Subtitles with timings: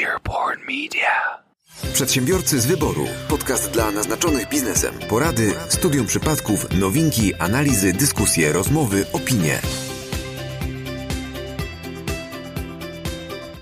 [0.00, 1.42] Earborn Media.
[1.92, 3.06] Przedsiębiorcy z wyboru.
[3.28, 4.94] Podcast dla naznaczonych biznesem.
[5.08, 9.60] Porady, studium przypadków, nowinki, analizy, dyskusje, rozmowy, opinie.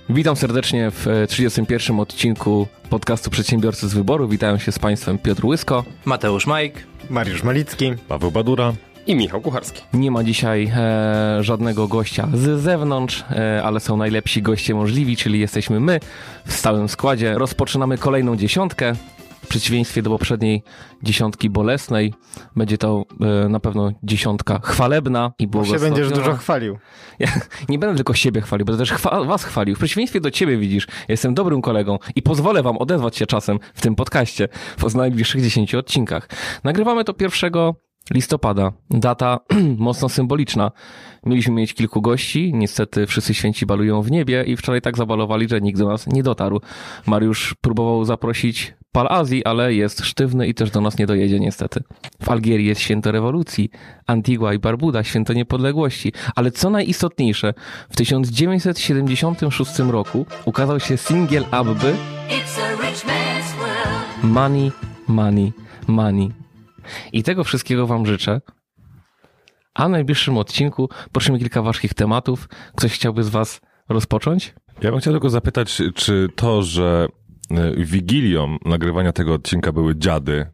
[0.09, 4.29] Witam serdecznie w e, 31 odcinku podcastu Przedsiębiorcy z wyboru.
[4.29, 5.85] Witają się z Państwem Piotr Łysko.
[6.05, 6.75] Mateusz Majk.
[7.11, 7.95] Mariusz Malicki.
[8.09, 8.73] Paweł Badura.
[9.07, 9.83] I Michał Kucharski.
[9.95, 15.41] Nie ma dzisiaj e, żadnego gościa z zewnątrz, e, ale są najlepsi goście możliwi, czyli
[15.41, 16.01] jesteśmy my
[16.47, 17.35] w stałym składzie.
[17.39, 18.93] Rozpoczynamy kolejną dziesiątkę.
[19.45, 20.63] W przeciwieństwie do poprzedniej
[21.03, 22.15] dziesiątki bolesnej,
[22.57, 23.05] będzie to
[23.45, 25.97] e, na pewno dziesiątka chwalebna i Bo się błogosławiona.
[25.97, 26.79] będziesz dużo chwalił.
[27.19, 27.29] Ja
[27.69, 29.75] nie będę tylko siebie chwalił, będę też chwa was chwalił.
[29.75, 33.81] W przeciwieństwie do ciebie widzisz, jestem dobrym kolegą i pozwolę wam odezwać się czasem w
[33.81, 36.29] tym podcaście w najbliższych 10 odcinkach.
[36.65, 37.53] Nagrywamy to 1
[38.11, 38.73] listopada.
[38.91, 39.41] Data
[39.79, 40.71] mocno symboliczna.
[41.27, 45.61] Mieliśmy mieć kilku gości, niestety wszyscy święci balują w niebie i wczoraj tak zabalowali, że
[45.61, 46.61] nikt do nas nie dotarł.
[47.07, 51.83] Mariusz próbował zaprosić Pal Azji, ale jest sztywny i też do nas nie dojedzie niestety.
[52.23, 53.71] W Algierii jest święto rewolucji,
[54.07, 57.55] Antigua i Barbuda święto niepodległości, ale co najistotniejsze,
[57.91, 61.95] w 1976 roku ukazał się singiel Abby.
[64.23, 64.73] Money,
[65.09, 65.53] Money,
[65.87, 66.31] Money.
[67.13, 68.41] I tego wszystkiego wam życzę.
[69.75, 72.49] A w najbliższym odcinku poruszymy kilka ważkich tematów.
[72.77, 74.55] Ktoś chciałby z was rozpocząć?
[74.83, 77.09] Ja bym chciał tylko zapytać, czy to, że
[77.51, 80.47] y, wigilią nagrywania tego odcinka były dziady,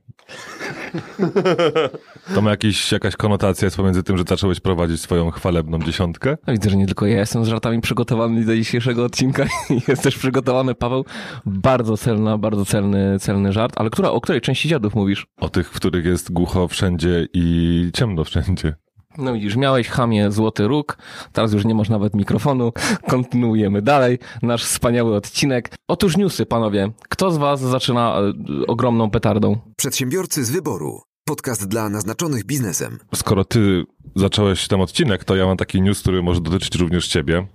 [2.34, 6.36] to ma jakiś, jakaś konotacja jest pomiędzy tym, że zacząłeś prowadzić swoją chwalebną dziesiątkę?
[6.46, 9.46] No widzę, że nie tylko ja jestem z żartami przygotowany do dzisiejszego odcinka.
[9.88, 11.04] Jest też przygotowany Paweł.
[11.46, 13.72] Bardzo celna, bardzo celny, celny żart.
[13.76, 15.26] Ale która, o której części dziadów mówisz?
[15.36, 18.74] O tych, w których jest głucho wszędzie i ciemno wszędzie.
[19.18, 20.98] No widzisz, miałeś chamie złoty róg,
[21.32, 22.72] teraz już nie masz nawet mikrofonu.
[23.08, 25.70] Kontynuujemy dalej nasz wspaniały odcinek.
[25.88, 26.90] Otóż newsy, panowie.
[27.08, 29.58] Kto z was zaczyna e, ogromną petardą?
[29.76, 31.00] Przedsiębiorcy z wyboru.
[31.24, 32.98] Podcast dla naznaczonych biznesem.
[33.14, 33.84] Skoro ty
[34.16, 37.46] zacząłeś ten odcinek, to ja mam taki news, który może dotyczyć również ciebie.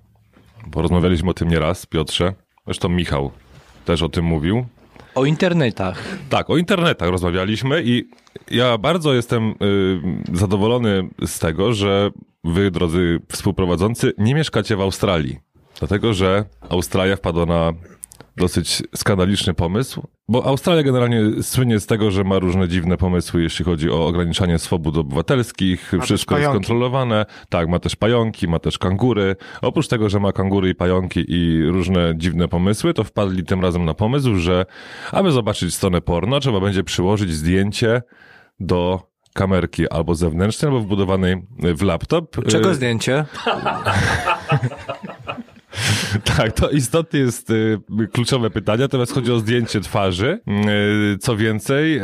[0.67, 2.33] Bo rozmawialiśmy o tym nieraz, Piotrze.
[2.65, 3.31] Zresztą Michał
[3.85, 4.65] też o tym mówił.
[5.15, 6.17] O internetach.
[6.29, 8.09] Tak, o internetach rozmawialiśmy i
[8.51, 9.55] ja bardzo jestem y,
[10.37, 12.11] zadowolony z tego, że
[12.43, 15.39] wy, drodzy współprowadzący, nie mieszkacie w Australii.
[15.79, 17.73] Dlatego, że Australia wpadła na
[18.37, 23.65] dosyć skandaliczny pomysł, bo Australia generalnie słynie z tego, że ma różne dziwne pomysły, jeśli
[23.65, 27.25] chodzi o ograniczanie swobód obywatelskich, też wszystko jest kontrolowane.
[27.49, 29.35] Tak, ma też pająki, ma też kangury.
[29.61, 33.85] Oprócz tego, że ma kangury i pająki i różne dziwne pomysły, to wpadli tym razem
[33.85, 34.65] na pomysł, że
[35.11, 38.01] aby zobaczyć stronę porno, trzeba będzie przyłożyć zdjęcie
[38.59, 42.45] do kamerki albo zewnętrznej, albo wbudowanej w laptop.
[42.47, 43.25] Czego Y, zdjęcie?
[46.37, 47.79] tak, to istotnie jest y,
[48.13, 50.39] kluczowe pytanie, natomiast chodzi o zdjęcie twarzy.
[51.13, 52.01] Y, co więcej, y,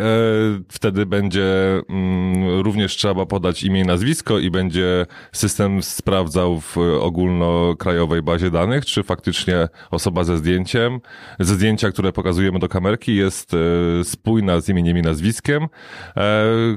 [0.70, 1.46] wtedy będzie
[1.90, 8.86] mm, również trzeba podać imię i nazwisko i będzie system sprawdzał w ogólnokrajowej bazie danych,
[8.86, 11.00] czy faktycznie osoba ze zdjęciem,
[11.40, 13.52] ze zdjęcia, które pokazujemy do kamerki jest
[14.04, 15.68] spójna z imieniem i nazwiskiem,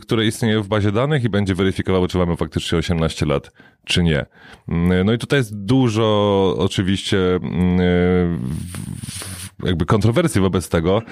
[0.02, 3.50] które istnieje w bazie danych i będzie weryfikowało, czy mamy faktycznie 18 lat,
[3.85, 4.27] czy nie.
[4.69, 8.41] Mm, No i tutaj jest dużo oczywiście mm,
[9.65, 11.03] jakby kontrowersji wobec tego,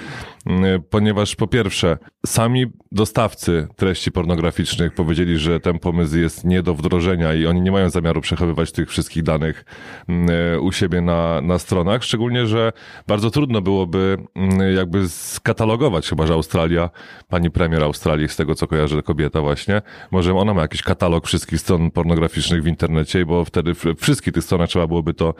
[0.46, 6.74] mm, ponieważ po pierwsze, sami dostawcy treści pornograficznych powiedzieli, że ten pomysł jest nie do
[6.74, 9.64] wdrożenia i oni nie mają zamiaru przechowywać tych wszystkich danych
[10.08, 10.28] mm,
[10.62, 12.72] u siebie na, na stronach, szczególnie, że
[13.06, 16.90] bardzo trudno byłoby mm, jakby skatalogować, chyba że Australia,
[17.28, 21.60] pani premier Australii, z tego co kojarzę, kobieta właśnie, może ona ma jakiś katalog wszystkich
[21.60, 25.34] stron pornograficznych w internecie, bo wtedy wszystkich tych stronach trzeba byłoby to,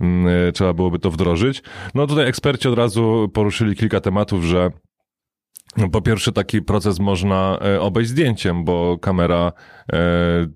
[0.00, 1.62] mm, trzeba byłoby to wdrożyć.
[1.94, 4.70] No tutaj eksperci od razu poruszyli kilka tematów, że
[5.92, 9.52] po pierwsze, taki proces można e, obejść zdjęciem, bo kamera
[9.92, 9.98] e,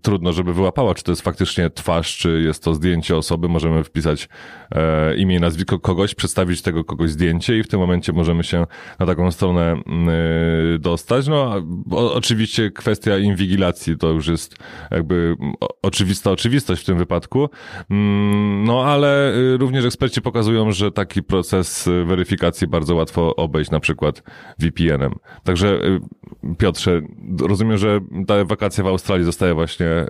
[0.03, 3.49] trudno, żeby wyłapała, czy to jest faktycznie twarz, czy jest to zdjęcie osoby.
[3.49, 4.29] Możemy wpisać
[4.75, 8.67] e, imię i nazwisko kogoś, przedstawić tego kogoś zdjęcie i w tym momencie możemy się
[8.99, 11.29] na taką stronę e, dostać.
[11.29, 14.57] No, o, oczywiście kwestia inwigilacji to już jest
[14.91, 15.37] jakby
[15.83, 17.49] oczywista oczywistość w tym wypadku.
[17.91, 23.71] Mm, No, ale y, również eksperci pokazują, że taki proces y, weryfikacji bardzo łatwo obejść,
[23.71, 24.23] na przykład
[25.07, 25.43] VPN-em.
[25.45, 26.01] Także y,
[26.59, 27.01] Piotrze,
[27.41, 30.07] rozumiem, że ta wakacja w Australii zostaje właśnie y,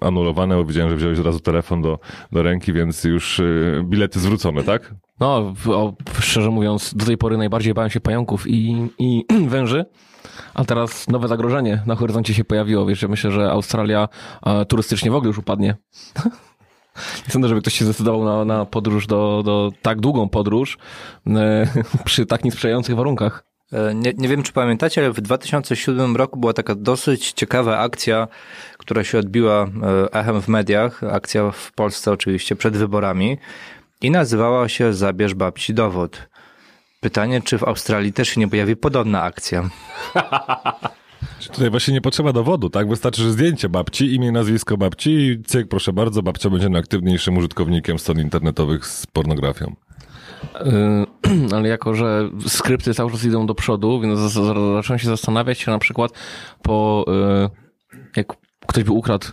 [0.00, 1.98] anulowane, bo widziałem, że wziąłeś od razu telefon do,
[2.32, 4.94] do ręki, więc już y, bilety zwrócone, tak?
[5.20, 9.84] No, o, szczerze mówiąc, do tej pory najbardziej bałem się pająków i, i węży.
[10.54, 12.86] A teraz nowe zagrożenie na horyzoncie się pojawiło.
[12.86, 14.08] Wiesz, ja myślę, że Australia
[14.46, 15.76] e, turystycznie w ogóle już upadnie.
[17.26, 20.78] Nie sądzę, żeby ktoś się zdecydował na, na podróż do, do tak długą podróż
[21.26, 21.66] e,
[22.04, 23.47] przy tak niesprzyjających warunkach.
[23.72, 28.28] E, Nie, nie wiem, czy pamiętacie, ale w 2007 roku była taka dosyć ciekawa akcja,
[28.78, 31.04] która się odbiła e, echem w mediach.
[31.04, 33.38] Akcja w Polsce oczywiście przed wyborami
[34.00, 36.28] i nazywała się Zabierz babci dowód.
[37.00, 39.70] Pytanie, czy w Australii też się nie pojawi podobna akcja?
[41.52, 42.88] Tutaj właśnie nie potrzeba dowodu, tak?
[42.88, 47.98] Wystarczy, że zdjęcie babci, imię, nazwisko babci i cyk, proszę bardzo, babcia będzie najaktywniejszym użytkownikiem
[47.98, 49.74] stron internetowych z pornografią.
[50.64, 51.06] Yy,
[51.56, 55.78] ale jako, że skrypty cały czas idą do przodu, więc zacząłem się zastanawiać, czy na
[55.78, 56.12] przykład
[56.62, 57.50] po, yy,
[58.16, 58.26] jak
[58.66, 59.26] ktoś by ukradł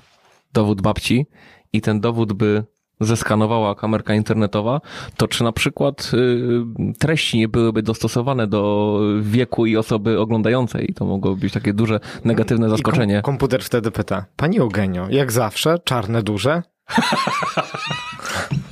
[0.54, 1.26] dowód babci
[1.74, 2.64] i ten dowód by
[3.00, 4.82] zeskanowała kamerka internetowa,
[5.18, 10.94] to czy na przykład yy, treści nie byłyby dostosowane do wieku i osoby oglądającej?
[10.96, 13.16] To mogło być takie duże negatywne zaskoczenie.
[13.16, 16.64] kom- komputer wtedy pyta, pani Eugenio, jak zawsze, czarne duże?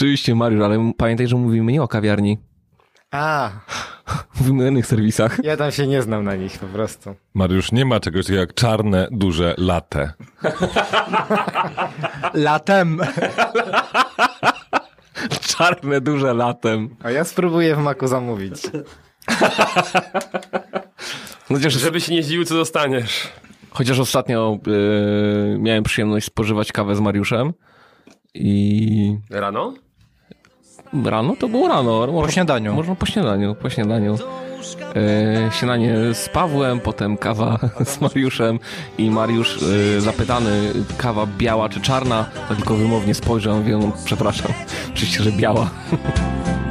[0.00, 2.38] Oczywiście, Mariusz, ale pamiętaj, że mówimy nie o kawiarni.
[3.10, 3.50] A,
[4.40, 5.38] Mówimy o innych serwisach.
[5.44, 7.14] ja tam się nie znam na nich po prostu.
[7.34, 10.12] Mariusz, nie ma czegoś takiego jak czarne, duże latte.
[12.34, 13.00] Latem!
[15.56, 16.96] Czarne, duże latem.
[17.02, 18.54] A ja spróbuję w maku zamówić.
[21.50, 23.28] No Chociaż, Żeby się nie zdziwił, co dostaniesz.
[23.70, 27.52] chociaż ostatnio yy, miałem przyjemność spożywać kawę z Mariuszem
[28.34, 29.74] i Rano?
[31.04, 32.06] Rano to było rano.
[32.06, 32.74] Po śniadaniu.
[32.74, 34.16] Można po śniadaniu, po śniadaniu.
[34.94, 38.58] Yy, śniadanie z Pawłem, potem kawa z Mariuszem
[38.98, 44.52] i Mariusz yy, zapytany, kawa biała czy czarna, to tylko wymownie spojrzał, mówię, no, przepraszam,
[44.92, 45.70] oczywiście, że biała.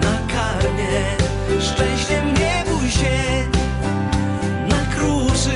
[0.02, 1.18] nakarmię
[1.60, 3.44] Szczęściem nie bój się
[4.70, 5.56] Na kruszy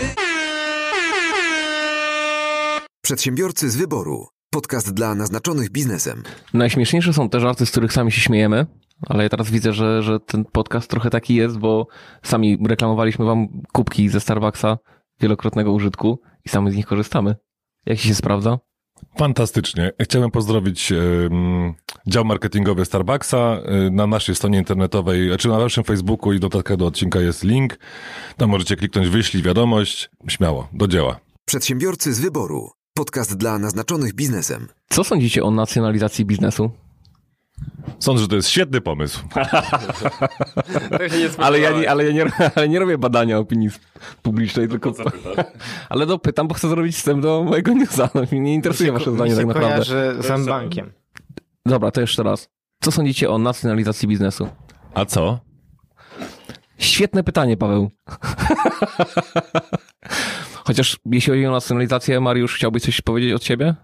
[3.02, 4.28] Przedsiębiorcy z wyboru.
[4.54, 6.24] Podcast dla naznaczonych biznesem.
[6.54, 8.66] Najśmieszniejsze są te żarty, z których sami się śmiejemy,
[9.08, 11.88] ale ja teraz widzę, że, że ten podcast trochę taki jest, bo
[12.24, 14.78] sami reklamowaliśmy wam kubki ze Starbucksa
[15.22, 17.36] wielokrotnego użytku i sami z nich korzystamy.
[17.86, 18.60] Jak się sprawdza?
[19.18, 19.92] Fantastycznie.
[20.02, 20.94] Chciałem pozdrowić
[22.08, 23.58] dział marketingowy Starbucksa.
[23.88, 27.80] Y, Na naszej stronie internetowej, czy na naszym Facebooku i dodatkach do odcinka jest link.
[28.38, 30.10] Tam możecie kliknąć wyślij wiadomość.
[30.28, 31.20] Śmiało, do dzieła.
[31.46, 32.70] Przedsiębiorcy z wyboru.
[32.96, 34.68] Podcast dla naznaczonych biznesem.
[34.90, 36.72] Co sądzicie o nacjonalizacji biznesu?
[38.00, 39.20] Sądzę, że to jest świetny pomysł.
[41.12, 43.70] Się nie Ale ja, nie, ale, ja nie, ale nie robię badania opinii
[44.22, 44.94] publicznej, tylko...
[45.90, 48.10] Ale no pytam, bo chcę zrobić wstęp do mojego newsa.
[48.14, 49.86] No, mnie nie interesuje wasze zdanie tak naprawdę.
[50.24, 50.92] z M-Bankiem.
[51.66, 52.50] Dobra, to jeszcze raz.
[52.82, 54.48] Co sądzicie o nacjonalizacji biznesu?
[54.94, 55.40] A co?
[56.78, 57.92] Świetne pytanie, Paweł.
[60.66, 63.76] Chociaż jeśli chodzi o nacjonalizację, Mariusz, chciałbyś coś powiedzieć od siebie?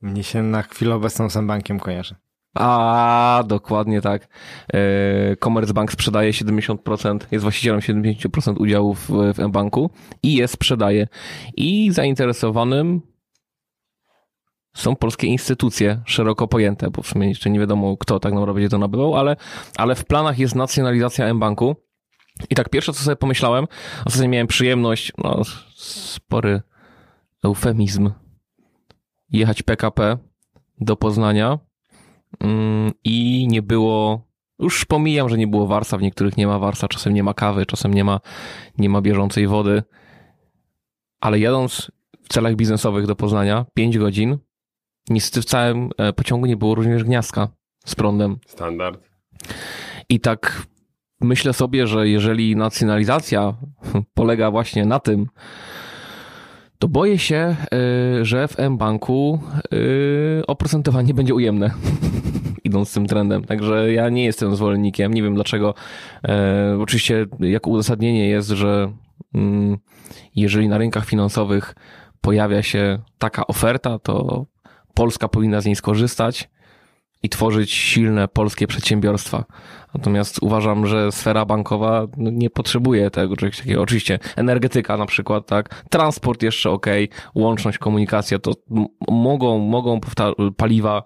[0.00, 2.14] Mnie się na chwilę obecną z M-Bankiem kojarzy.
[2.54, 4.28] A, dokładnie tak.
[4.74, 9.90] E, Commerzbank sprzedaje 70%, jest właścicielem 70% udziałów w, w M-Banku
[10.22, 11.08] i je sprzedaje.
[11.56, 13.00] I zainteresowanym
[14.76, 18.68] są polskie instytucje szeroko pojęte, bo w sumie jeszcze nie wiadomo, kto tak naprawdę będzie
[18.68, 19.36] to nabywał, ale,
[19.76, 21.76] ale w planach jest nacjonalizacja M-Banku.
[22.50, 23.66] I tak pierwsze, co sobie pomyślałem,
[24.04, 25.42] ostatnio miałem przyjemność, no
[25.78, 26.62] spory
[27.44, 28.10] eufemizm,
[29.30, 30.18] jechać PKP
[30.80, 31.58] do Poznania
[32.40, 34.26] mm, i nie było,
[34.58, 37.66] już pomijam, że nie było warsa, w niektórych nie ma warsa, czasem nie ma kawy,
[37.66, 38.20] czasem nie ma,
[38.78, 39.82] nie ma bieżącej wody,
[41.20, 41.92] ale jadąc
[42.22, 44.38] w celach biznesowych do Poznania 5 godzin,
[45.10, 47.48] niestety w całym e, pociągu nie było również gniazdka
[47.84, 48.38] z prądem.
[48.46, 49.08] Standard.
[50.08, 50.66] I tak
[51.20, 53.54] myślę sobie, że jeżeli nacjonalizacja
[54.14, 55.26] polega właśnie na tym,
[56.78, 57.56] to boję się,
[58.20, 59.40] y, że w M-Banku
[59.72, 61.70] y, oprocentowanie będzie ujemne,
[62.64, 63.44] idąc tym trendem.
[63.44, 65.74] Także ja nie jestem zwolennikiem, nie wiem dlaczego.
[66.28, 68.92] E, Oczywiście jako uzasadnienie jest, że
[69.34, 69.78] mm,
[70.36, 71.74] jeżeli na rynkach finansowych
[72.20, 74.46] pojawia się taka oferta, to
[74.94, 76.48] Polska powinna z niej skorzystać
[77.22, 79.44] i tworzyć silne polskie przedsiębiorstwa.
[79.94, 83.82] Natomiast uważam, że sfera bankowa no, nie potrzebuje tego czegoś takiego.
[83.82, 86.86] Oczywiście energetyka na przykład, tak, transport jeszcze ok,
[87.34, 88.52] łączność, komunikacja, to
[89.08, 90.00] mogą, mogą
[90.56, 91.02] paliwa,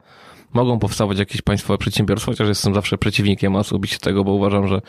[0.53, 4.81] mogą powstawać jakieś państwowe przedsiębiorstwa, chociaż jestem zawsze przeciwnikiem osobiście tego, bo uważam, że,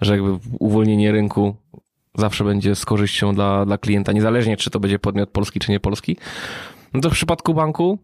[0.00, 1.56] że jakby uwolnienie rynku
[2.14, 5.80] zawsze będzie z korzyścią dla, dla klienta, niezależnie czy to będzie podmiot polski, czy nie
[5.80, 6.16] polski.
[6.94, 7.98] No to w przypadku banku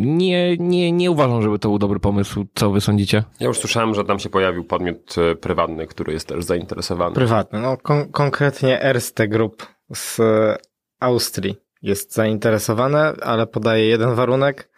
[0.00, 2.46] nie, nie, nie uważam, żeby to był dobry pomysł.
[2.54, 3.24] Co wy sądzicie?
[3.40, 7.14] Ja już słyszałem, że tam się pojawił podmiot e, prywatny, który jest też zainteresowany.
[7.14, 10.56] Prywatny, no kon- konkretnie Erste Group z e,
[11.00, 14.70] Austrii jest zainteresowane, ale podaje jeden warunek.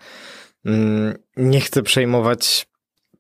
[0.64, 2.66] mm, nie chce przejmować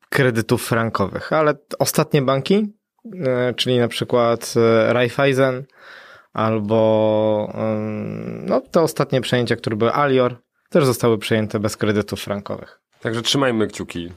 [0.08, 2.72] kredytów frankowych, ale ostatnie banki,
[3.26, 4.54] e, czyli na przykład
[4.88, 5.64] Raiffeisen
[6.32, 7.52] albo
[8.46, 10.36] no, te ostatnie przejęcia, które były Alior,
[10.68, 12.80] też zostały przejęte bez kredytów frankowych.
[13.00, 14.08] Także trzymajmy kciuki.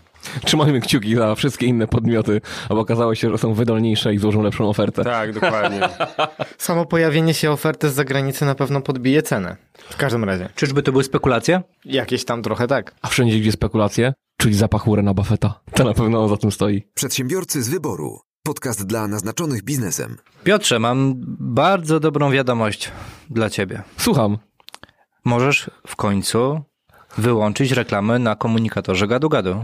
[0.46, 4.70] Trzymajmy kciuki za wszystkie inne podmioty, bo okazało się, że są wydolniejsze i złożą lepszą
[4.70, 5.04] ofertę.
[5.04, 5.80] Tak, dokładnie.
[6.58, 9.58] Samo pojawienie się oferty z zagranicy na pewno podbije cenę.
[9.74, 10.50] W każdym razie.
[10.56, 11.62] Czyżby to były spekulacje?
[11.86, 12.96] Jakieś tam trochę tak.
[13.02, 15.60] A wszędzie, gdzie spekulacje, czyli zapach Warrena Buffetta.
[15.74, 16.84] To na pewno on za tym stoi.
[16.94, 18.20] Przedsiębiorcy z wyboru.
[18.44, 20.18] Podcast dla naznaczonych biznesem.
[20.44, 22.92] Piotrze, mam bardzo dobrą wiadomość
[23.30, 23.84] dla ciebie.
[23.98, 24.38] Słucham.
[25.26, 26.62] Możesz w końcu
[27.18, 29.64] wyłączyć reklamy na komunikatorze gadu-gadu.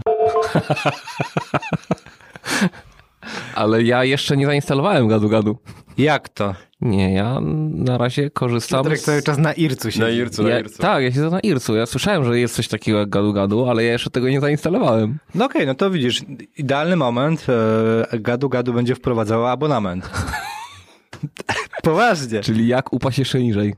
[3.54, 5.56] Ale ja jeszcze nie zainstalowałem gadu-gadu.
[5.98, 6.54] Jak to?
[6.80, 9.04] Nie, ja na razie korzystam Piotrek z...
[9.04, 10.00] cały czas na Ircu siedzi.
[10.00, 10.82] Na Ircu, na Ja, Ircu.
[10.82, 11.76] tak, ja siedzę na Ircu.
[11.76, 15.18] Ja słyszałem, że jest coś takiego jak gadu-gadu, ale ja jeszcze tego nie zainstalowałem.
[15.34, 16.22] No okej, no to widzisz,
[16.56, 17.46] idealny moment,
[18.12, 20.10] e, gadu-gadu będzie wprowadzała abonament.
[21.82, 22.40] Poważnie.
[22.40, 23.74] Czyli jak upaść jeszcze niżej.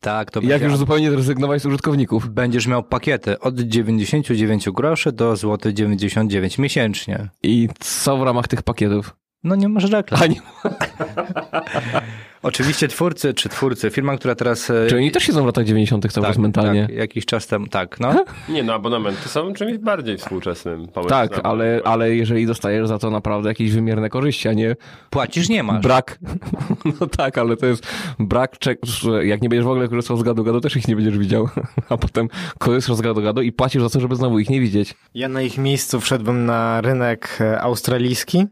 [0.00, 0.66] Tak, to Jak będzie...
[0.66, 2.28] już zupełnie zrezygnować z użytkowników.
[2.28, 7.28] Będziesz miał pakiety od 99 groszy do złoty 99 miesięcznie.
[7.42, 9.16] I co w ramach tych pakietów?
[9.44, 10.20] No nie masz reklam.
[10.22, 10.40] A nie,
[12.42, 14.70] Oczywiście twórcy, czy twórcy, firma, która teraz...
[14.70, 16.12] e, czy oni też siedzą w latach 90.
[16.12, 16.86] cały tak, czas mentalnie?
[16.86, 18.24] Tak, jakiś czas temu, tak, no.
[18.48, 21.28] Nie no, abonamenty są czymś bardziej współczesnym pomysłem.
[21.28, 24.76] Tak, ale, ale jeżeli dostajesz za to naprawdę jakieś wymierne korzyści, a nie
[25.10, 25.82] Płacisz, nie masz.
[25.82, 26.18] brak.
[27.00, 27.86] No tak, ale to jest
[28.18, 31.18] brak, czek- że jak nie będziesz w ogóle korzystał z gadu-gadu, też ich nie będziesz
[31.18, 31.48] widział.
[31.88, 32.28] A potem
[32.58, 34.94] korzystasz z gadu-gadu i płacisz za to, żeby znowu ich nie widzieć.
[35.14, 38.46] Ja na ich miejscu wszedłbym na rynek e, australijski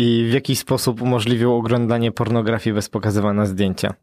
[0.00, 3.94] i w jakiś sposób umożliwił oglądanie pornografii bez pokazywania zdjęcia.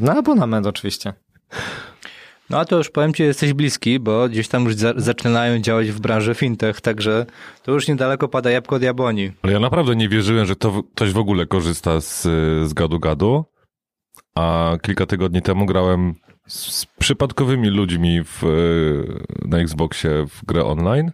[0.00, 1.12] Na abonament oczywiście.
[2.50, 5.90] No a to już powiem ci, jesteś bliski, bo gdzieś tam już za, zaczynają działać
[5.90, 7.26] w branży fintech, także
[7.62, 9.32] to już niedaleko pada jabłko od jabłoni.
[9.42, 12.22] Ale ja naprawdę nie wierzyłem, że to, ktoś w ogóle korzysta z,
[12.68, 13.44] z gadu-gadu,
[14.34, 16.14] a kilka tygodni temu grałem
[16.46, 18.42] z, z przypadkowymi ludźmi w,
[19.44, 21.12] na Xboxie w grę online.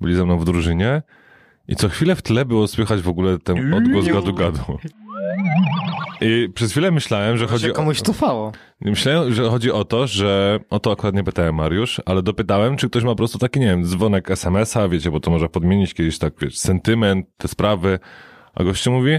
[0.00, 1.02] Byli ze mną w drużynie
[1.68, 4.78] i co chwilę w tle było słychać w ogóle ten odgłos gadu-gadu.
[6.20, 7.74] I przez chwilę myślałem, że chodzi o...
[7.74, 8.52] komuś tufało.
[8.80, 12.90] Myślałem, że chodzi o to, że o to akurat nie pytałem Mariusz, ale dopytałem, czy
[12.90, 16.18] ktoś ma po prostu taki, nie wiem, dzwonek SMS-a, wiecie, bo to może podmienić kiedyś
[16.18, 17.98] tak, wiesz, sentyment, te sprawy.
[18.54, 19.18] A gościu mówi,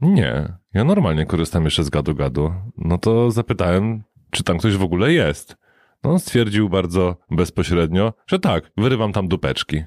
[0.00, 2.54] nie, ja normalnie korzystam jeszcze z gadu-gadu.
[2.78, 5.56] No to zapytałem, czy tam ktoś w ogóle jest.
[6.04, 9.84] No on stwierdził bardzo bezpośrednio, że tak, wyrywam tam dupeczki.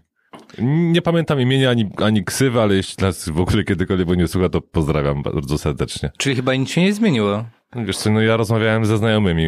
[0.62, 4.62] Nie pamiętam imienia ani, ani ksywy, ale jeśli nas w ogóle kiedykolwiek nie słucha, to
[4.62, 6.12] pozdrawiam bardzo serdecznie.
[6.18, 7.46] Czyli chyba nic się nie zmieniło.
[7.76, 9.46] Wiesz co, no ja rozmawiałem ze znajomymi,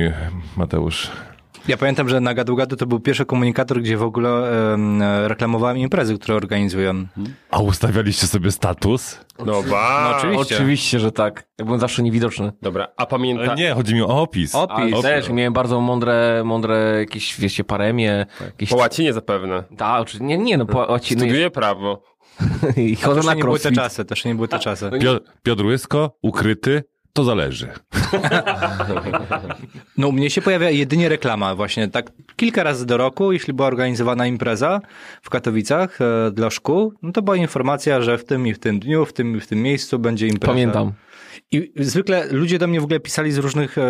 [0.57, 1.11] Mateusz.
[1.67, 4.29] Ja pamiętam, że na Gadu Gadu to był pierwszy komunikator, gdzie w ogóle
[4.73, 7.05] em, reklamowałem imprezy, które organizują.
[7.51, 9.19] A ustawialiście sobie status?
[9.45, 10.09] No ba.
[10.11, 10.55] No oczywiście.
[10.55, 11.47] Oczywiście, że tak.
[11.59, 12.51] Ja byłem zawsze niewidoczny.
[12.61, 13.43] Dobra, a pamięta...
[13.43, 14.55] Ale nie, chodzi mi o opis.
[14.55, 14.93] Opis.
[14.93, 18.25] Ale też miałem bardzo mądre, mądre jakieś, wiecie, paremie.
[18.45, 18.69] Jakieś...
[18.69, 19.63] Po łacinie zapewne.
[19.77, 21.21] Tak, oczy- nie, nie, no po łacinie.
[21.21, 22.03] Studiuję prawo.
[22.77, 23.75] I To chodzę na nie były te crossfit.
[23.83, 24.85] czasy, to nie były te czasy.
[24.85, 26.83] Pio- Piotr Łysko, ukryty,
[27.13, 27.67] to zależy.
[29.97, 33.67] No u mnie się pojawia jedynie reklama właśnie, tak kilka razy do roku, jeśli była
[33.67, 34.79] organizowana impreza
[35.21, 38.79] w Katowicach e, dla szkół, no to była informacja, że w tym i w tym
[38.79, 40.51] dniu, w tym i w tym miejscu będzie impreza.
[40.53, 40.91] Pamiętam.
[41.51, 43.81] I zwykle ludzie do mnie w ogóle pisali z różnych e,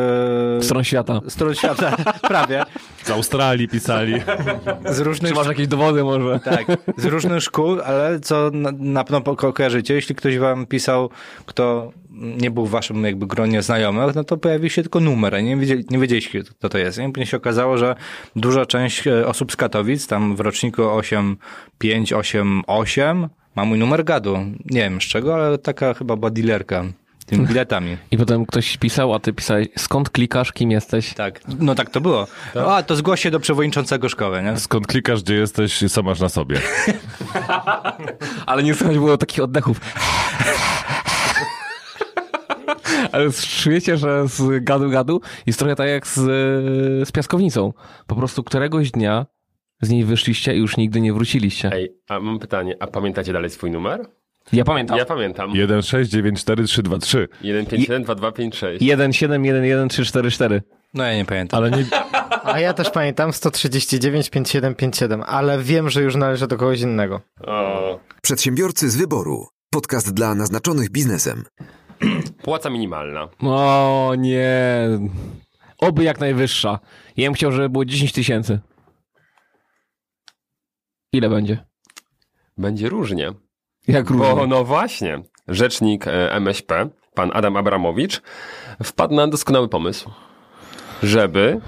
[0.61, 1.21] Stron świata.
[1.27, 1.97] stron świata,
[2.27, 2.63] prawie,
[3.03, 4.13] Z Australii pisali.
[4.89, 6.39] z różnych Czy masz jakieś dowody może?
[6.39, 6.65] Tak,
[6.97, 11.09] z różnych szkół, ale co na, na pewno ko- kojarzycie, jeśli ktoś wam pisał,
[11.45, 15.41] kto nie był w waszym jakby gronie znajomych, no to pojawił się tylko numer, a
[15.41, 16.99] nie, wiedzieli, nie wiedzieliście, kto to jest.
[16.99, 17.95] I później się okazało, że
[18.35, 24.37] duża część e, osób z Katowic, tam w roczniku 8588, ma mój numer gadu.
[24.65, 26.83] Nie wiem z czego, ale taka chyba była dealerka
[27.27, 27.97] tymi biletami.
[28.11, 31.13] I potem ktoś pisał, a ty pisałeś, skąd klikasz, kim jesteś?
[31.13, 32.27] Tak, no tak to było.
[32.67, 34.59] A, to zgłoś się do przewodniczącego szkoły, nie?
[34.59, 36.59] Skąd klikasz, gdzie jesteś, co masz na sobie.
[38.45, 39.81] Ale nie słychać było takich oddechów.
[43.17, 43.31] Ale
[43.63, 46.13] czujecie, że z gadu gadu jest trochę tak jak z,
[47.07, 47.73] z piaskownicą.
[48.07, 49.25] Po prostu któregoś dnia
[49.81, 51.69] z niej wyszliście i już nigdy nie wróciliście.
[51.73, 54.05] Ej, a mam pytanie, a pamiętacie dalej swój numer?
[54.53, 54.97] Ja pamiętam.
[54.97, 55.51] Ja pamiętam.
[55.55, 57.27] 1, 6, 9, 4, 3, 2, 3.
[57.39, 58.81] 157 2256.
[58.83, 60.61] 1711344.
[60.93, 61.57] No ja nie pamiętam.
[61.57, 61.85] Ale nie,
[62.43, 67.21] A ja też pamiętam 139 5757, ale wiem, że już należy do kogoś innego.
[67.47, 69.47] O, Przedsiębiorcy z wyboru.
[69.69, 71.43] Podcast dla naznaczonych biznesem.
[72.43, 73.27] płaca minimalna.
[73.43, 74.49] O nie.
[75.77, 76.79] Oby jak najwyższa.
[77.17, 78.59] Ja bym chciał, żeby było 10 tysięcy.
[81.13, 81.65] Ile będzie?
[82.57, 83.31] Będzie różnie.
[83.87, 84.35] Jak różnie?
[84.35, 88.21] Bo no właśnie, rzecznik e, MŚP, pan Adam Abramowicz,
[88.83, 90.11] wpadł na doskonały pomysł,
[91.03, 91.61] żeby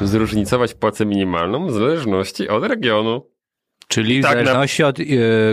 [0.00, 3.30] zróżnicować płacę minimalną w zależności od regionu.
[3.88, 5.04] Czyli w Tak, na- zależności od e,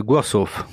[0.04, 0.64] głosów.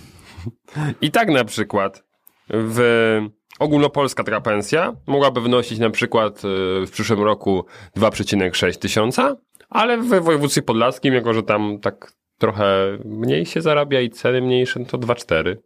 [1.01, 2.05] I tak na przykład
[2.51, 3.21] w
[3.59, 7.65] ogólnopolska taka pensja mogłaby wynosić na przykład e, w przyszłym roku
[7.97, 9.37] 2,6 tysiąca,
[9.69, 14.85] ale w województwie podlaskim, jako że tam tak trochę mniej się zarabia i ceny mniejsze,
[14.85, 15.57] to 2,4.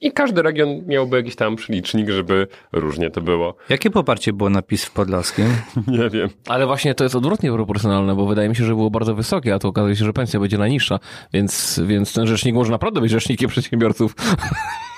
[0.00, 3.54] I każdy region miałby jakiś tam przelicznik, żeby różnie to było.
[3.68, 5.46] Jakie poparcie było na PiS w Podlaskim?
[5.86, 6.28] Nie wiem.
[6.48, 9.58] Ale właśnie to jest odwrotnie proporcjonalne, bo wydaje mi się, że było bardzo wysokie, a
[9.58, 10.98] to okazuje się, że pensja będzie najniższa,
[11.32, 14.14] więc, więc ten rzecznik może naprawdę być rzecznikiem przedsiębiorców.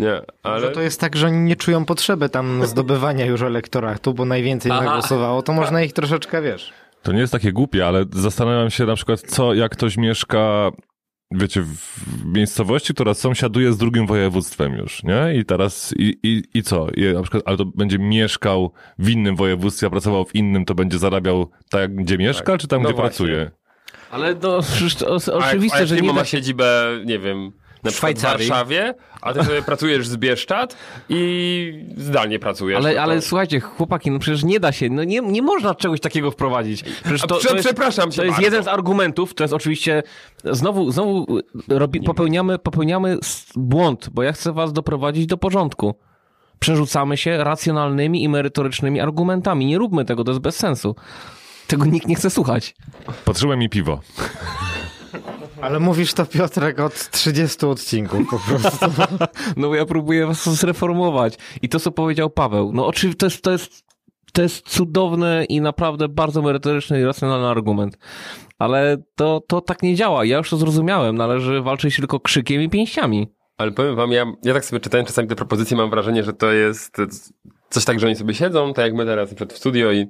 [0.00, 0.60] Nie, ale...
[0.60, 4.72] Że to jest tak, że oni nie czują potrzeby tam zdobywania już elektoratu, bo najwięcej
[4.72, 4.84] Aha.
[4.84, 6.72] zagłosowało, to można ich troszeczkę, wiesz.
[7.02, 10.70] To nie jest takie głupie, ale zastanawiam się na przykład, co jak ktoś mieszka,
[11.30, 15.34] wiecie, w miejscowości, która sąsiaduje z drugim województwem już, nie?
[15.36, 16.86] I teraz, i, i, i co?
[16.90, 20.74] I na przykład, ale to będzie mieszkał w innym województwie, a pracował w innym, to
[20.74, 23.08] będzie zarabiał tak, gdzie mieszka, czy tam, No gdzie właśnie.
[23.26, 23.50] pracuje?
[24.10, 26.24] Ale to przecież to o- A jak- oczywiste, a jak że nie ma da...
[26.24, 27.52] siedzibę, nie wiem,
[27.84, 28.22] na przykład w.
[28.22, 30.76] Warszawie, a ty sobie pracujesz z Bieszczad
[31.08, 32.82] i zdalnie pracujesz.
[32.82, 35.74] no Ale, to- ale słuchajcie, chłopaki, no przecież nie da się, no nie, nie można
[35.74, 36.82] czegoś takiego wprowadzić.
[36.82, 38.44] Przecież A to, prze- to jest, przepraszam cię To jest bardzo.
[38.46, 40.02] jeden z argumentów, to jest oczywiście,
[40.44, 41.26] znowu, znowu
[41.68, 43.18] robi, popełniamy, popełniamy
[43.56, 45.94] błąd, bo ja chcę was doprowadzić do porządku.
[46.58, 49.66] Przerzucamy się racjonalnymi i merytorycznymi argumentami.
[49.66, 50.96] Nie róbmy tego, to jest bez sensu.
[51.66, 52.74] Tego nikt nie chce słuchać.
[53.24, 54.00] Patrzyłem mi piwo.
[55.64, 58.86] Ale mówisz to Piotrek od 30 odcinków po prostu.
[59.56, 61.34] No bo ja próbuję was zreformować.
[61.62, 63.84] I to, co powiedział Paweł, no oczywiście to jest, to jest,
[64.32, 67.98] to jest cudowny i naprawdę bardzo merytoryczny i racjonalny argument.
[68.58, 70.24] Ale to, to tak nie działa.
[70.24, 71.16] Ja już to zrozumiałem.
[71.16, 73.32] Należy walczyć tylko krzykiem i pięściami.
[73.58, 76.52] Ale powiem wam, ja, ja tak sobie czytając czasami te propozycje, mam wrażenie, że to
[76.52, 76.96] jest
[77.70, 80.06] coś tak, że oni sobie siedzą, tak jak my teraz przed w studio i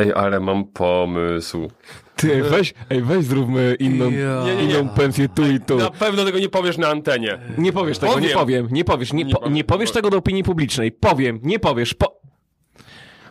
[0.00, 1.70] ej, ale mam pomysł.
[2.16, 4.52] Ty, ej, weź, ej, weź zróbmy inną, Ja.
[4.62, 5.76] Inną pensję tu i tu.
[5.76, 7.38] Na pewno tego nie powiesz na antenie.
[7.58, 8.38] Nie powiesz tego, nie Powiem.
[8.38, 10.92] powiem, nie powiesz, nie, Nie po, powiem, nie powiesz tego do opinii publicznej.
[10.92, 12.20] Powiem, nie powiesz, po...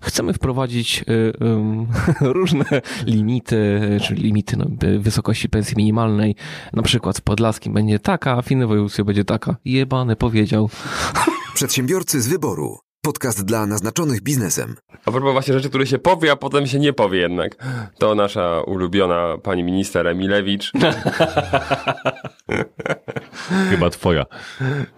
[0.01, 1.87] Chcemy wprowadzić y, ym,
[2.39, 2.65] różne
[3.05, 6.35] limity, y, czyli limity no, y, wysokości pensji minimalnej.
[6.73, 9.55] Na przykład w Podlaskim będzie taka, a w innym województwie będzie taka.
[9.65, 10.69] Jebany powiedział.
[11.53, 12.77] Przedsiębiorcy z wyboru.
[13.09, 14.75] Podcast dla naznaczonych biznesem.
[15.05, 17.55] A propos właśnie rzeczy, które się powie, a potem się nie powie jednak.
[17.97, 20.71] To nasza ulubiona pani minister Emilewicz
[23.69, 24.25] Chyba twoja.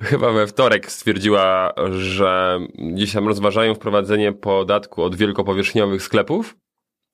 [0.02, 6.58] chyba we wtorek stwierdziła, że gdzieś tam rozważają wprowadzenie podatku od wielkopowierzchniowych sklepów,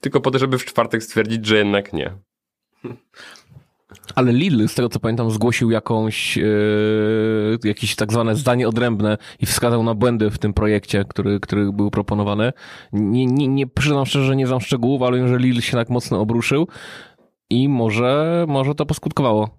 [0.02, 2.18] tylko po to, żeby w czwartek stwierdzić, że jednak nie.
[4.16, 9.46] Ale Lidl, z tego co pamiętam, zgłosił jakąś, yy, jakieś tak zwane zdanie odrębne i
[9.46, 12.54] wskazał na błędy w tym projekcie, który, który był proponowany.
[12.94, 15.90] Nie, nie, nie przyznam szczerze, że nie znam szczegółów, ale wiem, że Lidl się tak
[15.90, 16.68] mocno obruszył
[17.50, 19.50] i może, może to poskutkowało.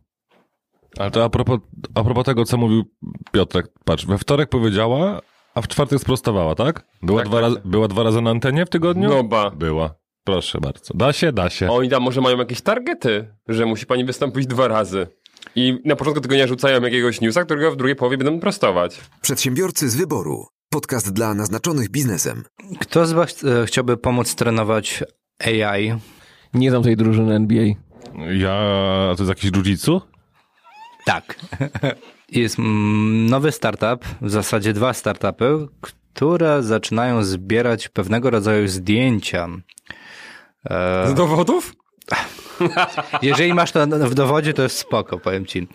[0.99, 1.59] Ale to a propos,
[1.95, 2.85] a propos tego, co mówił
[3.33, 5.21] Piotrek, patrz, we wtorek powiedziała,
[5.55, 6.87] a w czwartek sprostowała, tak?
[7.03, 9.09] Była, Tak, dwa, tak, raz, była dwa razy na antenie w tygodniu?
[9.09, 9.51] No ba.
[9.51, 9.95] Była.
[10.29, 10.95] Proszę bardzo.
[10.95, 11.71] Da się, da się.
[11.71, 15.07] Oni tam może mają jakieś targety, że musi pani wystąpić dwa razy.
[15.55, 19.01] I na początku tygodnia rzucają jakiegoś newsa, którego w drugiej połowie będą prostować.
[19.21, 20.47] Przedsiębiorcy z wyboru.
[20.71, 22.45] Podcast dla naznaczonych biznesem.
[22.81, 25.05] Kto z was e, chciałby pomóc trenować
[25.45, 25.95] AI?
[26.55, 27.65] Nie znam tej drużyny NBA.
[28.33, 28.55] Ja,
[29.13, 29.51] a to jest jakiś
[29.87, 30.01] jiu
[31.07, 31.41] Tak.
[32.33, 39.49] Jest mm, nowy startup, w zasadzie dwa startupy, które zaczynają zbierać pewnego rodzaju zdjęcia.
[40.71, 41.73] E, Z dowodów?
[43.23, 45.69] jeżeli masz to w dowodzie, to jest spoko, powiem ci.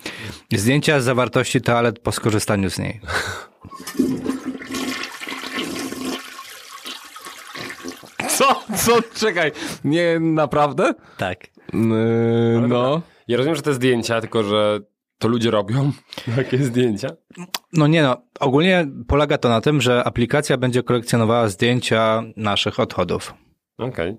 [0.53, 3.01] Zdjęcia z zawartości toalet po skorzystaniu z niej.
[8.29, 8.63] Co?
[8.75, 9.01] Co?
[9.15, 9.51] Czekaj.
[9.83, 10.93] Nie, naprawdę?
[11.17, 11.47] Tak.
[11.73, 11.79] Yy,
[12.67, 13.01] no.
[13.27, 14.79] Ja rozumiem, że te zdjęcia, tylko że
[15.17, 15.91] to ludzie robią
[16.35, 17.09] takie zdjęcia.
[17.73, 23.33] No nie no, ogólnie polega to na tym, że aplikacja będzie kolekcjonowała zdjęcia naszych odchodów.
[23.77, 24.17] Okej.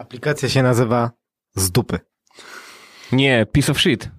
[0.00, 1.10] Aplikacja się nazywa
[1.54, 1.98] z dupy.
[3.12, 4.10] Nie, piece of shit.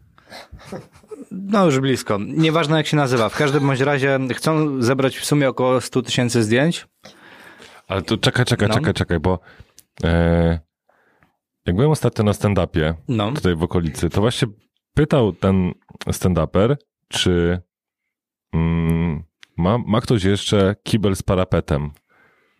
[1.31, 2.17] No już blisko.
[2.27, 3.29] Nieważne jak się nazywa.
[3.29, 6.87] W każdym bądź razie chcą zebrać w sumie około 100 tysięcy zdjęć.
[7.87, 8.73] Ale to czekaj, czekaj, No.
[8.75, 9.39] czekaj, czekaj, bo
[10.03, 10.59] e,
[11.65, 13.31] jak byłem ostatnio na stand-upie No.
[13.31, 14.47] tutaj w okolicy, to właśnie
[14.93, 15.71] pytał ten
[16.07, 16.75] stand-uper,
[17.07, 17.61] czy
[18.53, 19.23] mm,
[19.57, 21.91] ma, ma ktoś jeszcze kibel z parapetem.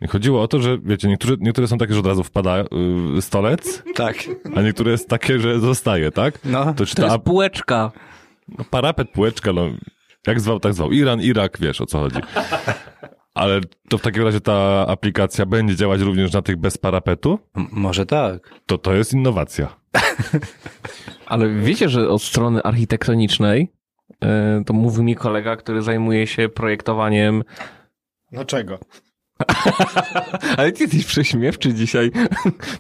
[0.10, 2.64] Chodziło o to, że wiecie, niektóre, niektóre są takie, że od razu wpada
[3.18, 4.16] y, stolec, Tak.
[4.56, 6.40] a niektóre jest takie, że zostaje, tak?
[6.46, 7.92] No, to czy To ta jest półeczka.
[8.58, 9.70] no, parapet, półeczka, no
[10.28, 10.92] jak zwał, tak zwał.
[10.92, 12.20] Iran, Irak, wiesz o co chodzi.
[13.34, 17.40] Ale to w takim razie ta aplikacja będzie działać również na tych bez parapetu?
[17.56, 18.50] M- może tak.
[18.66, 19.76] To to jest innowacja.
[21.26, 23.72] Ale wiecie, że od strony architektonicznej,
[24.24, 27.44] e, to mówi mi kolega, który zajmuje się projektowaniem.
[28.32, 28.80] No czego?
[30.58, 32.12] Ale ty jesteś prześmiewczy dzisiaj.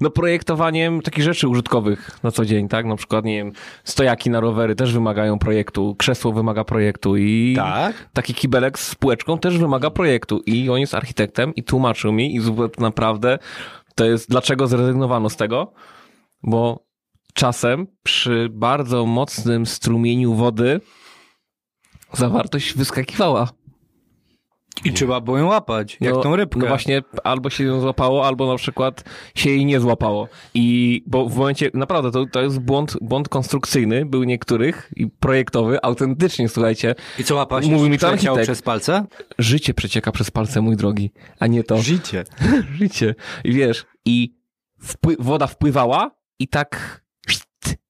[0.01, 2.85] No projektowaniem takich rzeczy użytkowych na co dzień, tak?
[2.85, 3.51] Na przykład, nie wiem,
[3.83, 8.09] stojaki na rowery też wymagają projektu, krzesło wymaga projektu i Tak?
[8.13, 10.41] taki kibelek z półeczką też wymaga projektu.
[10.45, 12.39] I on jest architektem i tłumaczył mi i
[12.77, 13.39] naprawdę
[13.95, 15.73] to jest dlaczego zrezygnowano z tego,
[16.43, 16.85] bo
[17.33, 20.81] czasem przy bardzo mocnym strumieniu wody
[22.13, 23.49] zawartość wyskakiwała.
[24.85, 26.59] I trzeba było ją łapać, jak no, tą rybkę.
[26.59, 29.03] No właśnie, albo się ją złapało, albo na przykład
[29.35, 30.27] się jej nie złapało.
[30.53, 35.81] I bo w momencie, naprawdę, to, to jest błąd, błąd konstrukcyjny, był niektórych i projektowy,
[35.81, 37.67] autentycznie, słuchajcie, I co łapać?
[37.67, 38.41] Mówi mi to architekt.
[38.43, 39.05] przez palce?
[39.37, 41.81] życie przecieka przez palce, mój drogi, a nie to.
[41.81, 42.23] Życie.
[42.79, 43.15] życie.
[43.43, 44.35] I wiesz, i
[44.83, 47.01] wpły- woda wpływała i tak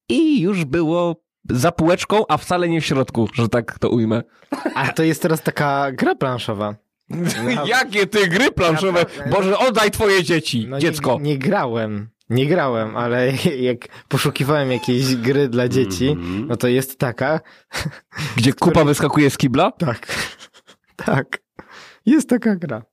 [0.09, 1.15] i już było
[1.49, 4.21] za półeczką, a wcale nie w środku, że tak to ujmę.
[4.75, 6.75] A to jest teraz taka gra planszowa.
[7.65, 9.05] Jakie ty gry planszowe?
[9.31, 11.17] Boże, oddaj twoje dzieci, No dziecko.
[11.21, 12.09] Nie, nie grałem.
[12.29, 13.31] Nie grałem, ale
[13.69, 13.77] jak
[14.07, 16.47] poszukiwałem jakiejś gry dla dzieci, Mhm.
[16.47, 17.39] no to jest taka.
[18.37, 19.71] Gdzie kupa wyskakuje z kibla?
[19.71, 20.07] Tak.
[20.95, 21.41] Tak.
[22.05, 22.83] Jest taka gra.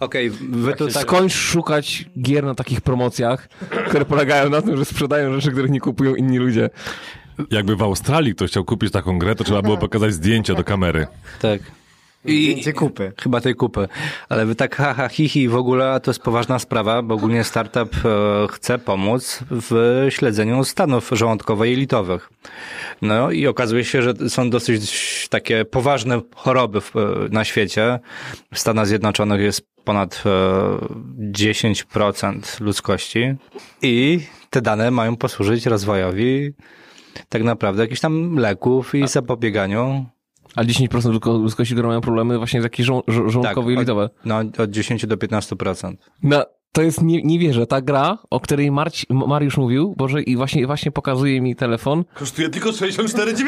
[0.00, 1.02] Okej, wy tu tak...
[1.02, 3.48] Skończ szukać gier na takich promocjach,
[3.88, 6.70] które polegają na tym, że sprzedają rzeczy, których nie kupują inni ludzie.
[7.50, 11.06] Jakby w Australii ktoś chciał kupić taką grę, to trzeba było pokazać zdjęcia do kamery.
[11.40, 11.60] Tak.
[12.24, 13.12] Zdjęcie kupy.
[13.22, 13.88] Chyba tej kupy.
[14.28, 17.96] Ale wy tak haha, hihi w ogóle, a to jest poważna sprawa, bo ogólnie startup
[18.04, 18.08] e,
[18.50, 22.30] chce pomóc w śledzeniu stanów żołądkowo-jelitowych.
[23.02, 27.00] No i okazuje się, że są dosyć takie poważne choroby w, e,
[27.30, 27.98] na świecie.
[28.54, 30.30] W Stanach Zjednoczonych jest ponad e,
[31.32, 33.34] 10% ludzkości
[33.82, 36.52] i te dane mają posłużyć rozwojowi
[37.28, 40.06] tak naprawdę jakichś tam leków i zapobieganiu
[40.56, 44.10] A 10% ludzko- ludzkości, które mają problemy właśnie z jakieś żo- żo- żołądkowe i litowe.
[44.24, 45.96] No, od 10 do 15%.
[46.22, 50.36] No, to jest, nie, nie wierzę, ta gra, o której Marci, Mariusz mówił, Boże, i
[50.36, 53.44] właśnie, właśnie pokazuje mi telefon, Kosztuje tylko 64,90.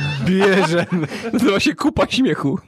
[0.28, 0.86] bierze.
[1.32, 2.58] To właśnie kupa śmiechu.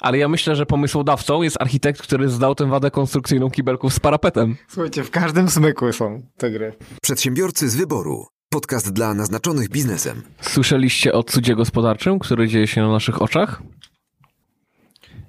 [0.00, 4.56] Ale ja myślę, że pomysłodawcą jest architekt, który zdał tę wadę konstrukcyjną kibelków z parapetem.
[4.68, 6.72] Słuchajcie, w każdym smyku są te gry.
[7.02, 8.26] Przedsiębiorcy z wyboru.
[8.54, 10.22] Podcast dla naznaczonych biznesem.
[10.40, 13.62] Słyszeliście o cudzie gospodarczym, który dzieje się na naszych oczach?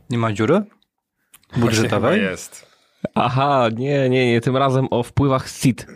[0.10, 0.62] Nie ma dziury?
[1.58, 2.22] Budżetowej?
[2.22, 2.66] jest.
[3.16, 5.88] Aha, nie, nie, nie, tym razem o wpływach z CIT.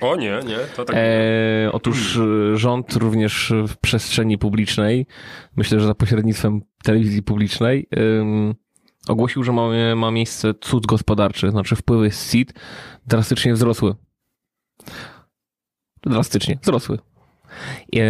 [0.00, 0.96] O nie, nie, to tak.
[0.98, 5.06] E, otóż e, rząd również w przestrzeni publicznej,
[5.56, 8.54] myślę, że za pośrednictwem telewizji publicznej, ym,
[9.08, 12.54] ogłosił, że ma, ma miejsce cud gospodarczy, znaczy wpływy z CIT
[13.06, 13.94] drastycznie wzrosły.
[16.06, 16.98] Drastycznie wzrosły.
[17.96, 18.00] E,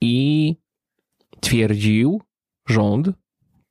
[0.00, 0.56] I
[1.40, 2.22] twierdził
[2.68, 3.08] rząd,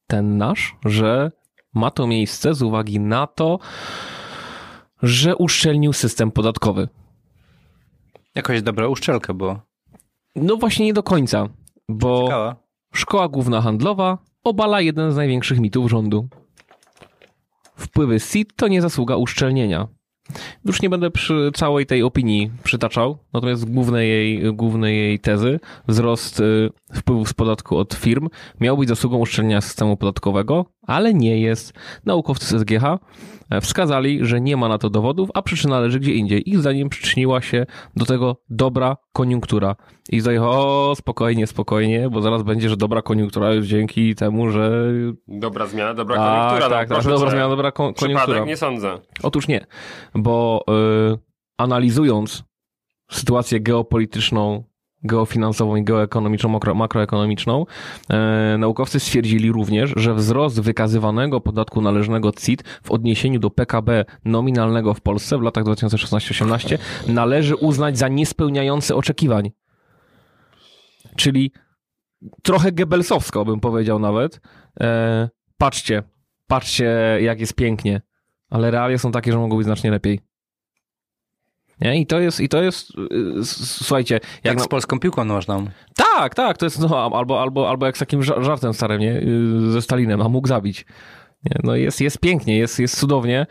[0.08, 1.32] ten nasz, że
[1.74, 3.60] ma to miejsce z uwagi na to,
[5.04, 6.88] że uszczelnił system podatkowy.
[8.36, 9.66] Jakaś dobra uszczelka była.
[10.36, 11.50] No właśnie nie do końca,
[11.90, 12.56] bo Ciekawa.
[12.94, 16.28] Szkoła Główna Handlowa obala jeden z największych mitów rządu.
[17.76, 19.88] Wpływy SIT to nie zasługa uszczelnienia.
[20.66, 26.40] Już nie będę przy całej tej opinii przytaczał, natomiast głównej jej, głównej jej tezy, wzrost
[26.40, 28.30] y, wpływów z podatku od firm
[28.62, 31.74] miał być zasługą uszczelnienia systemu podatkowego, ale nie jest.
[32.06, 32.84] Naukowcy z SGH
[33.50, 36.50] e, wskazali, że nie ma na to dowodów, a przyczyna leży gdzie indziej.
[36.50, 39.76] Ich zdaniem przyczyniła się do tego dobra koniunktura.
[40.10, 44.92] I tutaj, o, spokojnie, spokojnie, bo zaraz będzie, że dobra koniunktura już dzięki temu, że...
[45.28, 46.70] Dobra zmiana, dobra Tak, koniunktura.
[46.80, 48.20] tak, no, tak, proszę dobra zmiana, dobra ko- koniunktura.
[48.26, 49.00] Przypadek nie sądzę.
[49.24, 49.66] Otóż nie,
[50.16, 50.64] bo
[51.14, 51.18] y,
[51.58, 52.44] analizując
[53.12, 54.64] sytuację geopolityczną,
[55.06, 57.66] geofinansową i geoekonomiczną, makro, makroekonomiczną,
[58.10, 64.94] e, naukowcy stwierdzili również, że wzrost wykazywanego podatku należnego CIT w odniesieniu do PKB nominalnego
[64.94, 69.52] w Polsce w latach 2016-18 należy uznać za niespełniający oczekiwań.
[71.16, 71.52] Czyli
[72.44, 74.42] trochę Goebbelsowsko bym powiedział nawet.
[74.80, 76.04] E, patrzcie,
[76.48, 78.02] patrzcie jak jest pięknie
[78.50, 80.20] ale realia są takie, że mogą być znacznie lepiej.
[81.82, 82.00] Nie?
[82.00, 82.92] I to jest, i to jest,
[83.40, 85.66] s- słuchajcie, jak, Jak z polską piłką nożną.
[85.96, 89.08] tak, tak, to jest, no, albo, albo, albo jak z takim ża- żartem starym, nie,
[89.08, 90.86] Yy, ze Stalinem, a mógł zabić.
[91.44, 93.46] Nie, no jest, jest pięknie, jest, jest cudownie.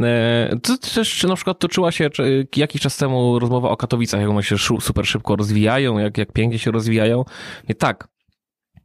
[0.00, 4.20] E, To też czy na przykład toczyła się czy, jakiś czas temu rozmowa o Katowicach,
[4.20, 7.24] jak one się super szybko rozwijają, jak, jak pięknie się rozwijają.
[7.68, 8.08] Nie tak,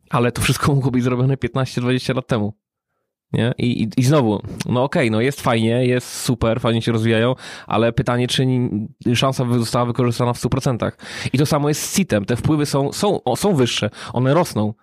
[0.09, 2.53] ale to wszystko mogło być zrobione 15-20 lat temu.
[3.33, 3.53] Nie?
[3.57, 7.35] I, i, I znowu, no okej, no jest fajnie, jest super, fajnie się rozwijają,
[7.67, 8.45] ale pytanie, czy
[9.15, 10.91] szansa została wykorzystana w 100%.
[11.33, 12.25] I to samo jest z CIT-em.
[12.25, 14.73] Te wpływy są, są, są wyższe, one rosną,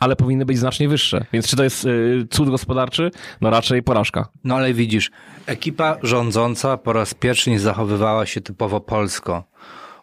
[0.00, 1.24] ale powinny być znacznie wyższe.
[1.32, 3.10] Więc czy to jest y, cud gospodarczy?
[3.40, 4.28] No raczej porażka.
[4.44, 5.10] No ale widzisz,
[5.46, 9.44] ekipa rządząca po raz pierwszy nie zachowywała się typowo polsko.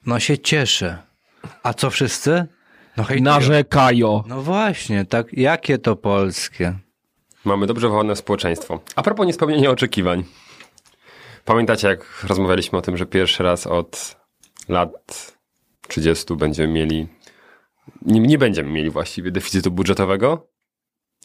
[0.05, 0.97] No się cieszy.
[1.63, 2.45] A co wszyscy?
[2.97, 3.31] No hejtują.
[3.31, 4.23] Narzekają.
[4.27, 6.75] No właśnie, tak, jakie to polskie?
[7.45, 8.79] Mamy dobrze wychowane społeczeństwo.
[8.95, 10.23] A propos niespełnienia oczekiwań.
[11.45, 14.15] Pamiętacie, jak rozmawialiśmy o tym, że pierwszy raz od
[14.69, 15.33] lat
[15.87, 17.07] 30 będziemy mieli.
[18.01, 20.47] Nie, nie będziemy mieli właściwie deficytu budżetowego?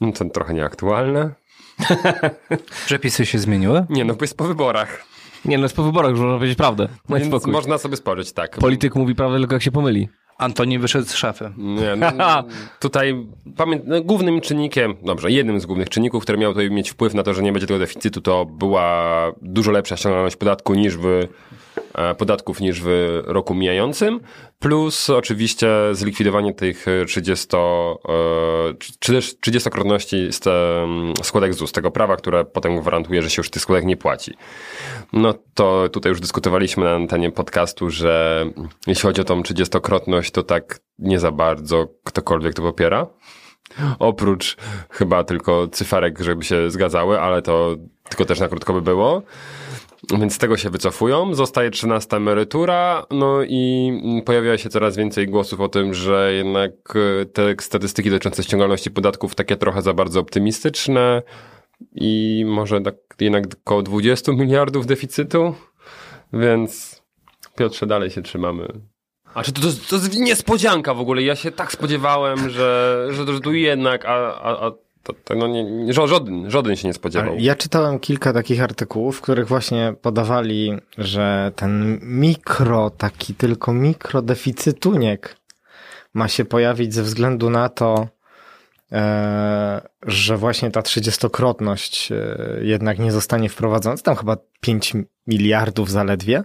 [0.01, 1.35] No to trochę nieaktualne.
[2.87, 3.87] Przepisy się zmieniły?
[3.89, 5.05] Nie, no bo jest po wyborach.
[5.47, 6.89] Nie, no jest po wyborach, już można powiedzieć prawdę.
[7.09, 7.53] Daj Więc spokój.
[7.53, 8.59] można sobie spojrzeć, tak.
[8.59, 10.09] Polityk mówi prawdę tylko jak się pomyli.
[10.39, 11.53] Antoni wyszedł z szafy.
[11.57, 12.45] Nie, no,
[12.81, 17.15] tutaj pamię- no, głównym czynnikiem, dobrze, jednym z głównych czynników, który miał tutaj mieć wpływ
[17.15, 21.29] na to, że nie będzie tego deficytu, to była dużo lepsza ściągalność podatku niż w,
[22.19, 24.21] podatków niż w roku mijającym,
[24.59, 30.41] plus oczywiście zlikwidowanie tych 30, e, czy też 30-krotności z
[31.27, 34.35] składek ZUS, tego prawa, które potem gwarantuje, że się już tych składek nie płaci.
[35.13, 38.45] No to tutaj już dyskutowaliśmy na antenie podcastu, że
[38.87, 43.07] jeśli chodzi o tą 30-krotność, to tak nie za bardzo ktokolwiek to popiera.
[43.99, 44.57] Oprócz
[44.91, 47.77] chyba tylko cyferek, żeby się zgadzały, ale to
[48.09, 49.23] tylko też na krótko by było.
[50.11, 51.35] Więc z tego się wycofują.
[51.35, 53.93] Zostaje 13 emerytura, no i
[54.27, 56.73] pojawia się coraz więcej głosów o tym, że jednak
[57.23, 61.23] e, te statystyki dotyczące ściągalności podatków takie trochę za bardzo optymistyczne
[61.95, 65.55] i może tak jednak około 20 miliardów deficytu,
[66.33, 67.03] więc
[67.57, 68.69] Piotrze, dalej się trzymamy.
[69.35, 71.23] A czy to, to, to jest niespodzianka w ogóle?
[71.23, 74.73] Ja się tak spodziewałem, że, że, że tu jednak, a, a, a
[75.07, 77.35] to, to no nie, żaden, żaden się nie spodziewał.
[77.39, 85.37] Ja czytałem kilka takich artykułów, w których właśnie podawali, że ten mikro, taki tylko mikrodeficytuniek
[86.15, 88.09] ma się pojawić ze względu na to,
[88.93, 93.97] e, że właśnie ta trzydziestokrotność e, jednak nie zostanie wprowadzona.
[93.97, 94.93] Tam chyba 5
[95.27, 96.45] miliardów zaledwie.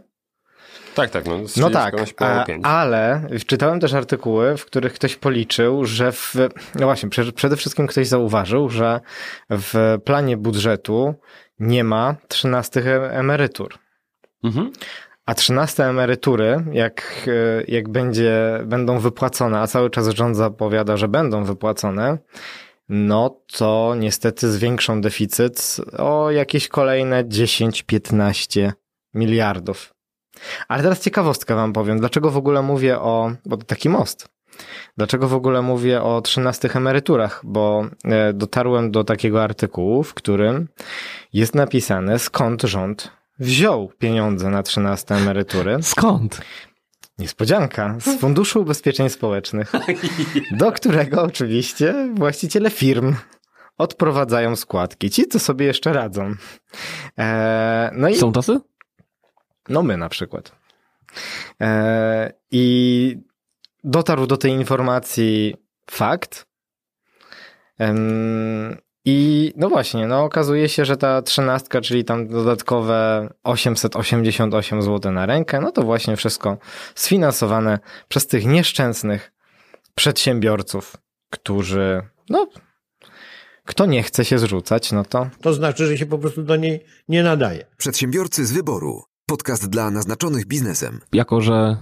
[0.96, 1.38] Tak, tak, no.
[1.38, 2.66] No 30 tak, a, pięć.
[2.66, 6.36] ale czytałem też artykuły, w których ktoś policzył, że w,
[6.76, 9.00] no właśnie, prze- przede wszystkim ktoś zauważył, że
[9.50, 11.16] w planie budżetu
[11.60, 13.78] nie ma 13 e- emerytur.
[14.44, 14.72] Mhm.
[15.26, 21.08] A 13 emerytury, jak, e, jak będzie, będą wypłacone, a cały czas rząd zapowiada, że
[21.08, 22.18] będą wypłacone,
[22.90, 28.72] no to niestety zwiększą deficyt o jakieś kolejne 10-15
[29.14, 29.94] miliardów.
[30.68, 32.00] Ale teraz ciekawostkę wam powiem.
[32.00, 34.30] Dlaczego w ogóle mówię o, bo to taki most.
[34.98, 37.42] Dlaczego w ogóle mówię o 13 emeryturach?
[37.44, 40.68] Bo e, dotarłem do takiego artykułu, w którym
[41.34, 45.78] jest napisane, skąd rząd wziął pieniądze na 13 emerytury.
[45.82, 46.42] Skąd?
[47.20, 47.96] Niespodzianka.
[48.00, 49.72] Z Funduszu Ubezpieczeń Społecznych,
[50.52, 53.16] do którego oczywiście właściciele firm
[53.78, 55.10] odprowadzają składki.
[55.10, 56.36] Ci, co sobie jeszcze radzą.
[57.20, 58.60] E, no i Są tacy?
[59.72, 60.52] No my na przykład.
[61.62, 63.18] E, I
[63.84, 65.56] dotarł do tej informacji
[65.92, 66.46] fakt.
[69.06, 75.26] I no właśnie, no okazuje się, że ta trzynastka, czyli tam dodatkowe 888 zł na
[75.26, 76.58] rękę, no to właśnie wszystko
[76.96, 79.32] sfinansowane przez tych nieszczęsnych
[79.96, 80.98] przedsiębiorców,
[81.30, 82.48] którzy, no,
[83.66, 86.86] kto nie chce się zrzucać, no to To znaczy, że się po prostu do niej
[87.08, 87.66] nie nadaje.
[87.78, 89.04] Przedsiębiorcy z wyboru.
[89.26, 91.00] Podcast dla naznaczonych biznesem.
[91.14, 91.78] Jako, że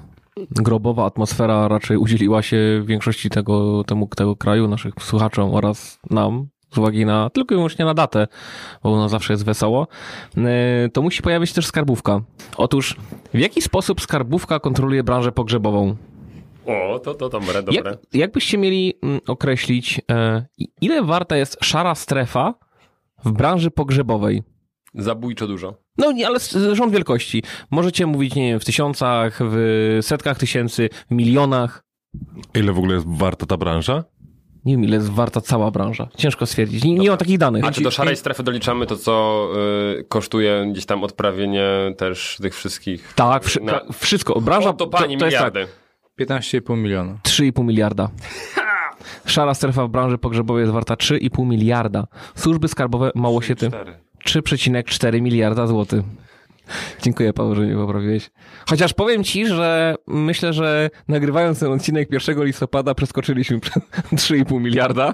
[0.51, 6.77] grobowa atmosfera raczej udzieliła się większości tego, temu, tego kraju, naszych słuchaczom oraz nam, z
[6.77, 8.27] uwagi na, tylko i wyłącznie na datę,
[8.83, 9.87] bo ona zawsze jest wesoło,
[10.37, 10.43] yy,
[10.93, 12.21] to musi pojawić się też skarbówka.
[12.57, 12.95] Otóż,
[13.33, 15.95] w jaki sposób skarbówka kontroluje branżę pogrzebową?
[16.65, 17.97] O, to, to dobre, Jak, dobre.
[18.13, 20.45] jakbyście mieli mm, określić, e,
[20.81, 22.53] ile warta jest szara strefa
[23.25, 24.43] w branży pogrzebowej?
[24.95, 25.73] Zabójczo dużo.
[25.99, 26.39] No nie, ale
[26.73, 27.43] rząd wielkości.
[27.71, 31.83] Możecie mówić, nie wiem, w tysiącach, w setkach tysięcy, w milionach.
[32.55, 34.03] Ile w ogóle jest warta ta branża?
[34.65, 36.07] Nie wiem, ile jest warta cała branża.
[36.17, 36.83] Ciężko stwierdzić.
[36.83, 37.63] Nie, nie mam takich danych.
[37.65, 39.47] A czy do szarej strefy doliczamy to, co
[39.99, 41.63] y, kosztuje gdzieś tam odprawienie
[41.97, 43.13] też tych wszystkich...
[43.15, 44.41] Tak, wszy- Na- wszystko.
[44.41, 45.71] Branża O, to pani to jest tak, miliardy.
[46.21, 47.17] 15,5 miliona.
[47.23, 48.09] 3,5 miliarda.
[49.25, 52.07] Szara strefa w branży pogrzebowej jest warta 3,5 miliarda.
[52.35, 53.71] Służby skarbowe mało się tym...
[54.25, 56.03] 3,4 miliarda złotych.
[57.01, 58.29] Dziękuję Paweł, że mnie poprawiłeś.
[58.69, 63.83] Chociaż powiem ci, że myślę, że nagrywając ten odcinek 1 listopada przeskoczyliśmy przez
[64.31, 65.13] 3,5 miliarda.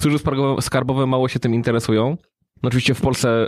[0.00, 0.18] Służby
[0.60, 2.16] skarbowe mało się tym interesują.
[2.62, 3.46] No oczywiście w Polsce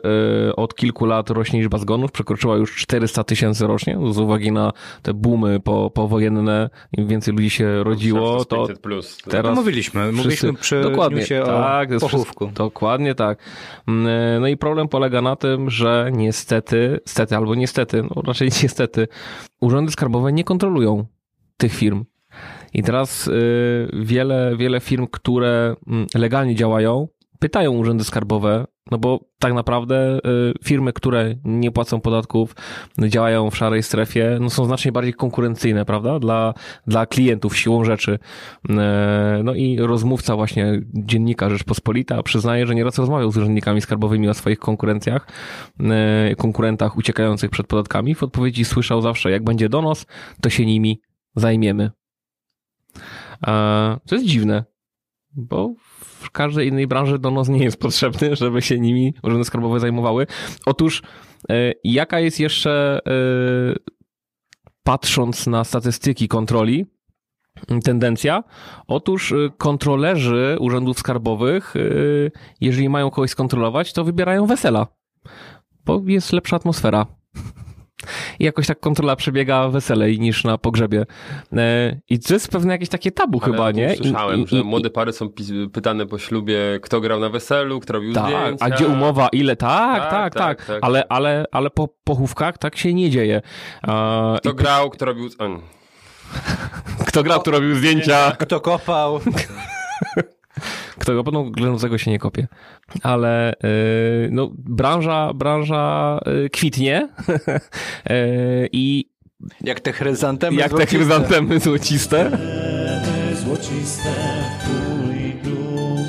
[0.49, 4.73] y, od kilku lat rośnie liczba zgonów, przekroczyła już 400 tysięcy rocznie, z uwagi na
[5.03, 9.19] te boomy po, powojenne, im więcej ludzi się rodziło, to 500 plus.
[9.29, 12.45] teraz No mówiliśmy, mówiliśmy przy dokładnie, o tak, jest pochówku.
[12.47, 13.39] wszystko- dokładnie tak.
[13.89, 14.07] Mm,
[14.41, 19.09] No i problem polega na tym, że niestety, stety albo niestety, no raczej niestety,
[19.61, 21.07] urzędy skarbowe nie kontrolują
[21.57, 22.05] tych firm.
[22.75, 23.33] I teraz y,
[23.93, 27.09] wiele, wiele firm, które mm, legalnie działają,
[27.41, 30.21] pytają urzędy skarbowe, no bo tak naprawdę y,
[30.65, 32.55] firmy, które nie płacą podatków,
[33.09, 36.55] działają w szarej strefie, no są znacznie bardziej konkurencyjne, prawda, dla,
[36.87, 38.19] dla klientów siłą rzeczy.
[38.69, 44.35] E, No i rozmówca właśnie dziennika Rzeczpospolita przyznaje, że nieraz rozmawiał z urzędnikami skarbowymi o
[44.35, 45.27] swoich konkurencjach,
[45.81, 48.15] e, konkurentach uciekających przed podatkami.
[48.15, 50.07] W odpowiedzi słyszał zawsze, jak będzie donos,
[50.41, 51.01] to się nimi
[51.37, 51.91] zajmiemy.
[54.07, 54.65] To jest dziwne,
[55.33, 55.75] bo
[56.31, 60.27] w każdej innej branży donos nie jest potrzebny, żeby się nimi urzędy skarbowe zajmowały.
[60.67, 61.03] Otóż
[61.51, 63.13] e, jaka jest jeszcze, e,
[64.83, 66.87] patrząc na statystyki kontroli,
[67.85, 68.45] tendencja?
[68.87, 71.75] Otóż y, kontrolerzy urzędów skarbowych,
[72.61, 74.87] jeżeli mają kogoś skontrolować, to wybierają wesela,
[75.85, 77.07] bo jest lepsza atmosfera.
[78.39, 81.07] I jakoś tak kontrola przebiega weselej niż na pogrzebie.
[81.57, 83.97] E, I to jest pewne jakieś takie tabu Ale chyba, nie?
[83.97, 85.29] Słyszałem, i- że i- młode pary są
[85.73, 88.65] pytane po ślubie, kto grał na weselu, kto robił tak, zdjęcia.
[88.65, 89.57] a gdzie umowa, ile?
[89.57, 90.59] Tak, Tak, tak, tak.
[90.59, 90.79] tak, tak.
[90.83, 93.41] Ale, ale, ale po pochówkach tak się nie dzieje.
[93.83, 95.29] A, Kto i- grał, kto robił...
[97.09, 98.33] kto grał, kto robił zdjęcia.
[98.39, 99.21] Kto kopał?
[100.99, 102.49] Kto go no, ględzącego się nie kopie.
[103.03, 109.11] Ale yy, no, branża, branża yy, kwitnie yy, i
[109.61, 110.97] Jak te chryzantemy jak te złociste.
[110.97, 112.31] chryzantemy złociste.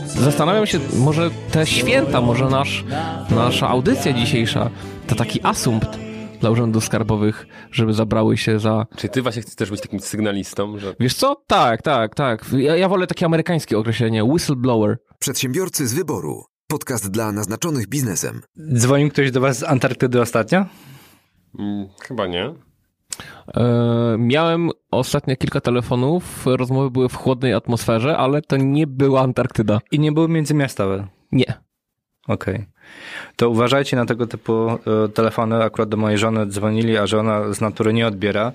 [0.05, 2.83] Zastanawiam się, może te święta, może nasz,
[3.29, 4.69] nasza audycja dzisiejsza
[5.07, 6.10] to taki asumpt
[6.41, 8.85] dla urzędów skarbowych, żeby zabrały się za...
[8.95, 11.35] Czy ty właśnie chcesz być takim sygnalistą, że Wiesz co?
[11.47, 12.45] Tak, tak, tak.
[12.57, 14.23] Ja, ja wolę takie amerykańskie określenie.
[14.23, 14.97] Whistleblower.
[15.19, 16.43] Przedsiębiorcy z wyboru.
[16.67, 18.41] Podcast dla naznaczonych biznesem.
[18.73, 20.65] Dzwonił ktoś do was z Antarktydy ostatnio?
[21.59, 22.53] mm, chyba nie.
[23.55, 29.79] E, miałem ostatnio kilka telefonów, rozmowy były w chłodnej atmosferze, ale to nie była Antarktyda.
[29.91, 31.07] I nie były międzymiastowe.
[31.31, 31.53] Nie.
[32.27, 32.65] Okej.
[33.35, 34.77] To uważajcie na tego typu e,
[35.13, 35.63] telefony.
[35.63, 38.51] Akurat do mojej żony dzwonili, a żona z natury nie odbiera.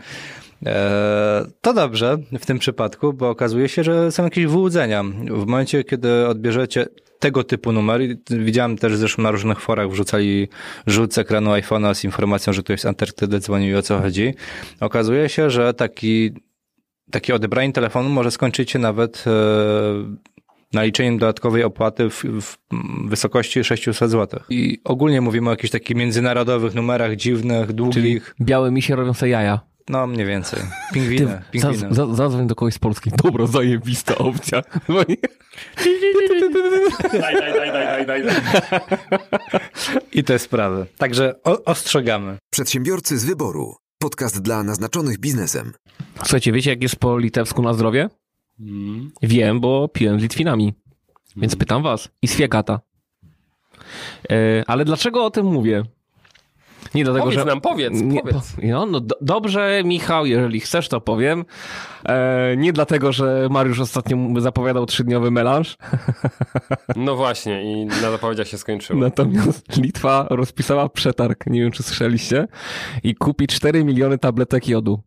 [0.66, 5.04] E, To dobrze w tym przypadku, bo okazuje się, że są jakieś wyłudzenia.
[5.30, 6.86] W momencie, kiedy odbierzecie
[7.18, 10.48] tego typu numer, widziałem też zresztą na różnych forach wrzucali
[10.86, 14.34] rzut z ekranu iPhone'a z informacją, że ktoś z Antarktydy dzwonił i o co chodzi.
[14.80, 16.32] Okazuje się, że taki,
[17.10, 19.30] takie odebranie telefonu może skończyć się nawet e,
[20.72, 22.56] naliczeniem dodatkowej opłaty w, w
[23.08, 24.40] wysokości 600 zł.
[24.48, 29.32] I ogólnie mówimy o jakichś takich międzynarodowych numerach dziwnych, Czyli długich, białe misie robią sobie
[29.32, 29.60] jaja.
[29.88, 30.60] no mniej więcej.
[30.94, 31.94] Pingwiny, pingwiny.
[31.94, 33.10] za, zadzwoń do kogoś z Polski.
[33.24, 34.62] Dobra, zajebista opcja.
[34.86, 35.16] Dzwoni.
[37.12, 38.34] Daj, daj, daj, daj, daj, daj.
[40.12, 40.86] I te sprawy.
[40.98, 42.36] Także o, ostrzegamy.
[42.50, 43.74] Przedsiębiorcy z wyboru.
[43.98, 45.72] Podcast dla naznaczonych biznesem.
[46.22, 48.08] Słuchajcie, wiecie jak jest po litewsku na zdrowie?
[48.60, 49.10] Mm.
[49.22, 50.74] Wiem, bo piłem z Litwinami.
[51.36, 52.08] Więc pytam was.
[52.22, 52.80] I swiegata.
[54.30, 55.82] E, ale dlaczego o tym mówię?
[56.94, 57.44] Nie dlatego, Powiedz że...
[57.44, 58.52] nam, powiedz, Nie, powiedz.
[58.52, 61.44] po- no, no do, dobrze, Michał, jeżeli chcesz, to powiem.
[62.08, 65.76] E, nie dlatego, że Mariusz ostatnio zapowiadał trzydniowy melanż,
[66.96, 69.00] No właśnie i na zapowiedziach się skończyło.
[69.00, 72.48] natomiast Litwa rozpisała przetarg, nie wiem czy słyszeliście,
[73.02, 75.02] i kupi 4 miliony tabletek jodu.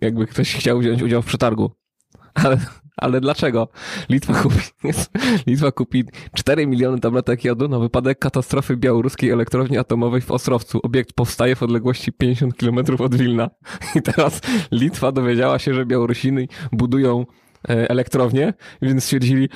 [0.00, 1.70] Jakby ktoś chciał wziąć udział w przetargu.
[2.44, 2.58] Ale,
[3.00, 3.68] ale dlaczego?
[4.08, 4.60] Litwa kupi,
[5.46, 10.80] Litwa kupi 4 miliony tabletek jodu na wypadek katastrofy białoruskiej elektrowni atomowej w Ostrowcu.
[10.82, 13.50] Obiekt powstaje w odległości 50 km od Wilna.
[13.96, 14.40] I teraz
[14.72, 17.26] Litwa dowiedziała się, że Białorusiny budują
[17.68, 19.48] e, elektrownię, więc stwierdzili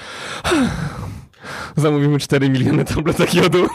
[1.76, 3.66] zamówimy 4 miliony tabletek jodu.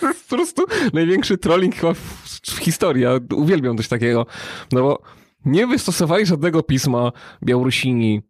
[0.00, 3.02] To jest po prostu największy trolling chyba w historii.
[3.02, 4.26] Ja uwielbiam coś takiego.
[4.72, 5.02] No bo
[5.44, 7.12] nie wystosowali żadnego pisma
[7.44, 8.22] Białorusini.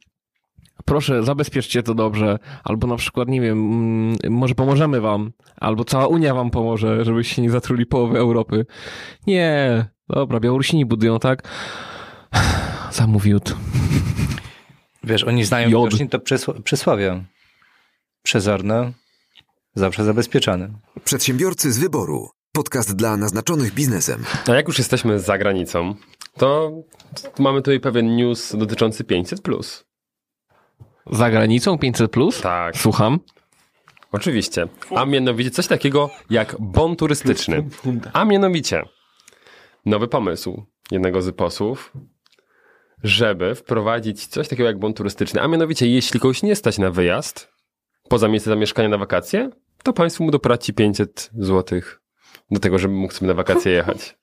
[0.84, 2.38] Proszę, zabezpieczcie to dobrze.
[2.64, 5.32] Albo na przykład, nie wiem, mm, może pomożemy wam.
[5.56, 8.66] Albo cała Unia wam pomoże, żebyście nie zatruli połowy Europy.
[9.26, 9.84] Nie.
[10.08, 11.42] Dobra, Białorusini budują, tak?
[12.92, 13.40] Zamówił.
[15.04, 15.84] Wiesz, oni znają Jod.
[15.84, 17.24] widocznie to przysł- przysłowie.
[18.22, 18.92] Przezorny,
[19.74, 20.72] zawsze zabezpieczony.
[21.04, 22.28] Przedsiębiorcy z wyboru.
[22.52, 24.24] Podcast dla naznaczonych biznesem.
[24.48, 25.94] A jak już jesteśmy za granicą,
[26.36, 26.72] to
[27.38, 29.84] mamy tutaj pewien news dotyczący 500+.
[31.10, 32.40] Za granicą 500 plus?
[32.40, 32.76] Tak.
[32.76, 33.20] Słucham.
[34.12, 34.68] Oczywiście.
[34.96, 37.64] A mianowicie coś takiego jak bon turystyczny.
[38.12, 38.82] A mianowicie
[39.86, 41.92] nowy pomysł jednego z posłów,
[43.02, 45.40] żeby wprowadzić coś takiego jak bon turystyczny.
[45.40, 47.52] A mianowicie, jeśli kogoś nie stać na wyjazd
[48.08, 49.50] poza miejsce zamieszkania na wakacje,
[49.82, 52.00] to państwo mu dopłaci 500 złotych
[52.50, 54.16] do tego, żeby mógł sobie na wakacje jechać.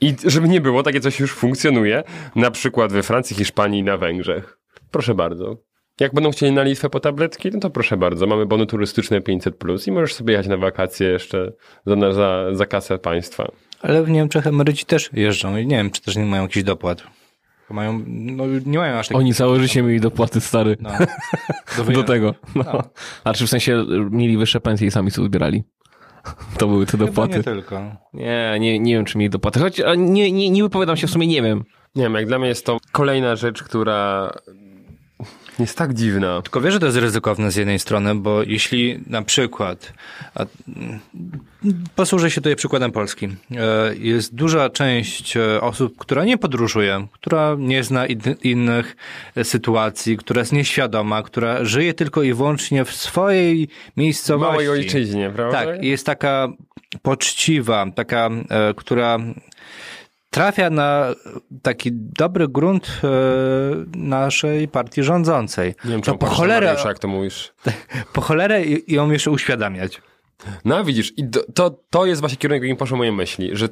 [0.00, 2.04] I żeby nie było, takie coś już funkcjonuje,
[2.34, 4.58] na przykład we Francji, Hiszpanii i na Węgrzech.
[4.90, 5.56] Proszę bardzo.
[6.02, 9.52] Jak będą chcieli na Litwę po tabletki, no to proszę bardzo, mamy bony turystyczne 500+,
[9.52, 11.52] plus i możesz sobie jechać na wakacje jeszcze
[11.86, 13.52] za, za, za kasę państwa.
[13.82, 17.02] Ale w Niemczech emeryci też jeżdżą i nie wiem, czy też nie mają jakichś dopłat.
[17.70, 19.20] Mają, no nie mają aż takich...
[19.20, 20.76] Oni całe życie mieli dopłaty stary.
[20.80, 20.90] No,
[21.94, 22.34] Do tego.
[22.54, 22.64] No.
[22.64, 22.82] No.
[23.24, 25.64] A czy w sensie mieli wyższe pensje i sami sobie zbierali?
[26.58, 27.36] To były te Chyba dopłaty.
[27.36, 27.96] nie tylko.
[28.12, 29.60] Nie, nie, nie wiem, czy mieli dopłaty.
[29.60, 31.64] Choć nie, nie, nie wypowiadam się, w sumie nie wiem.
[31.94, 34.32] Nie wiem, jak dla mnie jest to kolejna rzecz, która
[35.58, 36.42] jest tak dziwna.
[36.42, 39.92] Tylko wiesz, że to jest ryzykowne z jednej strony, bo jeśli na przykład,
[40.34, 40.46] a,
[41.96, 47.56] posłużę się tutaj przykładem Polski, e, jest duża część e, osób, która nie podróżuje, która
[47.58, 48.96] nie zna in, innych
[49.42, 54.52] sytuacji, która jest nieświadoma, która żyje tylko i wyłącznie w swojej miejscowości.
[54.52, 55.64] Małej ojczyźnie, prawda?
[55.64, 56.48] Tak, jest taka
[57.02, 59.18] poczciwa, taka, e, która
[60.32, 61.14] trafia na
[61.62, 63.08] taki dobry grunt e,
[63.96, 65.74] naszej partii rządzącej.
[65.84, 67.52] Nie wiem, czy to po cholerę, Mariusza, jak to mówisz.
[68.14, 70.02] po cholerę i- ją jeszcze uświadamiać.
[70.64, 71.24] No widzisz, i
[71.54, 73.68] to, to, jest właśnie kierunek, w jakim poszły moje myśli, że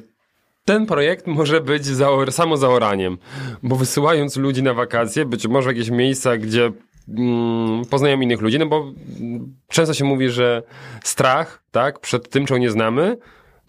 [0.65, 3.17] ten projekt może być zaor- samozaoraniem,
[3.63, 6.71] bo wysyłając ludzi na wakacje, być może jakieś miejsca, gdzie
[7.17, 8.77] mm, poznają innych ludzi, no bo
[9.19, 10.63] mm, często się mówi, że
[11.03, 13.17] strach, tak, przed tym, czego nie znamy,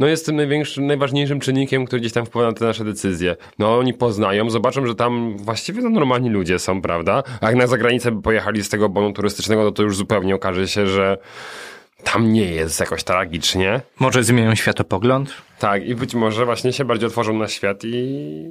[0.03, 3.36] no jest tym największym, najważniejszym czynnikiem, który gdzieś tam wpływa na te nasze decyzje.
[3.59, 7.22] No oni poznają, zobaczą, że tam właściwie no, normalni ludzie są, prawda?
[7.40, 10.68] A jak na zagranicę by pojechali z tego bonu turystycznego, no to już zupełnie okaże
[10.68, 11.18] się, że
[12.05, 13.80] tam nie jest jakoś tragicznie.
[13.98, 15.34] Może zmienią światopogląd?
[15.59, 18.44] Tak, i być może właśnie się bardziej otworzą na świat i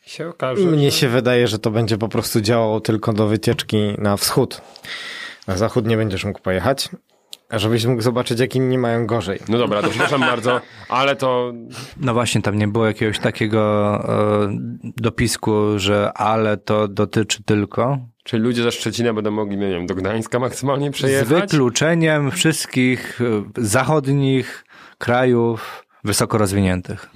[0.00, 0.64] się okaże.
[0.64, 0.96] Mnie że...
[0.96, 4.60] się wydaje, że to będzie po prostu działało tylko do wycieczki na wschód.
[5.46, 6.88] Na zachód nie będziesz mógł pojechać,
[7.48, 9.40] a żebyś mógł zobaczyć, jak inni mają gorzej.
[9.48, 11.52] No dobra, to przepraszam bardzo, ale to
[12.00, 13.94] No właśnie, tam nie było jakiegoś takiego
[14.48, 14.58] e,
[14.96, 17.98] dopisku, że ale to dotyczy tylko.
[18.24, 21.28] Czyli ludzie ze Szczecina będą mogli, nie wiem, do Gdańska maksymalnie Z przejechać?
[21.28, 23.24] wykluczeniem wszystkich e,
[23.64, 24.64] zachodnich
[24.98, 27.10] krajów wysoko rozwiniętych.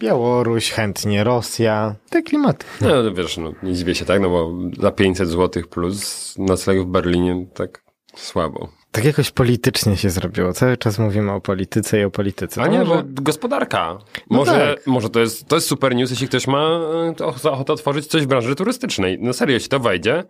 [0.00, 2.66] Białoruś, chętnie Rosja, te klimaty.
[2.80, 6.80] No, no wiesz, no, nie dziwię się, tak, no bo za 500 zł plus nocleg
[6.80, 7.82] w Berlinie, tak
[8.16, 8.68] słabo.
[8.92, 10.52] Tak jakoś politycznie się zrobiło.
[10.52, 12.62] Cały czas mówimy o polityce i o polityce.
[12.62, 13.98] A To nie, może- bo gospodarka.
[14.30, 14.86] No Może, tak.
[14.86, 16.80] może to, jest, to jest super news, jeśli ktoś ma
[17.20, 19.18] e, ochotę otworzyć coś w branży turystycznej.
[19.20, 20.24] No serio, jeśli to wejdzie,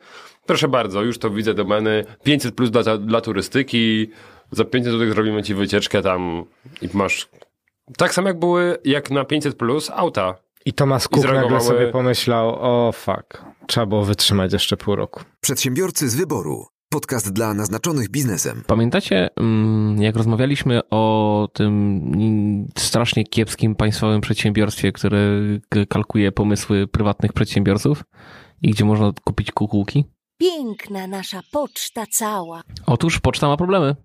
[0.47, 4.11] proszę bardzo, już to widzę domeny 500 plus dla, dla turystyki,
[4.51, 6.45] za 500 zł zrobimy ci wycieczkę tam
[6.83, 7.29] i masz...
[7.97, 10.35] Tak samo jak były, jak na 500 plus auta.
[10.65, 15.21] I Tomasz Cook nagle sobie pomyślał, o fuck, trzeba było wytrzymać jeszcze pół roku.
[15.41, 16.67] Przedsiębiorcy z wyboru.
[16.93, 18.63] Podcast dla naznaczonych biznesem.
[18.67, 25.19] Pamiętacie, mm, jak rozmawialiśmy o tym strasznie kiepskim państwowym przedsiębiorstwie, które
[25.89, 28.05] kalkuje pomysły prywatnych przedsiębiorców
[28.63, 30.05] i gdzie można kupić kukułki?
[30.39, 32.63] Piękna nasza poczta cała.
[32.87, 33.97] Otóż poczta ma problemy.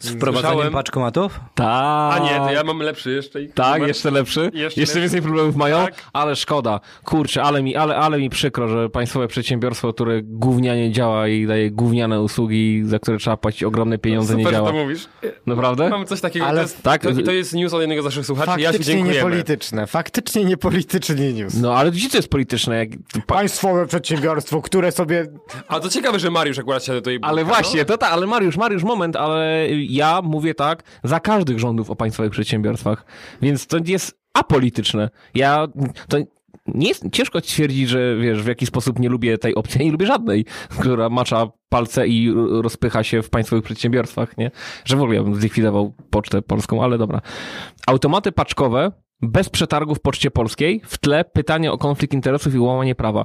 [0.00, 1.40] Z wprowadzeniem Słyszałem- paczkomatów?
[1.54, 1.66] Tak.
[2.14, 3.38] A nie, to ja mam lepszy jeszcze.
[3.54, 3.88] Tak, numer.
[3.88, 4.40] jeszcze lepszy.
[4.40, 5.00] Jeszcze Jeszcze, lepszy.
[5.00, 5.94] więcej problemów mają, Tak.
[6.12, 6.80] ale szkoda.
[7.04, 11.70] Kurczę, ale mi, ale, ale mi przykro, że państwowe przedsiębiorstwo, które gównianie działa i daje
[11.70, 14.68] gówniane usługi, za które trzeba płacić ogromne pieniądze, Super, nie działa.
[14.68, 15.06] to mówisz.
[15.46, 15.88] Naprawdę?
[15.90, 18.26] Mamy coś takiego, Ale to jest, tak- to, to jest news od jednego z naszych
[18.26, 19.16] słuchaczy, ja się Faktycznie dziękujemy.
[19.18, 21.54] niepolityczne, faktycznie niepolityczny news.
[21.54, 22.76] No, ale gdzie to jest polityczne?
[22.76, 22.88] Jak...
[23.26, 23.34] Pa...
[23.40, 25.26] Państwowe przedsiębiorstwo, które sobie...
[25.68, 28.56] A to ciekawe, że Mariusz akurat się do tej Ale właśnie, to tak, ale Mariusz,
[28.56, 33.04] Mariusz, moment, ale ja mówię tak za każdych rządów o państwowych przedsiębiorstwach,
[33.42, 35.10] więc to jest apolityczne.
[35.34, 35.68] Ja,
[36.08, 36.18] to
[36.66, 40.06] nie jest, ciężko stwierdzić, że wiesz, w jaki sposób nie lubię tej opcji, nie lubię
[40.06, 40.44] żadnej,
[40.80, 42.32] która macza palce i
[42.62, 44.50] rozpycha się w państwowych przedsiębiorstwach, nie?
[44.84, 47.20] Że w ogóle ja bym zlikwidował pocztę polską, ale dobra.
[47.86, 48.92] Automaty paczkowe
[49.22, 50.80] bez przetargu w Poczcie Polskiej.
[50.84, 53.24] W tle pytanie o konflikt interesów i łamanie prawa.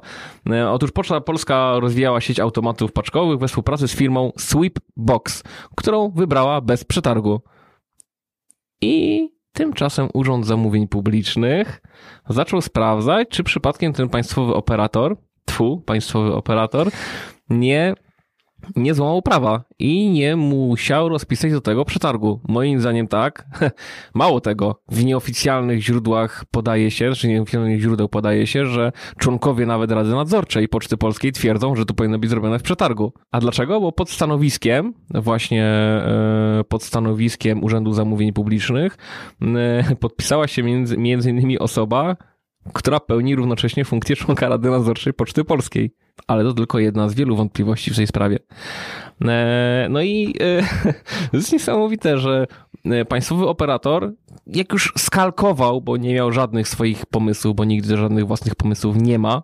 [0.49, 5.43] E, Otóż Poczta Polska rozwijała sieć automatów paczkowych we współpracy z firmą Sweepbox,
[5.75, 7.41] którą wybrała bez przetargu.
[8.81, 11.81] I tymczasem Urząd Zamówień Publicznych
[12.29, 16.89] zaczął sprawdzać, czy przypadkiem ten państwowy operator tfu, państwowy operator,
[17.49, 17.93] nie
[18.75, 22.41] nie złamał prawa i nie musiał rozpisać do tego przetargu.
[22.47, 23.45] Moim zdaniem tak.
[24.13, 29.91] Mało tego, w nieoficjalnych źródłach podaje się, czy nieoficjalnych źródeł podaje się, że członkowie nawet
[29.91, 33.13] Rady Nadzorczej Poczty Polskiej twierdzą, że to powinno być zrobione w przetargu.
[33.31, 33.81] A dlaczego?
[33.81, 38.97] Bo pod stanowiskiem, właśnie e, pod stanowiskiem Urzędu Zamówień Publicznych
[39.41, 42.15] e, podpisała się między, między innymi osoba,
[42.73, 46.04] która pełni równocześnie funkcję członka Rady Nadzorczej Poczty Polskiej.
[46.27, 48.39] Ale to tylko jedna z wielu wątpliwości w tej sprawie.
[49.25, 50.61] E, No i e,
[51.31, 52.47] to jest niesamowite, że
[52.85, 54.13] e, państwowy operator,
[54.47, 59.19] jak już skalkował, bo nie miał żadnych swoich pomysłów, bo nigdy żadnych własnych pomysłów nie
[59.19, 59.43] ma,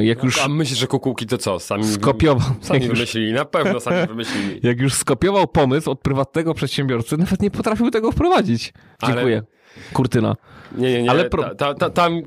[0.00, 1.58] jak już A myślisz, że kukułki to co?
[1.60, 4.60] Sami, skopiował, sami wymyślili, na pewno sami wymyślili.
[4.68, 8.72] jak już skopiował pomysł od prywatnego przedsiębiorcy, nawet nie potrafił tego wprowadzić.
[9.00, 9.42] Ale- Dziękuję.
[9.92, 10.36] Kurtyna.
[10.76, 11.10] Nie, nie, nie.
[11.10, 12.22] Ale Ale pro- ta, ta, tam.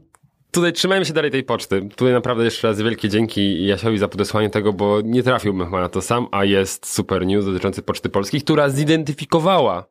[0.52, 1.90] Tutaj trzymajmy się dalej tej poczty.
[1.96, 5.90] Tutaj naprawdę jeszcze raz wielkie dzięki Jasiowi za podesłanie tego, bo nie trafiłbym chyba na
[5.90, 9.86] to sam, a jest super news dotyczący Poczty Polskiej, która zidentyfikowała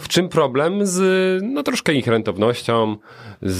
[0.00, 2.96] w czym problem z, no troszkę ich rentownością,
[3.42, 3.58] z,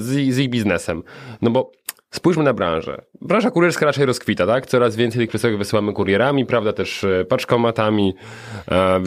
[0.00, 1.02] z, z ich biznesem.
[1.42, 1.72] No bo
[2.12, 3.02] spójrzmy na branżę.
[3.20, 4.66] Branża kurierska raczej rozkwita, tak?
[4.66, 8.14] Coraz więcej tych przesyłek wysyłamy kurierami, prawda, też e, paczkomatami,
[8.70, 9.02] e,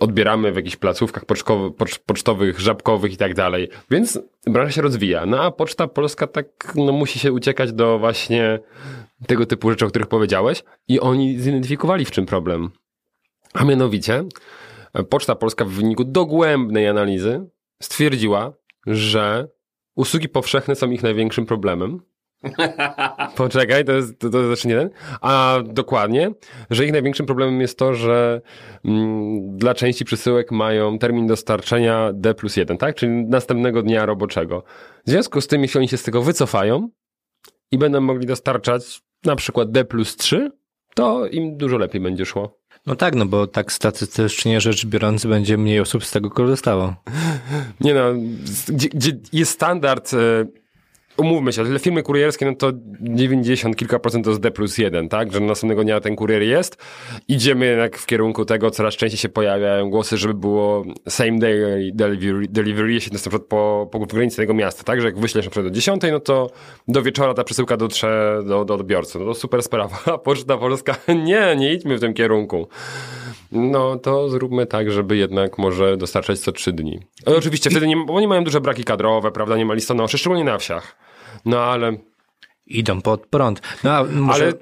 [0.00, 3.68] odbieramy w jakichś placówkach pocz, pocztowych, żabkowych i tak dalej.
[3.90, 5.26] Więc branża się rozwija.
[5.26, 8.58] No a Poczta Polska tak, no musi się uciekać do właśnie
[9.26, 12.70] tego typu rzeczy, o których powiedziałeś i oni zidentyfikowali w czym problem.
[13.54, 14.24] A mianowicie
[14.94, 17.48] e, Poczta Polska w wyniku dogłębnej analizy
[17.82, 18.52] stwierdziła,
[18.86, 19.48] że
[19.96, 22.00] usługi powszechne są ich największym problemem.
[23.36, 24.90] Poczekaj, to jest, to, to jest jeszcze jeden.
[25.20, 26.30] A dokładnie,
[26.70, 28.40] że ich największym problemem jest to, że
[28.84, 32.94] mm, dla części przesyłek mają termin dostarczenia D plus 1, tak?
[32.94, 34.64] Czyli następnego dnia roboczego.
[35.06, 36.88] W związku z tym, jeśli oni się z tego wycofają
[37.70, 40.50] i będą mogli dostarczać na przykład D plus 3,
[40.94, 42.58] to im dużo lepiej będzie szło.
[42.86, 46.94] No tak, no bo tak statystycznie rzecz biorąc będzie mniej osób z tego korzystało.
[47.80, 48.02] Nie no,
[48.68, 50.16] gdzie, gdzie jest standard, e,
[51.18, 55.08] umówmy się, te firmy kurierskie, no to 90 kilka procent to jest D plus 1,
[55.08, 55.32] tak?
[55.32, 56.76] Że następnego dnia ten kurier jest.
[57.28, 62.48] Idziemy jednak w kierunku tego, coraz częściej się pojawiają głosy, żeby było same day delivery,
[62.48, 65.00] delivery jeśli jest na przykład po, po granicy tego miasta, tak?
[65.00, 66.50] Że jak wyślesz na przykład do 10, no to
[66.88, 69.18] do wieczora ta przesyłka dotrze do, do odbiorcy.
[69.18, 69.98] No to super sprawa.
[70.24, 72.68] Poczta Polska, nie, nie idźmy w tym kierunku.
[73.52, 77.00] No to zróbmy tak, żeby jednak może dostarczać co trzy dni.
[77.26, 80.44] Ale oczywiście wtedy nie, bo oni mają duże braki kadrowe, prawda, nie ma listonoszy, szczególnie
[80.44, 80.96] na wsiach.
[81.44, 81.92] No ale,
[82.68, 83.60] Idą pod prąd.
[83.84, 84.44] No może...
[84.44, 84.52] ale,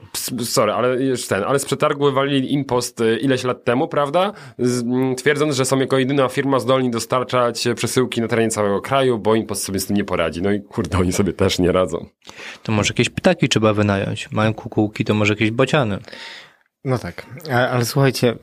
[0.45, 4.83] sorry, ale jeszcze ten, ale z przetargu wywalili impost y, ileś lat temu, prawda, z,
[4.83, 9.35] m, twierdząc, że są jako jedyna firma zdolni dostarczać przesyłki na terenie całego kraju, bo
[9.35, 10.43] impost sobie z tym nie poradzi.
[10.43, 12.07] No i kurde, oni sobie też nie radzą.
[12.63, 14.31] To może jakieś ptaki trzeba wynająć.
[14.31, 15.99] Mają kukułki, to może jakieś bociany.
[16.87, 18.37] No tak, ale, ale słuchajcie,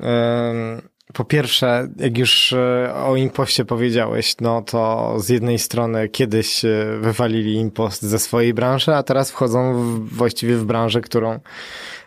[1.13, 6.85] po pierwsze, jak już e, o impoście powiedziałeś, no to z jednej strony kiedyś e,
[7.01, 11.39] wywalili impost ze swojej branży, a teraz wchodzą w, właściwie w branżę, którą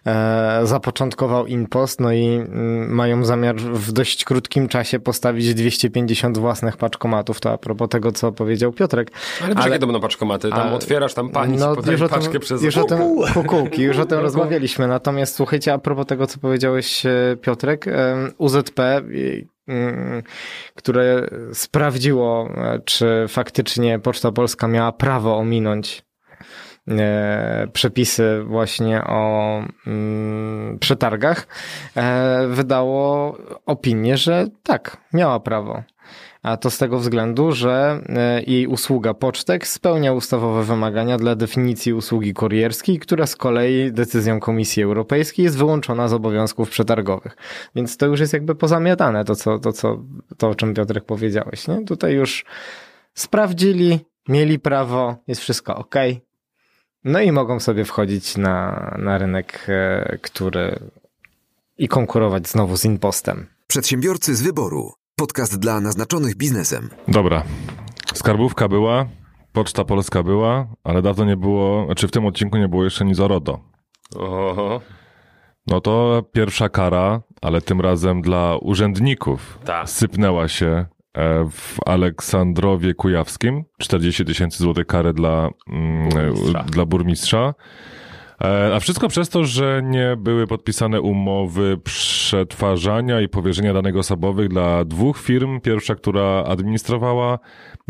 [0.06, 6.76] e, zapoczątkował impost, no i mm, mają zamiar w dość krótkim czasie postawić 250 własnych
[6.76, 9.10] paczkomatów, to a propos tego, co powiedział Piotrek.
[9.44, 10.50] Ale, ale jakie to będą paczkomaty?
[10.50, 13.26] Tam Ale- otwierasz, tam pani no, już o paczkę tym, przez już o tym Kuku.
[13.34, 14.88] kukułki, już o tym rozmawialiśmy.
[14.88, 17.86] Natomiast słuchajcie, a propos tego, co powiedziałeś, e, Piotrek,
[18.38, 18.95] UZP,
[19.68, 20.22] mm,
[20.74, 22.50] które sprawdziło,
[22.84, 26.02] czy faktycznie Poczta Polska miała prawo ominąć
[26.88, 31.46] e, przepisy właśnie o mm, przetargach,
[31.96, 33.36] e, wydało
[33.66, 35.82] opinię, że tak, miała prawo.
[36.46, 41.92] A to z tego względu, że e, jej usługa pocztek spełnia ustawowe wymagania dla definicji
[41.92, 47.36] usługi kurierskiej, która z kolei decyzją Komisji Europejskiej jest wyłączona z obowiązków przetargowych.
[47.74, 50.02] Więc to już jest jakby pozamiatane, to, co, to, co,
[50.38, 51.68] to o czym Piotrek powiedziałeś.
[51.68, 51.84] Nie?
[51.84, 52.44] Tutaj już
[53.14, 55.94] sprawdzili, mieli prawo, jest wszystko ok.
[57.04, 60.78] No i mogą sobie wchodzić na, na rynek, e, który
[61.78, 63.46] i konkurować znowu z impostem.
[63.66, 64.92] Przedsiębiorcy z wyboru.
[65.20, 66.88] Podcast dla naznaczonych biznesem.
[67.08, 67.42] Dobra.
[68.14, 69.06] Skarbówka była,
[69.52, 73.20] Poczta Polska była, ale dawno nie było, znaczy w tym odcinku nie było jeszcze nic
[73.20, 73.60] o RODO.
[74.16, 74.80] Oho,
[75.66, 79.90] No to pierwsza kara, ale tym razem dla urzędników Tak.
[79.90, 80.86] sypnęła się e,
[81.50, 83.64] w Aleksandrowie Kujawskim.
[83.78, 86.62] 40 tysięcy złotych kary dla, mm, Burmistrza.
[86.62, 87.54] dla burmistrza.
[88.40, 94.48] E, A wszystko przez to, że nie były podpisane umowy przetwarzania i powierzenia danych osobowych
[94.48, 95.60] dla dwóch firm.
[95.60, 97.38] Pierwsza, która administrowała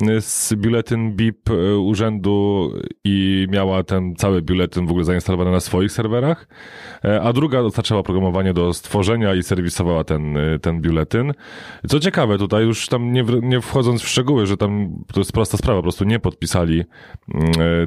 [0.03, 2.73] y, z biuletyn BIP y, urzędu
[3.05, 6.47] i miała ten cały biuletyn w ogóle zainstalowany na swoich serwerach,
[7.05, 11.33] E, a druga dostarczała programowanie do stworzenia i serwisowała ten, y, ten biuletyn.
[11.89, 15.57] Co ciekawe, tutaj już tam nie, nie wchodząc w szczegóły, że tam to jest prosta
[15.57, 16.85] sprawa, po prostu nie podpisali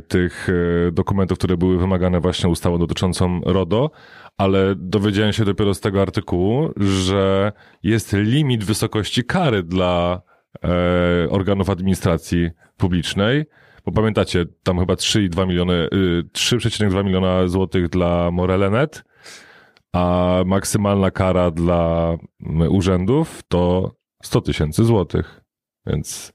[0.08, 0.48] tych
[0.92, 3.92] dokumentów, które były wymagane właśnie ustawą dotyczącą RODO,
[4.38, 7.52] ale dowiedziałem się dopiero z tego artykułu, że
[7.84, 10.22] jest limit wysokości kary dla
[10.64, 13.46] e, organów administracji publicznej.
[13.86, 19.04] Bo pamiętacie, tam chyba 3,2 miliony, y, 3,2 miliona złotych dla Morelenet,
[19.94, 23.92] a maksymalna kara dla mm, urzędów to
[24.24, 25.42] 100 tysięcy złotych.
[25.86, 26.34] Więc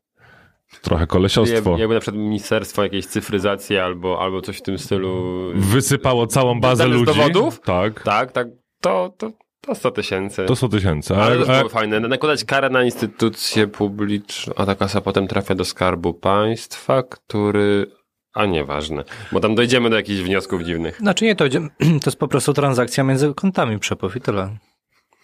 [0.82, 1.70] trochę kolesiostwo.
[1.70, 5.22] Jak- Jakby na przykład ministerstwo jakiejś cyfryzacji albo, albo coś w tym stylu.
[5.54, 7.18] Wysypało całą bazę Dane z ludzi.
[7.18, 7.60] dowodów?
[7.60, 8.02] Tak.
[8.02, 8.48] Tak, tak.
[8.80, 10.44] To, to, to 100 tysięcy.
[10.44, 11.16] To 100 tysięcy.
[11.16, 12.00] Ale to A, a, było fajne.
[12.00, 17.86] Nakładać karę na instytucję publiczną, a ta kasa potem trafia do skarbu państwa, który.
[18.34, 20.98] A nieważne, bo tam dojdziemy do jakichś wniosków dziwnych.
[20.98, 21.44] Znaczy nie, to,
[22.02, 24.56] to jest po prostu transakcja między kontami przepływ i tyle.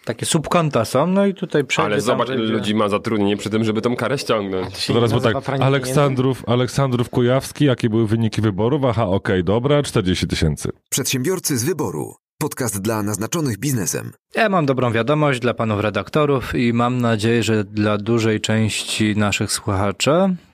[0.05, 3.63] Takie subkonta są, no i tutaj przejdzie Ale zobacz, ile ludzi ma zatrudnienie przy tym,
[3.63, 4.87] żeby tą karę ściągnąć.
[4.87, 8.85] to teraz bo tak, Aleksandrów, Aleksandrów Kujawski, jakie były wyniki wyborów?
[8.85, 10.69] Aha, okej, dobra, 40 tysięcy.
[10.89, 12.15] Przedsiębiorcy z wyboru.
[12.37, 14.11] Podcast dla naznaczonych biznesem.
[14.35, 19.51] Ja mam dobrą wiadomość dla panów redaktorów i mam nadzieję, że dla dużej części naszych
[19.51, 20.11] słuchaczy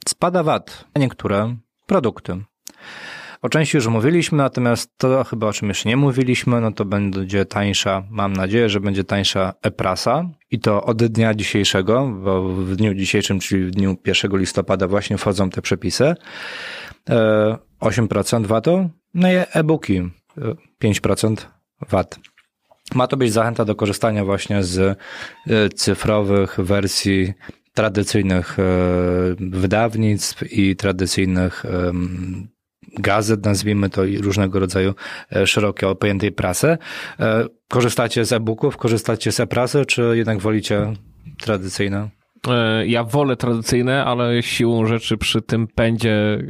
[0.08, 2.44] spada VAT na niektóre produkty.
[3.42, 7.46] O części już mówiliśmy, natomiast to chyba o czym jeszcze nie mówiliśmy, no to będzie
[7.46, 12.94] tańsza, mam nadzieję, że będzie tańsza e-prasa i to od dnia dzisiejszego, bo w dniu
[12.94, 16.16] dzisiejszym, czyli w dniu 1 listopada właśnie wchodzą te przepisy.
[17.10, 20.12] E, 8% VAT-u, no i e-booki e,
[20.84, 21.36] 5%
[21.90, 22.20] VAT.
[22.96, 27.34] Ma to być zachęta do korzystania właśnie z e, cyfrowych wersji
[27.74, 28.64] tradycyjnych e,
[29.40, 31.66] wydawnictw i tradycyjnych
[33.00, 34.94] gazet, nazwijmy to, i różnego rodzaju
[35.36, 36.78] e, szeroko pojętej prasy.
[37.20, 40.94] E, Korzystacie z e-booków, korzystacie z e-prasy, czy jednak wolicie
[41.42, 42.10] tradycyjne?
[42.48, 46.44] E, Ja wolę tradycyjne, ale siłą rzeczy przy tym pędzie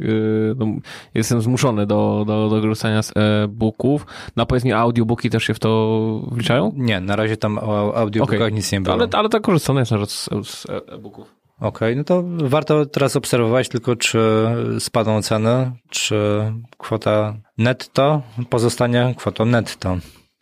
[0.56, 0.66] no,
[1.14, 4.06] jestem zmuszony do, do, do korzystania z e-booków.
[4.36, 6.72] Na powiedz mi, audiobooki też się w to wliczają?
[6.76, 8.52] Nie, na razie tam o audiobookach Okej.
[8.52, 8.94] nic nie było.
[8.96, 11.37] Ale, ale tak korzystane jest nawet z, z e-booków.
[11.60, 14.18] Okej, no to warto teraz obserwować tylko, czy
[14.78, 19.96] spadną ceny, czy kwota netto pozostanie kwotą netto.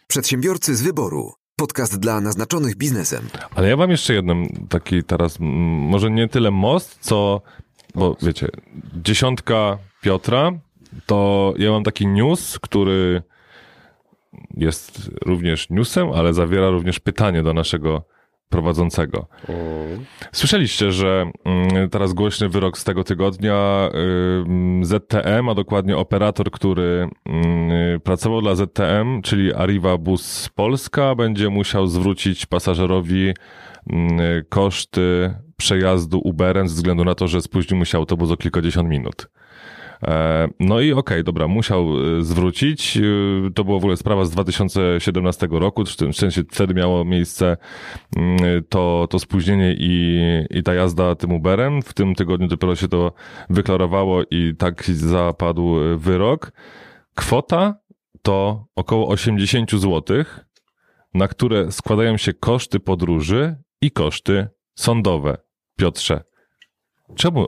[0.06, 1.32] Przedsiębiorcy z wyboru.
[1.56, 3.28] Podcast dla naznaczonych biznesem.
[3.54, 7.42] Ale ja mam jeszcze jeden taki teraz, może nie tyle most, co,
[7.94, 8.48] bo wiecie,
[9.02, 10.52] dziesiątka Piotra,
[11.06, 13.22] to ja mam taki news, który
[14.56, 18.04] jest również newsem, ale zawiera również pytanie do naszego
[18.48, 19.26] prowadzącego.
[20.32, 23.90] Słyszeliście, że mm, teraz głośny wyrok z tego tygodnia
[24.40, 31.48] ym, ZTM, a dokładnie operator, który mm, pracował dla ZTM, czyli Arriva Bus Polska, będzie
[31.48, 33.34] musiał zwrócić pasażerowi
[33.90, 38.88] mm, koszty przejazdu Uberem ze względu na to, że spóźnił mu się autobus o kilkadziesiąt
[38.88, 39.28] minut.
[40.02, 41.86] E, No i okej, dobra, musiał
[42.18, 42.96] e, zwrócić.
[42.96, 43.00] E,
[43.54, 47.56] To była w ogóle sprawa z 2017 roku, w tym sensie wtedy miało miejsce
[48.16, 48.38] mm,
[48.68, 50.20] to, to spóźnienie i,
[50.50, 51.82] i ta jazda tym Uberem.
[51.82, 53.12] W tym tygodniu dopiero się to
[53.50, 56.52] wyklarowało i tak zapadł wyrok.
[57.14, 57.74] Kwota
[58.22, 60.24] to około 80 zł,
[61.14, 65.36] na które składają się koszty podróży i koszty sądowe.
[65.76, 66.24] Piotrze,
[67.16, 67.46] czemu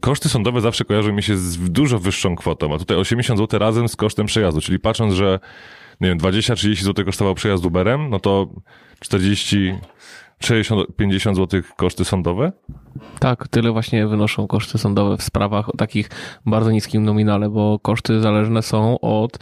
[0.00, 3.88] koszty sądowe zawsze kojarzą mi się z dużo wyższą kwotą, a tutaj 80 zł razem
[3.88, 5.40] z kosztem przejazdu, czyli patrząc, że
[6.00, 8.48] nie wiem, 20-30 zł kosztował przejazd Uberem, no to
[9.00, 9.74] 40,
[10.40, 12.52] 60, 50 zł koszty sądowe?
[13.18, 16.10] Tak, tyle właśnie wynoszą koszty sądowe w sprawach o takich
[16.46, 19.38] bardzo niskim nominale, bo koszty zależne są od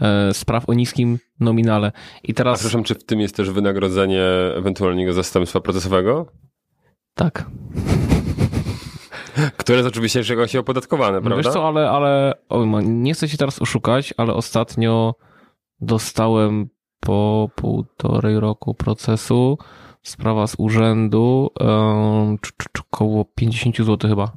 [0.00, 1.92] e, spraw o niskim nominale.
[2.22, 2.58] I A teraz...
[2.58, 4.24] przepraszam, czy w tym jest też wynagrodzenie
[4.56, 6.26] ewentualnego zastępstwa procesowego?
[7.14, 7.46] Tak.
[9.56, 11.36] Które jest oczywiście jeszcze jakoś opodatkowane, No prawda?
[11.42, 15.14] wiesz co, ale, ale o, ma- nie chcę się teraz oszukać, ale ostatnio
[15.80, 16.68] dostałem
[17.00, 19.58] po półtorej roku procesu
[20.02, 24.32] sprawa z urzędu um, cz- cz- około 50 zł chyba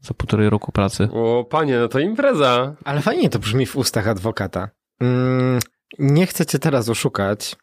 [0.00, 1.08] za półtorej roku pracy.
[1.14, 2.74] O, panie, no to impreza.
[2.84, 4.68] Ale fajnie to brzmi w ustach adwokata.
[5.00, 5.58] Mm,
[5.98, 7.56] nie chcę cię teraz oszukać.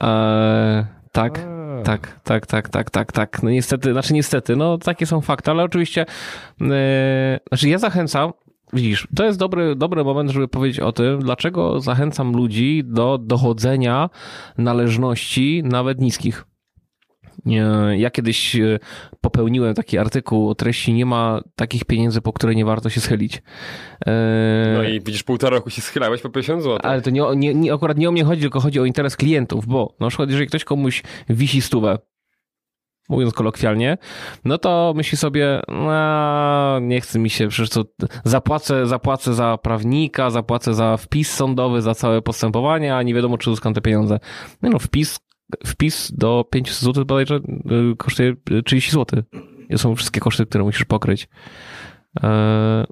[0.00, 1.38] Eee, tak,
[1.84, 3.42] tak, tak, tak, tak, tak, tak.
[3.42, 6.06] No niestety, znaczy niestety, no takie są fakty, ale oczywiście,
[6.60, 8.32] e, znaczy ja zachęcam
[8.72, 14.10] widzisz, to jest dobry, dobry moment, żeby powiedzieć o tym, dlaczego zachęcam ludzi do dochodzenia
[14.58, 16.44] należności, nawet niskich.
[17.48, 18.78] Nie, Ja kiedyś e,
[19.20, 23.42] popełniłem taki artykuł o treści nie ma takich pieniędzy, po które nie warto się schylić.
[24.06, 26.78] E, No i widzisz, półtora roku się schylałeś po 50 zł.
[26.82, 29.66] Ale to nie, nie, nie, akurat nie o mnie chodzi, tylko chodzi o interes klientów,
[29.66, 31.98] bo na przykład jeżeli ktoś komuś wisi stówę,
[33.08, 33.98] mówiąc kolokwialnie,
[34.44, 37.84] no to myśli sobie, no, nie chce mi się, przecież to
[38.24, 43.50] zapłacę, zapłacę za prawnika, zapłacę za wpis sądowy, za całe postępowanie, a nie wiadomo, czy
[43.50, 44.18] uzyskam te pieniądze.
[44.62, 45.20] No, no wpis,
[45.66, 48.34] wpis do 500 zł bodajże y, kosztuje
[48.64, 49.22] 30 zł.
[49.70, 51.28] To są wszystkie koszty, które musisz pokryć.
[52.22, 52.86] Eee,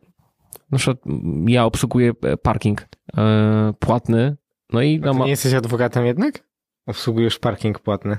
[0.71, 0.99] na przykład
[1.47, 4.37] ja obsługuję e, parking e, płatny,
[4.73, 6.47] no i no, ma, nie jesteś adwokatem jednak?
[6.87, 8.17] Obsługujesz parking płatny,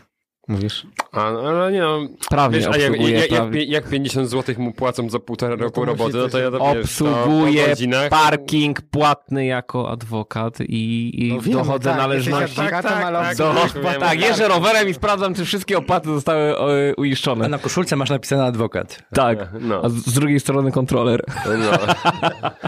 [0.48, 0.88] mówisz.
[1.12, 4.74] A, ale nie no, prawnie wiesz, a jak, obsługuję, jak, jak, jak 50 zł mu
[4.74, 7.76] płacą za półtora roku musi roboty, no to ja to obsługuję
[8.10, 12.56] parking płatny jako adwokat i, i No wiemy, dochodzę tak, należności.
[12.56, 16.10] Tak, tak, ale tak, obsługujesz tak, płatny Tak, jeżdżę rowerem i sprawdzam, czy wszystkie opłaty
[16.10, 17.50] zostały e, A uiszczone.
[17.50, 19.04] na koszulce masz napisane adwokat.
[19.14, 19.82] Tak, No.
[19.84, 21.22] a z drugiej strony kontroler.
[21.46, 21.78] No.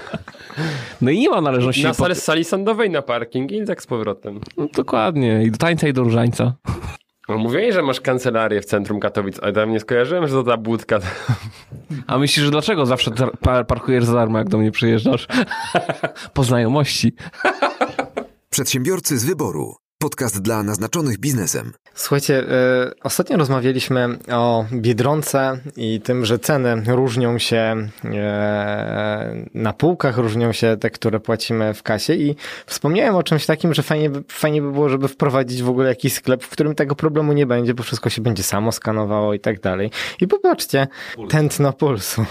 [1.02, 1.84] No i nie ma należności.
[1.84, 4.40] Na sali, sali sądowej na parking i tak z powrotem.
[4.58, 6.54] No, dokładnie, i do tańca i do różańca.
[7.30, 10.58] No, mówiłeś, że masz kancelarię w centrum Katowic, ale tam nie skojarzyłem, że to ta
[10.58, 11.00] budka.
[12.08, 13.12] A myślisz, że dlaczego zawsze
[13.68, 15.28] parkujesz za darmo, jak do mnie przyjeżdżasz?
[16.34, 17.14] po znajomości.
[18.50, 19.76] Przedsiębiorcy z wyboru.
[20.02, 21.74] Podcast dla naznaczonych biznesem.
[21.93, 30.18] Słuchajcie, e, ostatnio rozmawialiśmy o Biedronce i tym, że ceny różnią się e, na półkach,
[30.18, 32.36] różnią się te, które płacimy w kasie i
[32.66, 36.14] wspomniałem o czymś takim, że fajnie by, fajnie by było, żeby wprowadzić w ogóle jakiś
[36.14, 39.60] sklep, w którym tego problemu nie będzie, bo wszystko się będzie samo skanowało i tak
[39.60, 39.91] dalej.
[40.22, 40.88] I popatrzcie,
[41.30, 42.26] tętno pulsu.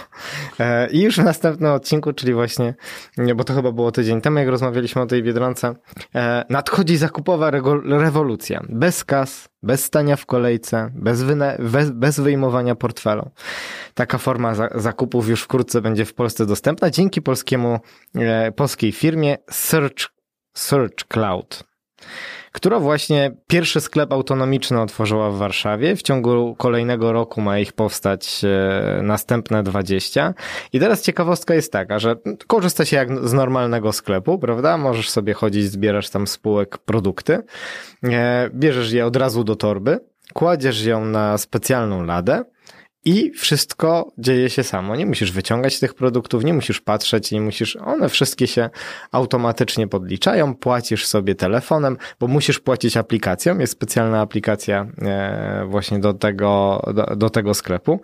[0.60, 2.74] E, I już w następnym odcinku, czyli właśnie,
[3.16, 5.74] nie, bo to chyba było tydzień temu, jak rozmawialiśmy o tej Biedronce,
[6.14, 7.50] e, nadchodzi zakupowa
[7.88, 8.60] rewolucja.
[8.68, 11.22] Bez kas, bez stania w kolejce, bez,
[11.58, 13.30] bez, bez wyjmowania portfelu.
[13.94, 17.80] Taka forma za- zakupów już wkrótce będzie w Polsce dostępna dzięki polskiemu,
[18.14, 20.08] e, polskiej firmie Search,
[20.56, 21.64] Search Cloud
[22.52, 25.96] która właśnie pierwszy sklep autonomiczny otworzyła w Warszawie.
[25.96, 30.34] W ciągu kolejnego roku ma ich powstać e, następne 20.
[30.72, 34.76] I teraz ciekawostka jest taka, że korzysta się jak z normalnego sklepu, prawda?
[34.76, 37.42] Możesz sobie chodzić, zbierasz tam spółek produkty,
[38.04, 40.00] e, bierzesz je od razu do torby,
[40.34, 42.44] kładziesz ją na specjalną ladę,
[43.08, 44.96] i wszystko dzieje się samo.
[44.96, 47.76] Nie musisz wyciągać tych produktów, nie musisz patrzeć, nie musisz.
[47.76, 48.70] One wszystkie się
[49.12, 50.54] automatycznie podliczają.
[50.54, 53.58] Płacisz sobie telefonem, bo musisz płacić aplikacją.
[53.58, 58.00] Jest specjalna aplikacja e, właśnie do tego, do, do tego sklepu.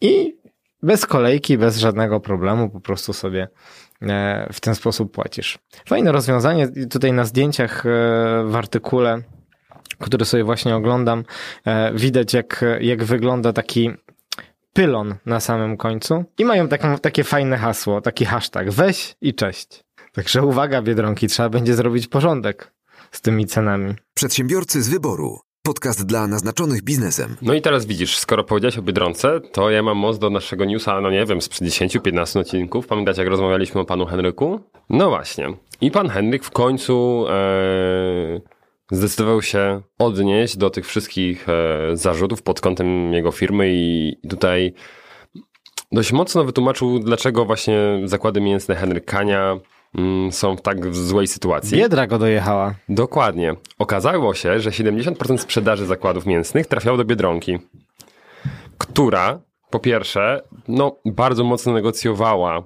[0.00, 0.36] I
[0.82, 3.48] bez kolejki, bez żadnego problemu, po prostu sobie
[4.02, 5.58] e, w ten sposób płacisz.
[5.86, 6.68] Fajne rozwiązanie.
[6.90, 7.90] Tutaj na zdjęciach e,
[8.46, 9.22] w artykule
[9.98, 11.24] który sobie właśnie oglądam,
[11.94, 13.90] widać jak, jak wygląda taki
[14.72, 19.84] pylon na samym końcu i mają taką, takie fajne hasło, taki hashtag weź i cześć.
[20.12, 22.72] Także uwaga Biedronki, trzeba będzie zrobić porządek
[23.10, 23.94] z tymi cenami.
[24.14, 25.38] Przedsiębiorcy z wyboru.
[25.62, 27.36] Podcast dla naznaczonych biznesem.
[27.42, 31.00] No i teraz widzisz, skoro powiedziałeś o Biedronce, to ja mam most do naszego newsa,
[31.00, 32.86] no nie wiem, sprzed 10-15 odcinków.
[32.86, 34.60] Pamiętacie, jak rozmawialiśmy o panu Henryku?
[34.90, 35.48] No właśnie.
[35.80, 38.40] I pan Henryk w końcu e,
[38.90, 44.72] zdecydował się odnieść do tych wszystkich e, zarzutów pod kątem jego firmy i tutaj
[45.92, 49.58] dość mocno wytłumaczył, dlaczego właśnie zakłady mięsne Henryk Kania
[49.98, 51.78] mm, są w tak złej sytuacji.
[51.78, 52.74] Biedra go dojechała.
[52.88, 53.54] Dokładnie.
[53.78, 57.58] Okazało się, że 70% sprzedaży zakładów mięsnych trafiało do Biedronki,
[58.78, 62.62] która po pierwsze, no bardzo mocno negocjowała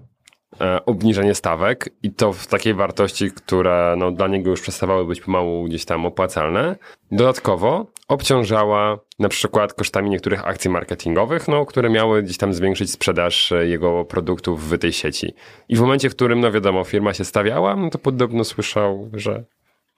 [0.87, 5.65] obniżenie stawek i to w takiej wartości, które no, dla niego już przestawały być pomału
[5.65, 6.77] gdzieś tam opłacalne.
[7.13, 13.53] Dodatkowo obciążała na przykład kosztami niektórych akcji marketingowych, no, które miały gdzieś tam zwiększyć sprzedaż
[13.53, 15.35] e, jego produktów w tej sieci.
[15.69, 19.45] I w momencie, w którym, no wiadomo, firma się stawiała, no to podobno słyszał, że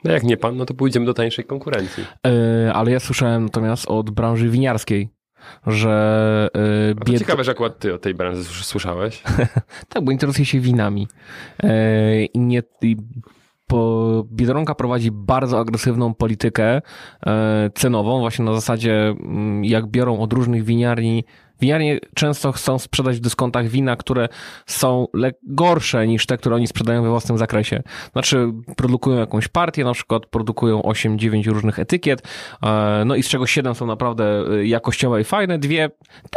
[0.04, 2.04] no jak nie pan, no to pójdziemy do tańszej konkurencji.
[2.26, 5.08] E, ale ja słyszałem natomiast od branży winiarskiej,
[5.66, 6.48] że
[6.98, 7.18] to bied...
[7.18, 9.22] ciekawe, że akurat ty o tej branży słys- słyszałeś.
[9.88, 11.08] Tak, bo interesuje się winami.
[11.62, 12.96] E, I nie, i
[13.66, 16.82] po, Biedronka prowadzi bardzo agresywną politykę
[17.26, 21.24] e, cenową, właśnie na zasadzie, mm, jak biorą od różnych winiarni
[21.60, 24.28] Winiarnie często chcą sprzedać w dyskontach wina, które
[24.66, 25.06] są
[25.42, 27.82] gorsze niż te, które oni sprzedają we własnym zakresie.
[28.12, 32.22] Znaczy, produkują jakąś partię, na przykład produkują 8-9 różnych etykiet,
[32.62, 35.90] e, no i z czego 7 są naprawdę e, jakościowe i fajne, dwie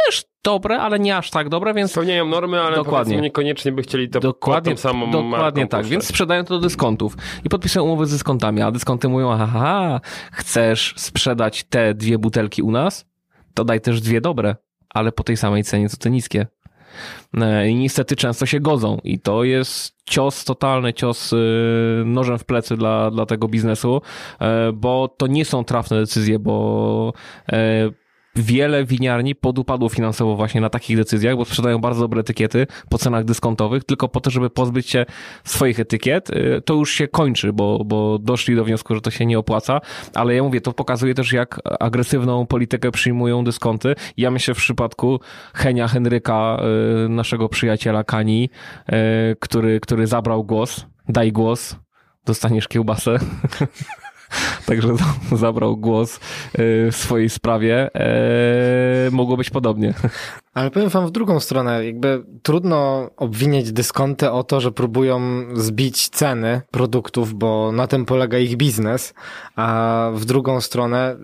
[0.06, 3.20] też dobre, ale nie aż tak dobre, więc Spełniają normy, ale Dokładnie.
[3.20, 5.90] niekoniecznie by chcieli to Dokładnie, pod samą dokładnie tak, puszczać.
[5.90, 10.00] więc sprzedają to do dyskontów i podpisują umowy z dyskontami, a dyskonty mówią, aha,
[10.32, 13.06] chcesz sprzedać te dwie butelki u nas,
[13.54, 14.56] to daj też dwie dobre,
[14.90, 16.46] ale po tej samej cenie, co te niskie.
[17.40, 21.36] E, I niestety często się godzą i to jest cios, totalny cios y,
[22.06, 24.02] nożem w plecy dla, dla tego biznesu,
[24.40, 27.12] e, bo to nie są trafne decyzje, bo
[27.52, 27.90] e,
[28.36, 33.24] wiele winiarni podupadło finansowo właśnie na takich decyzjach, bo sprzedają bardzo dobre etykiety po cenach
[33.24, 35.06] dyskontowych, tylko po to, żeby pozbyć się
[35.44, 36.30] swoich etykiet.
[36.30, 39.80] Y, To już się kończy, bo, bo doszli do wniosku, że to się nie opłaca,
[40.14, 43.94] ale ja mówię, to pokazuje też, jak agresywną politykę przyjmują dyskonty.
[44.16, 45.20] Ja myślę w przypadku
[45.54, 46.62] Henia Henryka,
[47.06, 48.50] y, naszego przyjaciela Kani,
[48.88, 48.92] y,
[49.40, 51.76] który, który zabrał głos, daj głos,
[52.26, 53.18] dostaniesz kiełbasę.
[54.66, 56.20] Także za- zabrał głos y,
[56.92, 57.90] w swojej sprawie.
[57.94, 59.94] E, mogło być podobnie.
[60.54, 65.20] Ale powiem wam w drugą stronę, jakby trudno obwiniać dyskonty o to, że próbują
[65.54, 69.14] zbić ceny produktów, bo na tym polega ich biznes,
[69.56, 71.16] a w drugą stronę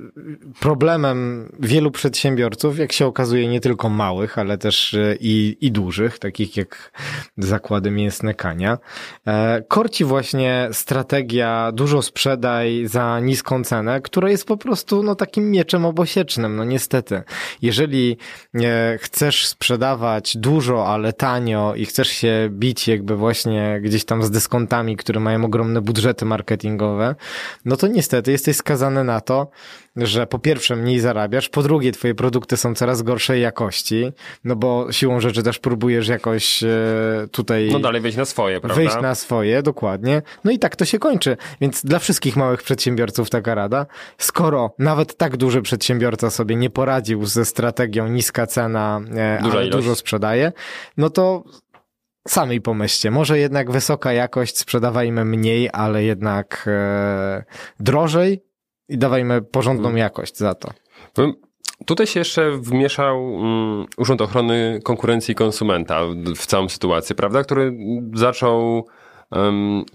[0.60, 6.18] problemem wielu przedsiębiorców, jak się okazuje nie tylko małych, ale też e, i, i dużych,
[6.18, 6.92] takich jak
[7.38, 8.78] zakłady mięsne Kania,
[9.26, 15.50] e, korci właśnie strategia dużo sprzedaj za niską cenę, która jest po prostu no takim
[15.50, 17.22] mieczem obosiecznym, no niestety.
[17.62, 18.16] Jeżeli
[18.54, 24.30] e, chcesz sprzedawać dużo, ale tanio i chcesz się bić jakby właśnie gdzieś tam z
[24.30, 27.14] dyskontami, które mają ogromne budżety marketingowe,
[27.64, 29.50] no to niestety jesteś skazany na to,
[29.96, 34.12] że po pierwsze mniej zarabiasz, po drugie twoje produkty są coraz gorszej jakości,
[34.44, 36.68] no bo siłą rzeczy też próbujesz jakoś e,
[37.30, 38.76] tutaj No dalej wejść na swoje, prawda?
[38.82, 40.22] wyjść na swoje, dokładnie.
[40.44, 41.36] No i tak to się kończy.
[41.60, 43.86] Więc dla wszystkich małych przedsiębiorców taka rada.
[44.18, 49.66] Skoro nawet tak duży przedsiębiorca sobie nie poradził ze strategią niska cena, e, Duża ale
[49.66, 49.84] ilość.
[49.84, 50.52] dużo sprzedaje,
[50.96, 51.44] no to
[52.28, 57.44] sami pomyślcie, może jednak wysoka jakość, sprzedawajmy mniej, ale jednak e,
[57.80, 58.45] drożej
[58.88, 59.98] i dawajmy porządną Hmm.
[59.98, 60.70] jakość za to.
[61.86, 66.00] Tutaj się jeszcze wmieszał mm, Urząd Ochrony Konkurencji i Konsumenta
[66.36, 67.42] w, całą sytuację, prawda?
[67.42, 67.78] Który
[68.14, 68.86] zaczął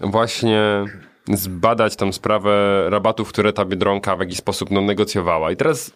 [0.00, 0.84] właśnie
[1.28, 5.50] zbadać tą sprawę rabatów, które ta Biedronka w jakiś sposób no, negocjowała.
[5.50, 5.94] I teraz,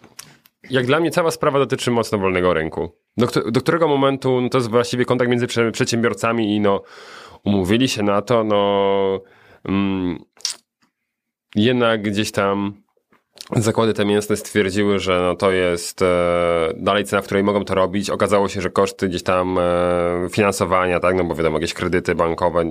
[0.71, 2.93] jak dla mnie, cała sprawa dotyczy mocno wolnego rynku.
[3.17, 6.83] Do, do którego momentu no, to jest właściwie kontakt między prze- przedsiębiorcami i no,
[7.45, 9.21] umówili się na to, no
[9.65, 10.19] mm,
[11.55, 12.86] jednak gdzieś tam
[13.53, 17.75] zakłady te mięsne stwierdziły, że no to jest e, dalej cena, w której mogą to
[17.75, 18.11] robić.
[18.11, 19.63] Okazało się, że koszty gdzieś tam e,
[20.31, 22.65] finansowania, tak, no bo wiadomo, jakieś kredyty bankowe,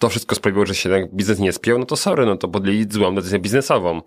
[0.00, 2.86] to wszystko sprawiło, że się ten biznes nie spiął, no to sorry, no to podjęli
[2.90, 4.00] złą decyzję biznesową.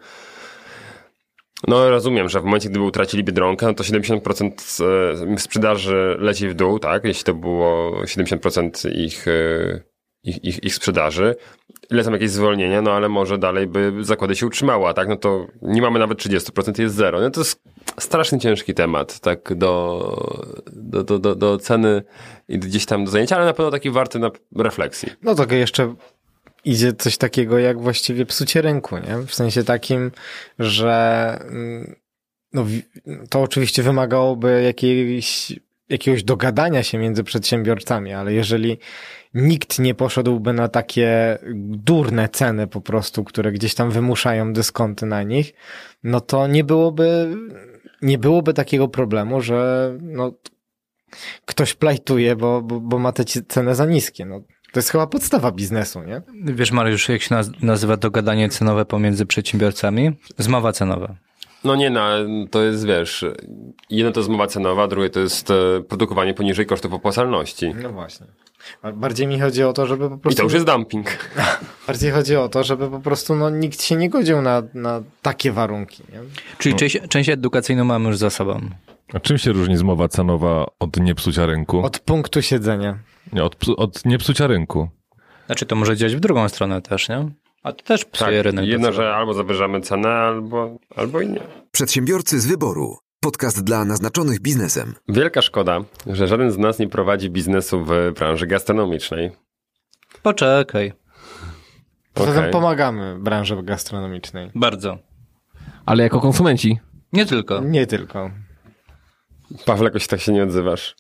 [1.68, 6.50] No rozumiem, że w momencie, gdyby utracili Biedronkę, no to 70% z, e, sprzedaży leci
[6.50, 9.95] w dół, tak, jeśli to było 70% ich, e,
[10.26, 11.36] ich, ich, ich sprzedaży.
[11.92, 15.82] Lecą jakieś zwolnienia, no ale może dalej by zakłady się utrzymała, tak, no to nie
[15.82, 17.22] mamy nawet 30%, jest zero.
[17.22, 17.62] No to jest
[18.00, 22.04] strasznie ciężki temat, tak, do, do, do, do, do ceny
[22.48, 25.10] i gdzieś tam do zajęcia, ale na pewno taki warty na refleksji.
[25.24, 25.96] No to jeszcze
[26.66, 29.18] idzie coś takiego jak właściwie psucie rynku, nie?
[29.28, 30.12] W sensie takim,
[30.60, 31.96] że mm,
[32.54, 32.66] no,
[33.30, 35.54] to oczywiście wymagałoby jakiejś,
[35.90, 38.78] jakiegoś dogadania się między przedsiębiorcami, ale jeżeli
[39.36, 45.24] nikt nie poszedłby na takie durne ceny po prostu, które gdzieś tam wymuszają dyskonty na
[45.24, 45.54] nich,
[46.04, 47.36] no to nie byłoby,
[48.02, 50.32] nie byłoby takiego problemu, że no,
[51.46, 54.26] ktoś plajtuje, bo, bo, bo ma te ceny za niskie.
[54.26, 54.40] No,
[54.72, 56.22] to jest chyba podstawa biznesu, nie?
[56.44, 60.12] Wiesz, Mariusz, jak się naz- nazywa dogadanie cenowe pomiędzy przedsiębiorcami?
[60.38, 61.16] Zmowa cenowa.
[61.66, 62.02] No nie, no,
[62.52, 63.26] to jest, wiesz,
[63.90, 67.74] jedno to jest mowa cenowa, drugie to jest e, produkowanie poniżej kosztów opłacalności.
[67.82, 68.28] No właśnie.
[68.94, 70.38] Bardziej mi chodzi o to, żeby po I prostu.
[70.38, 71.08] to już jest dumping.
[71.88, 75.52] Bardziej chodzi o to, żeby po prostu no, nikt się nie godził na, na takie
[75.52, 76.04] warunki.
[76.14, 76.20] Nie?
[76.58, 78.62] Czyli część, część edukacyjną mamy już za sobą.
[79.14, 81.86] A czym się różni zmowa cenowa od niepsucia rynku?
[81.86, 82.98] Od punktu siedzenia.
[83.34, 84.90] Nie, od, od niepsucia rynku.
[85.46, 87.30] Znaczy, to może działać w drugą stronę też, nie?
[87.66, 88.64] A to też psuje rynek.
[88.64, 89.12] Tak, jedno, docelowo.
[89.12, 91.40] że albo zawyżamy cenę, albo, albo i nie.
[91.72, 92.98] Przedsiębiorcy z wyboru.
[93.20, 94.96] Podcast dla naznaczonych biznesem.
[95.10, 99.32] Wielka szkoda, że żaden z nas nie prowadzi biznesu w branży gastronomicznej.
[100.24, 100.94] Poczekaj.
[102.14, 102.44] Poza Okej.
[102.44, 104.52] tym pomagamy branży gastronomicznej.
[104.56, 104.98] Bardzo.
[105.86, 106.80] Ale jako konsumenci.
[107.14, 107.60] Nie tylko.
[107.62, 108.32] Nie tylko.
[109.66, 110.96] Paweł, jakoś tak się nie odzywasz.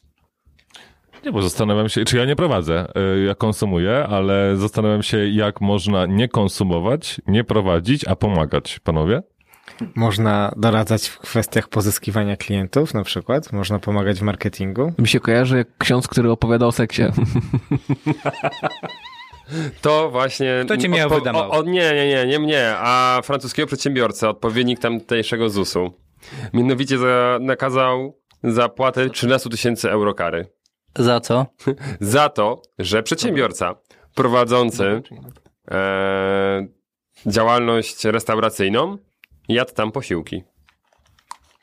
[1.25, 5.61] Nie, bo zastanawiam się, czy ja nie prowadzę, y, ja konsumuję, ale zastanawiam się, jak
[5.61, 9.21] można nie konsumować, nie prowadzić, a pomagać, panowie.
[9.95, 14.93] Można doradzać w kwestiach pozyskiwania klientów na przykład, można pomagać w marketingu.
[14.99, 17.03] Mi się kojarzy jak ksiądz, który opowiada o seksie.
[19.81, 20.61] To właśnie...
[20.65, 21.51] Kto cię miał wydawał?
[21.51, 25.93] o, o, Nie, nie, nie, nie mnie, a francuskiego przedsiębiorcę, odpowiednik tamtejszego ZUS-u.
[26.53, 30.54] Mianowicie za, nakazał zapłatę 13 tysięcy euro kary.
[30.95, 31.45] Za co?
[31.99, 33.75] Za to, że przedsiębiorca
[34.15, 35.01] prowadzący
[35.71, 36.67] e,
[37.25, 38.97] działalność restauracyjną
[39.49, 40.43] jadł tam posiłki.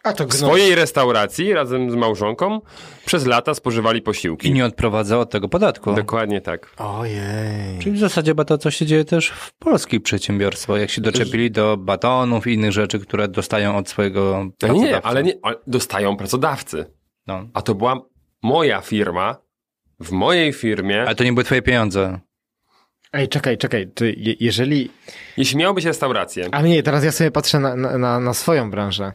[0.02, 2.60] A to W swojej restauracji razem z małżonką
[3.04, 4.48] przez lata spożywali posiłki.
[4.48, 5.94] I nie odprowadza od tego podatku.
[5.94, 6.74] Dokładnie tak.
[6.76, 7.78] Ojej.
[7.78, 11.76] Czyli w zasadzie to, co się dzieje też w polskich przedsiębiorstwach, jak się doczepili do
[11.76, 14.88] batonów i innych rzeczy, które dostają od swojego Ale pracodawcy.
[14.88, 16.84] nie, ale nie, ale dostają pracodawcy.
[17.26, 17.46] No.
[17.54, 18.00] A to była
[18.42, 19.36] moja firma.
[20.00, 22.20] W mojej firmie, Ale to nie były twoje pieniądze.
[23.12, 23.88] Ej, czekaj, czekaj.
[23.94, 24.90] Ty, je, jeżeli...
[25.36, 28.70] jeśli miało być restaurację, A nie, teraz ja sobie patrzę na, na- na, na swoją
[28.70, 29.12] branżę.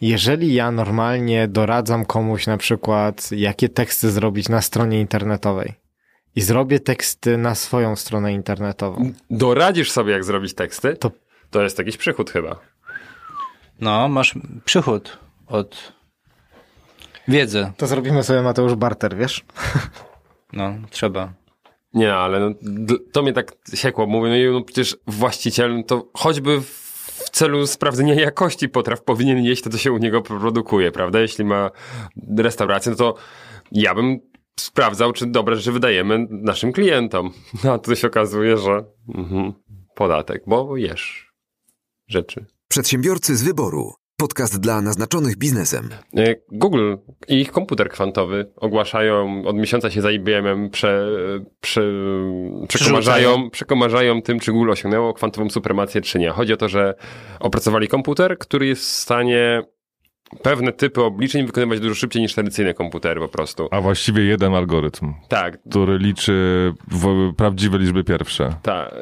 [0.00, 5.72] Jeżeli ja normalnie doradzam komuś na przykład, jakie teksty zrobić na stronie internetowej
[6.36, 11.10] i zrobię teksty na swoją stronę internetową, doradzisz sobie, jak zrobić teksty, To-
[11.50, 12.60] to jest jakiś przychód chyba.
[13.80, 15.92] No, masz przychód od
[17.30, 17.72] wiedzy.
[17.76, 19.44] to zrobimy sobie Mateusz Barter, wiesz?
[20.52, 21.32] No, trzeba.
[21.94, 22.54] Nie, ale no,
[23.12, 24.06] to mnie tak siekło.
[24.06, 29.38] Mówię, no, i no przecież właściciel no to choćby w celu sprawdzenia jakości potraw powinien
[29.38, 31.20] jeść to, co się u niego produkuje, prawda?
[31.20, 31.70] Jeśli ma
[32.38, 33.14] restaurację, no to
[33.72, 34.18] ja bym
[34.60, 37.30] sprawdzał, czy dobre rzeczy wydajemy naszym klientom.
[37.64, 39.52] No a tu się okazuje, że mhm,
[39.94, 41.32] podatek, bo jesz
[42.08, 42.46] rzeczy.
[42.68, 43.94] Przedsiębiorcy z wyboru.
[44.20, 45.88] Podcast dla naznaczonych biznesem.
[46.16, 46.96] E, Google
[47.28, 51.08] i ich komputer kwantowy ogłaszają, od miesiąca się za IBM-em prze,
[51.60, 51.82] prze,
[52.68, 56.30] przekomarzają, przekomarzają tym, czy Google osiągnęło kwantową supremację, czy nie.
[56.30, 56.94] Chodzi o to, że
[57.40, 59.62] opracowali komputer, który jest w stanie
[60.42, 63.68] pewne typy obliczeń wykonywać dużo szybciej niż tradycyjne komputery po prostu.
[63.70, 66.34] A właściwie jeden algorytm, Tak, który liczy
[67.36, 68.54] prawdziwe liczby pierwsze.
[68.62, 68.94] Tak.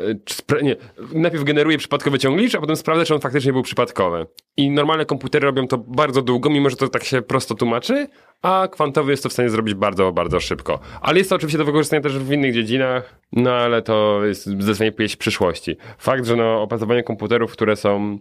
[0.62, 0.76] Nie.
[1.14, 4.26] Najpierw generuje przypadkowy ciąglicz, a potem sprawdza, czy on faktycznie był przypadkowy.
[4.56, 8.06] I normalne komputery robią to bardzo długo, mimo że to tak się prosto tłumaczy,
[8.42, 10.78] a kwantowy jest to w stanie zrobić bardzo, bardzo szybko.
[11.00, 14.92] Ale jest to oczywiście do wykorzystania też w innych dziedzinach, no ale to jest zdecydowanie
[14.92, 15.76] pieśń przyszłości.
[15.98, 18.18] Fakt, że no, opracowanie komputerów, które są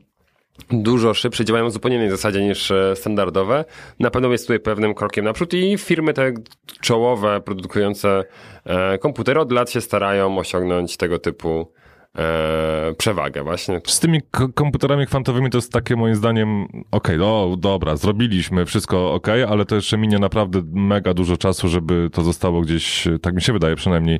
[0.72, 3.66] dużo szybsze, działają na zupełnie innej zasadzie niż e, standardowe.
[4.00, 6.34] Na pewno jest tutaj pewnym krokiem naprzód i firmy te
[6.82, 8.24] czołowe, produkujące
[8.66, 11.72] e, komputery od lat się starają osiągnąć tego typu
[12.18, 13.82] e, przewagę właśnie.
[13.88, 14.22] Z tymi
[14.56, 19.76] komputerami kwantowymi to jest takie moim zdaniem, okej, no dobra, zrobiliśmy wszystko okej, ale to
[19.76, 24.20] jeszcze minie naprawdę mega dużo czasu, żeby to zostało gdzieś, tak mi się wydaje przynajmniej,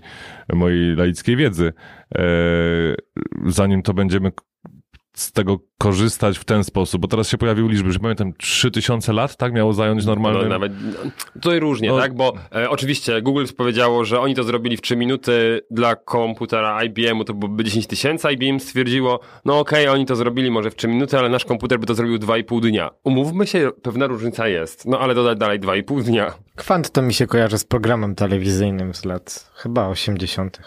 [0.54, 1.74] mojej laickiej wiedzy,
[3.46, 4.32] zanim to będziemy
[5.20, 9.38] z tego korzystać w ten sposób, bo teraz się pojawiły liczby, że pamiętam 3000 lat,
[9.38, 10.40] tak miało zająć normalne...
[10.44, 11.12] No, nawet, no,
[11.42, 11.98] tutaj różnie, No.
[12.00, 12.14] tak?
[12.16, 17.24] Bo e, oczywiście Google powiedziało, że oni to zrobili w 3 minuty dla komputera IBM-u
[17.24, 21.18] to byłoby 10 tysięcy, IBM stwierdziło, no okej, oni to zrobili może w 3 minuty,
[21.18, 22.90] ale nasz komputer by to zrobił 2,5 dnia.
[23.04, 26.34] Umówmy się, pewna różnica jest, no ale dodać dalej 2,5 dnia.
[26.56, 30.60] Kwant to mi się kojarzy z programem telewizyjnym z lat chyba 80.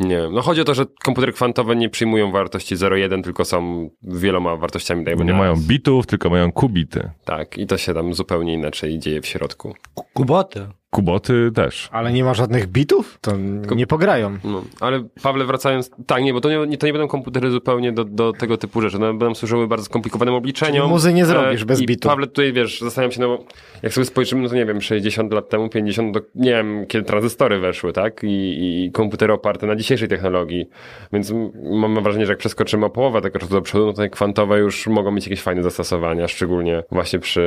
[0.00, 4.56] Nie, no chodzi o to, że komputery kwantowe nie przyjmują wartości 0,1, tylko są wieloma
[4.56, 7.10] wartościami dajmy Nie na mają bitów, tylko mają kubity.
[7.24, 9.74] Tak, i to się tam zupełnie inaczej dzieje w środku.
[10.14, 10.66] Kuboty.
[10.90, 11.88] Kuboty też.
[11.92, 13.18] Ale nie ma żadnych bitów?
[13.20, 13.32] To
[13.76, 14.38] nie pograją.
[14.44, 18.04] No, ale Pawle, wracając, tak, nie, bo to nie, to nie będą komputery zupełnie do,
[18.04, 18.98] do tego typu rzeczy.
[18.98, 20.82] No, będą służyły bardzo skomplikowanym obliczeniom.
[20.82, 22.08] Czyli muzy nie zrobisz bez i bitu.
[22.08, 23.44] Pawle, tutaj wiesz, zastanawiam się, no bo
[23.82, 27.04] jak sobie spojrzymy, no to nie wiem, 60 lat temu, 50, to nie wiem, kiedy
[27.06, 28.20] tranzystory weszły, tak?
[28.24, 30.68] I, i komputery oparte na dzisiejszej technologii.
[31.12, 31.32] Więc
[31.70, 34.58] mam wrażenie, że jak przeskoczymy o połowę tego czasu do przodu, no to te kwantowe
[34.58, 37.42] już mogą mieć jakieś fajne zastosowania, szczególnie właśnie przy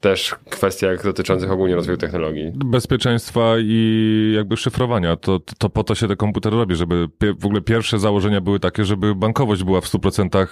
[0.00, 2.52] też kwestiach dotyczących ogólnie rozwoju technologii.
[2.54, 5.16] bezpieczeństwa i jakby szyfrowania.
[5.16, 7.08] To, to, po to się te komputery robi, żeby
[7.38, 10.46] w ogóle pierwsze założenia były takie, żeby bankowość była w 100%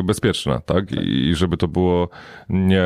[0.00, 0.84] y, bezpieczna, tak?
[0.92, 2.08] I żeby to było
[2.48, 2.84] nie,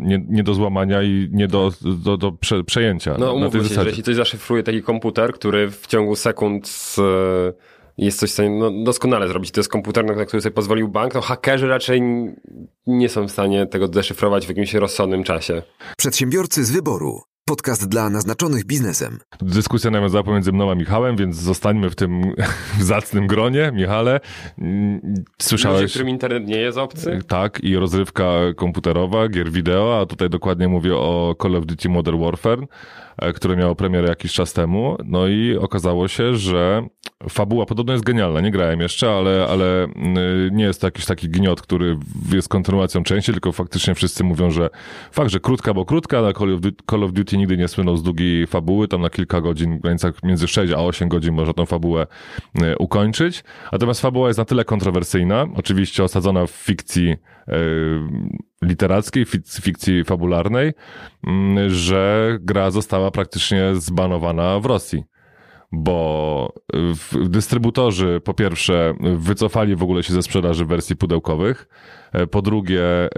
[0.00, 1.72] nie, nie do złamania i nie do,
[2.04, 3.16] do, do prze, przejęcia.
[3.18, 3.88] No umówmy się, że zasadzie.
[3.88, 7.00] jeśli coś zaszyfruje taki komputer, który w ciągu sekund z,
[7.98, 11.14] jest coś w stanie no, doskonale zrobić, to jest komputer, na który sobie pozwolił bank,
[11.14, 12.02] no hakerzy raczej
[12.86, 15.62] nie są w stanie tego deszyfrować w jakimś rozsądnym czasie.
[15.96, 17.20] Przedsiębiorcy z wyboru.
[17.44, 19.18] Podcast dla naznaczonych biznesem.
[19.42, 22.22] Dyskusja nawiązała pomiędzy mną a Michałem, więc zostańmy w tym
[22.80, 23.72] zacnym gronie.
[23.74, 24.20] Michale,
[24.58, 25.90] mm, Ludzie, słyszałeś...
[25.90, 27.18] którym internet nie jest obcy?
[27.28, 28.24] Tak, i rozrywka
[28.56, 32.66] komputerowa, gier wideo, a tutaj dokładnie mówię o Call of Duty Modern Warfare, e,
[33.34, 34.96] które miało premierę jakiś czas temu.
[35.04, 36.88] No i okazało się, że
[37.28, 38.40] fabuła podobno jest genialna.
[38.40, 41.96] Nie grałem jeszcze, ale, ale mm, nie jest to jakiś taki gniot, który
[42.32, 44.70] jest kontynuacją części, tylko faktycznie wszyscy mówią, że
[45.12, 47.96] fakt, że krótka, bo krótka, ale Call of, Duty, Call of Duty nigdy nie słynął
[47.96, 51.52] z długiej fabuły, tam na kilka godzin, w granicach między 6 a 8 godzin można
[51.52, 52.06] tą fabułę
[52.62, 53.44] e, ukończyć.
[53.72, 57.16] Natomiast fabuła jest na tyle kontrowersyjna, oczywiście osadzona w fikcji
[57.48, 57.56] e,
[58.62, 60.72] literackiej, fik- fikcji fabularnej,
[61.26, 65.04] mm, że gra została praktycznie zbanowana w Rosji.
[65.72, 71.68] Bo w- dystrybutorzy po pierwsze wycofali w ogóle się ze sprzedaży wersji pudełkowych,
[72.30, 73.08] po drugie e,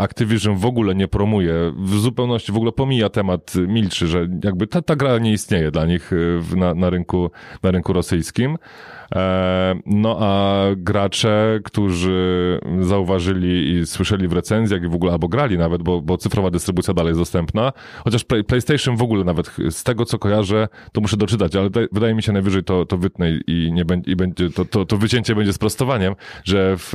[0.00, 4.82] Activision w ogóle nie promuje, w zupełności w ogóle pomija temat, milczy, że jakby ta,
[4.82, 7.30] ta gra nie istnieje dla nich e, na, na, rynku,
[7.62, 8.58] na rynku rosyjskim.
[9.14, 15.58] E, No a gracze, którzy zauważyli i słyszeli w recenzjach i w ogóle albo grali
[15.58, 17.72] nawet, bo, bo cyfrowa dystrybucja dalej jest dostępna,
[18.04, 21.86] chociaż Play, PlayStation w ogóle nawet z tego co kojarzę, to muszę doczytać, ale te-
[21.92, 24.96] wydaje mi się najwyżej to, to wytnę i nie będzie, i będzie to, to, to
[24.96, 26.14] wycięcie będzie sprostowaniem,
[26.44, 26.90] że w,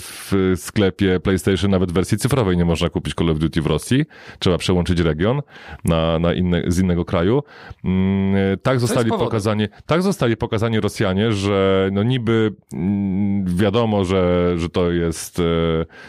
[0.00, 0.77] w sklepie
[1.22, 4.04] PlayStation nawet wersji cyfrowej nie można kupić Call of Duty w Rosji.
[4.38, 5.40] Trzeba przełączyć region
[5.84, 7.42] na, na inne, z innego kraju.
[7.84, 14.68] Mm, Tak zostali pokazani, tak zostali pokazani Rosjanie, że no niby mm, wiadomo, że, że
[14.68, 15.42] to jest, e,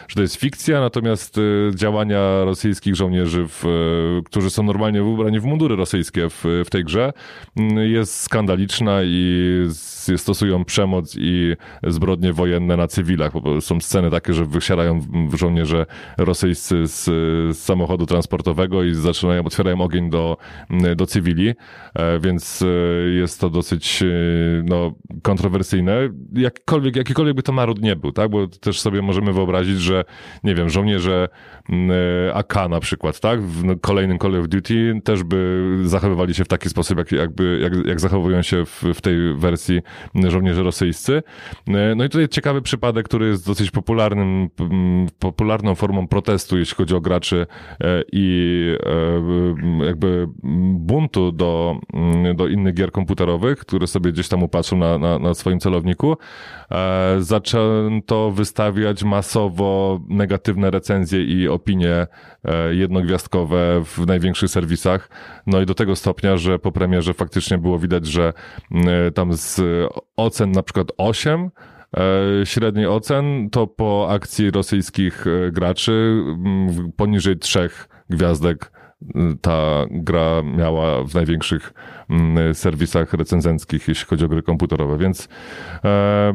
[0.08, 1.40] że to jest fikcja, natomiast e,
[1.76, 6.84] działania rosyjskich żołnierzy, w, e, którzy są normalnie ubrani w mundury rosyjskie w, w tej
[6.84, 7.12] grze,
[7.56, 13.32] mm, jest skandaliczna i s- stosują przemoc i zbrodnie wojenne na cywilach.
[13.60, 15.00] Są sceny takie, że wysiadają
[15.34, 15.86] żołnierze
[16.18, 17.04] rosyjscy z,
[17.56, 20.36] z samochodu transportowego i zaczynają, otwierają ogień do,
[20.96, 21.48] do cywili,
[21.94, 22.66] e, więc e,
[23.10, 24.06] jest to dosyć e,
[24.64, 26.08] no, kontrowersyjne.
[26.32, 28.30] Jakkolwiek, jakikolwiek by to naród nie był, tak?
[28.30, 30.04] Bo też sobie możemy wyobrazić, że
[30.44, 31.28] nie wiem, żołnierze
[32.34, 33.42] AK na przykład, tak?
[33.42, 37.58] W no, kolejnym Call of Duty też by zachowywali się w taki sposób, jak, jakby,
[37.62, 39.80] jak, jak zachowują się w, w tej wersji
[40.14, 41.22] żołnierze rosyjscy.
[41.68, 46.76] E, No i tutaj ciekawy przypadek, który jest dosyć popularnym, m, popularną formą protestu, jeśli
[46.76, 47.46] chodzi o graczy
[47.80, 48.76] e, i
[49.80, 50.28] e, jakby
[50.74, 55.34] buntu do, mm, do innych gier komputerowych, które sobie gdzieś tam upatrzą na, na, na
[55.34, 56.16] swoim celowniku.
[57.18, 62.06] Zaczęto wystawiać masowo negatywne recenzje i opinie
[62.70, 65.08] jednogwiazdkowe w największych serwisach.
[65.46, 68.32] No i do tego stopnia, że po premierze faktycznie było widać, że
[68.70, 69.60] mm, tam z
[70.16, 71.50] ocen na przykład 8
[71.96, 72.00] e,
[72.46, 78.72] średniej ocen, to po akcji rosyjskich e, graczy m, w- poniżej trzech gwiazdek
[79.14, 81.72] m, ta gra miała w największych
[82.52, 85.28] serwisach recenzenckich, jeśli chodzi o gry komputerowe, więc
[85.84, 86.34] e,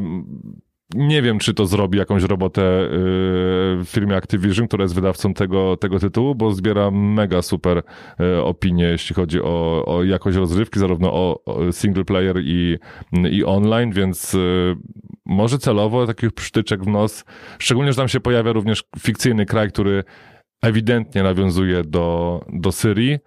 [0.93, 5.77] nie wiem, czy to zrobi jakąś robotę y, w firmie Activision, która jest wydawcą tego,
[5.77, 7.83] tego tytułu, bo zbiera mega super
[8.19, 12.77] y, opinie, jeśli chodzi o, o jakość rozrywki, zarówno o, single player i,
[13.31, 14.75] i online, więc y,
[15.25, 17.25] może celowo taki przytyczek w nos,
[17.59, 20.03] szczególnie, że tam się pojawia również fikcyjny kraj, który
[20.61, 23.17] ewidentnie nawiązuje do, do Syrii.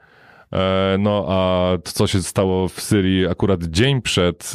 [0.52, 4.52] E, No a to, co się stało w Syrii akurat dzień przed,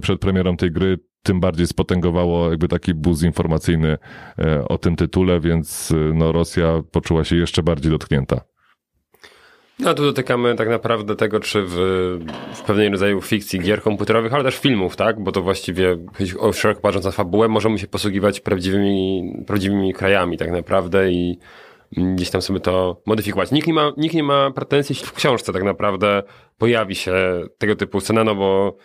[0.00, 3.98] przed premierą tej gry, tym bardziej spotęgowało jakby taki buz informacyjny
[4.38, 8.40] e, o tym tytule, więc e, no, Rosja poczuła się jeszcze bardziej dotknięta.
[9.78, 11.74] No tu dotykamy tak naprawdę tego, czy w,
[12.54, 15.22] w pewnej rodzaju fikcji gier komputerowych, ale też filmów, tak?
[15.22, 15.96] Bo to właściwie,
[16.38, 21.38] o szeroko patrząc na fabułę, możemy się posługiwać prawdziwymi, prawdziwymi krajami tak naprawdę i
[21.96, 23.50] mm, gdzieś tam sobie to modyfikować.
[23.52, 26.22] Nikt nie ma, nikt nie ma pretensji, jeśli w książce tak naprawdę
[26.58, 27.14] pojawi się
[27.58, 28.76] tego typu scena, no bo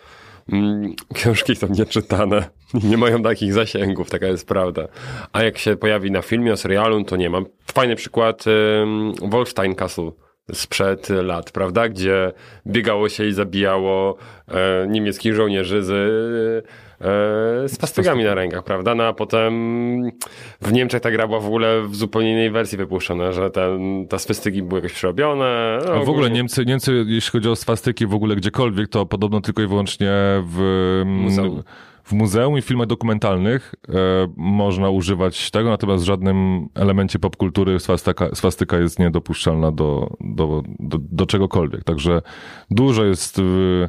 [1.14, 4.88] książki są nieczytane nie mają takich zasięgów, taka jest prawda.
[5.32, 7.46] A jak się pojawi na filmie, na serialu, to nie mam.
[7.72, 10.12] Fajny przykład ym, Wolfstein Castle
[10.52, 11.88] sprzed lat, prawda?
[11.88, 12.32] Gdzie
[12.66, 14.16] biegało się i zabijało
[14.48, 16.68] e, niemieckich żołnierzy z, e,
[17.66, 18.94] z pastygami na rękach, prawda?
[18.94, 19.52] No a potem
[20.60, 24.18] w Niemczech ta gra była w ogóle w zupełnie innej wersji wypuszczona, że ten, te
[24.18, 25.78] swastyki były jakoś przerobione.
[25.86, 29.62] No, w ogóle Niemcy, Niemcy, jeśli chodzi o swastyki w ogóle gdziekolwiek, to podobno tylko
[29.62, 30.12] i wyłącznie
[30.46, 31.62] w Muzeum.
[32.04, 33.92] w muzeum i w filmach dokumentalnych e,
[34.36, 40.98] można używać tego, natomiast w żadnym elemencie popkultury swastyka, swastyka jest niedopuszczalna do, do, do,
[41.00, 41.84] do czegokolwiek.
[41.84, 42.22] Także
[42.70, 43.88] dużo jest w,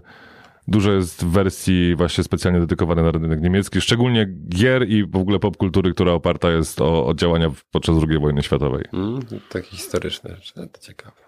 [0.68, 5.94] dużo jest wersji właśnie specjalnie dedykowanych na rynek niemiecki, szczególnie gier i w ogóle popkultury,
[5.94, 8.85] która oparta jest o, o działania podczas II wojny światowej.
[8.94, 9.19] Mm,
[9.49, 11.23] takie historyczne rzeczy, to ciekawe.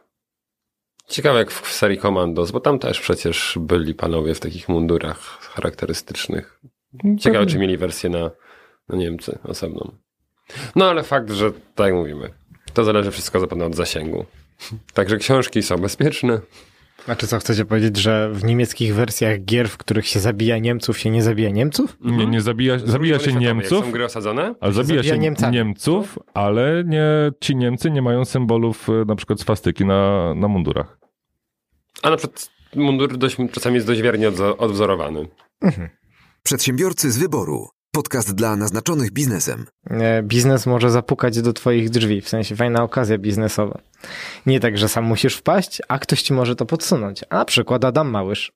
[1.07, 6.60] Ciekawe jak w serii Commandos, bo tam też przecież byli panowie w takich mundurach charakterystycznych.
[7.20, 8.32] Ciekawe, czy mieli wersję na,
[8.90, 9.91] na Niemcy osobną.
[10.76, 12.30] No ale fakt, że tak jak mówimy,
[12.74, 14.26] to zależy wszystko zapewne od zasięgu.
[14.94, 16.40] Także książki są bezpieczne.
[17.06, 21.10] Znaczy co, chcecie powiedzieć, że w niemieckich wersjach gier, w których się zabija Niemców, się
[21.10, 21.98] nie zabija Niemców?
[22.02, 24.56] Nie, nie zabija, zabija się Niemców, Są gry osadzone?
[24.61, 25.53] ale zabija zabija się Niemcami.
[25.53, 27.06] Niemców, ale nie,
[27.41, 30.98] ci Niemcy nie mają symbolów e, na przykład swastyki na, na mundurach.
[32.03, 34.27] A na przykład mundur dość, czasami jest dość wiernie
[34.57, 35.27] odwzorowany.
[36.44, 37.68] Przedsiębiorcy z wyboru.
[37.91, 39.65] Podcast dla naznaczonych biznesem.
[39.90, 43.80] E, Biznes może zapukać do twoich drzwi, w sensie fajna okazja biznesowa.
[44.45, 47.23] Nie tak, że sam musisz wpaść, a ktoś ci może to podsunąć.
[47.30, 48.52] A na przykład Adam Małysz,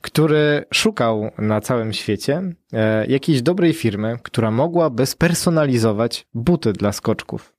[0.00, 2.42] który szukał na całym świecie
[2.72, 7.52] e, jakiejś dobrej firmy, która mogłaby spersonalizować buty dla skoczków.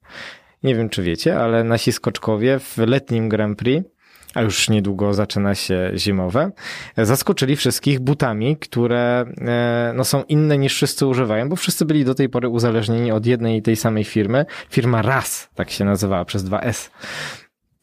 [0.64, 3.90] Nie wiem, czy wiecie, ale nasi skoczkowie w letnim Grand Prix
[4.34, 6.52] a już niedługo zaczyna się zimowe,
[6.98, 12.16] zaskoczyli wszystkich butami, które e, no, są inne niż wszyscy używają, bo wszyscy byli do
[12.16, 14.46] tej pory uzależnieni od jednej i tej samej firmy.
[14.70, 16.92] Firma RAS, tak się nazywała, przez dwa S.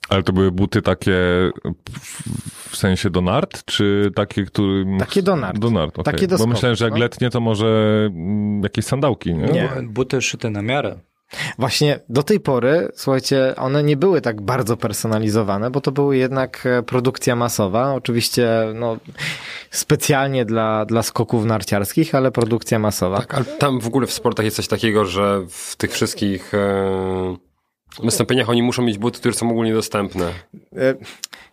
[0.09, 1.17] Ale to były buty takie
[2.71, 4.85] w, sensie do nart, czy takie, które...
[4.99, 5.59] Takie do nart.
[5.59, 6.15] Do nart, okej.
[6.15, 7.01] Takie do Bo myślałem, że jak no.
[7.01, 7.67] letnie, to może
[8.11, 9.47] mm, jakieś sandałki, nie?
[9.47, 9.69] Nie.
[9.83, 10.99] Buty szyte na miarę.
[11.59, 16.67] Właśnie do tej pory, słuchajcie, one nie były tak bardzo personalizowane, bo to były jednak
[16.67, 17.95] e, produkcja masowa.
[17.95, 18.97] Oczywiście, no,
[19.71, 23.19] specjalnie dla, dla skoków narciarskich, ale produkcja masowa.
[23.19, 27.37] Tak, ale tam w ogóle w sportach jest coś takiego, że w tych wszystkich e,
[28.05, 30.25] wystąpieniach oni muszą mieć buty, które są ogólnie dostępne.
[30.77, 30.95] E,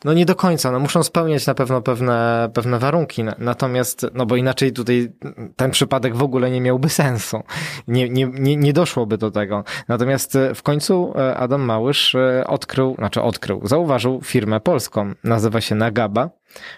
[0.06, 4.26] No nie do końca, no muszą spełniać na pewno pewne, pewne warunki, Na- natomiast, no
[4.26, 5.11] bo inaczej tutaj
[5.56, 7.44] ten przypadek w ogóle nie miałby sensu.
[7.88, 9.64] Nie, nie, nie, nie doszłoby do tego.
[9.88, 12.15] Natomiast e, w końcu e, Adam Małysz
[12.48, 16.30] odkrył, znaczy odkrył, zauważył firmę polską, nazywa się Nagaba.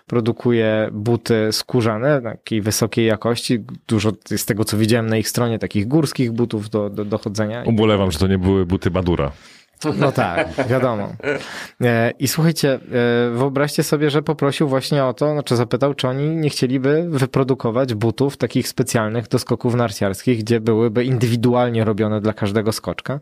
[0.07, 3.63] Produkuje buty skórzane, takiej wysokiej jakości.
[3.87, 7.63] Dużo z tego, co widziałem na ich stronie, takich górskich butów do, do, do chodzenia.
[7.65, 9.31] Ubolewam, że to nie były buty Badura.
[9.97, 11.13] No tak, wiadomo.
[11.81, 12.79] E, I słuchajcie, e,
[13.31, 18.37] wyobraźcie sobie, że poprosił właśnie o to, znaczy zapytał, czy oni nie chcieliby wyprodukować butów
[18.37, 23.19] takich specjalnych do skoków narciarskich, gdzie byłyby indywidualnie robione dla każdego skoczka.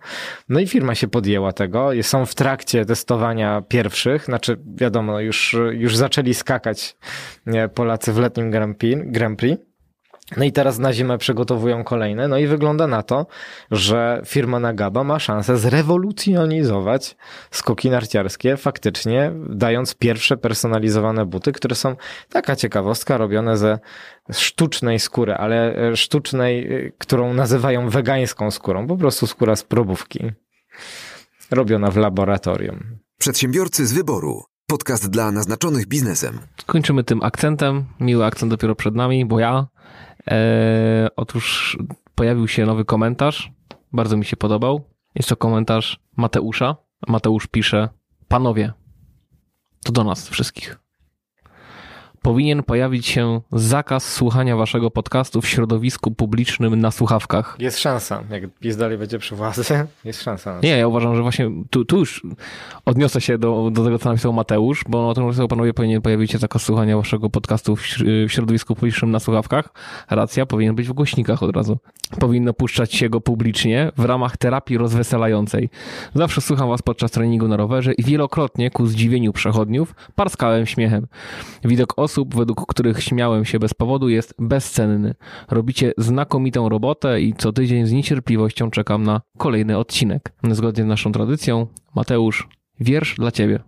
[0.49, 1.89] No i firma się podjęła tego.
[2.01, 6.95] Są w trakcie testowania pierwszych, znaczy wiadomo, już, już zaczęli skakać
[7.73, 9.01] Polacy w letnim Grand Prix.
[9.05, 9.72] Grand Prix.
[10.37, 12.27] No i teraz na zimę przygotowują kolejne.
[12.27, 13.25] No i wygląda na to,
[13.71, 17.15] że firma Nagaba ma szansę zrewolucjonizować
[17.51, 21.95] skoki narciarskie, faktycznie dając pierwsze personalizowane buty, które są
[22.29, 23.79] taka ciekawostka, robione ze
[24.31, 30.31] sztucznej skóry, ale e, sztucznej, e, którą nazywają wegańską skórą, po prostu skóra z probówki.
[31.51, 32.79] Robiona w laboratorium.
[33.17, 34.43] Przedsiębiorcy z wyboru.
[34.67, 36.39] Podcast dla naznaczonych biznesem.
[36.65, 37.85] Kończymy tym akcentem.
[37.99, 39.67] Miły akcent dopiero przed nami, bo ja.
[40.27, 41.77] E, otóż
[42.15, 43.51] pojawił się nowy komentarz.
[43.93, 44.81] Bardzo mi się podobał.
[45.15, 46.75] Jest to komentarz Mateusza.
[47.07, 47.89] Mateusz pisze:
[48.27, 48.73] Panowie,
[49.83, 50.82] to do nas wszystkich.
[52.23, 57.55] Powinien pojawić się zakaz słuchania waszego podcastu w środowisku publicznym na słuchawkach.
[57.59, 59.63] Jest szansa, jak PiS dalej będzie przy władzy,
[60.05, 60.59] jest szansa.
[60.63, 62.23] Nie, ja uważam, że właśnie tu, tu już
[62.85, 66.31] odniosę się do, do tego, co napisał Mateusz, bo na tym napisał, panowie, powinien pojawić
[66.31, 67.81] się zakaz słuchania waszego podcastu w,
[68.27, 69.69] w środowisku publicznym na słuchawkach.
[70.09, 71.77] Racja, powinien być w głośnikach od razu.
[72.19, 75.69] Powinno puszczać się go publicznie w ramach terapii rozweselającej.
[76.15, 81.07] Zawsze słucham was podczas treningu na rowerze i wielokrotnie ku zdziwieniu przechodniów parskałem śmiechem.
[81.63, 85.13] Widok osób, według których śmiałem się bez powodu jest bezcenny.
[85.51, 90.33] Robicie znakomitą robotę i co tydzień z niecierpliwością czekam na kolejny odcinek.
[90.51, 92.47] Zgodnie z naszą tradycją, Mateusz,
[92.79, 93.59] wiersz dla ciebie.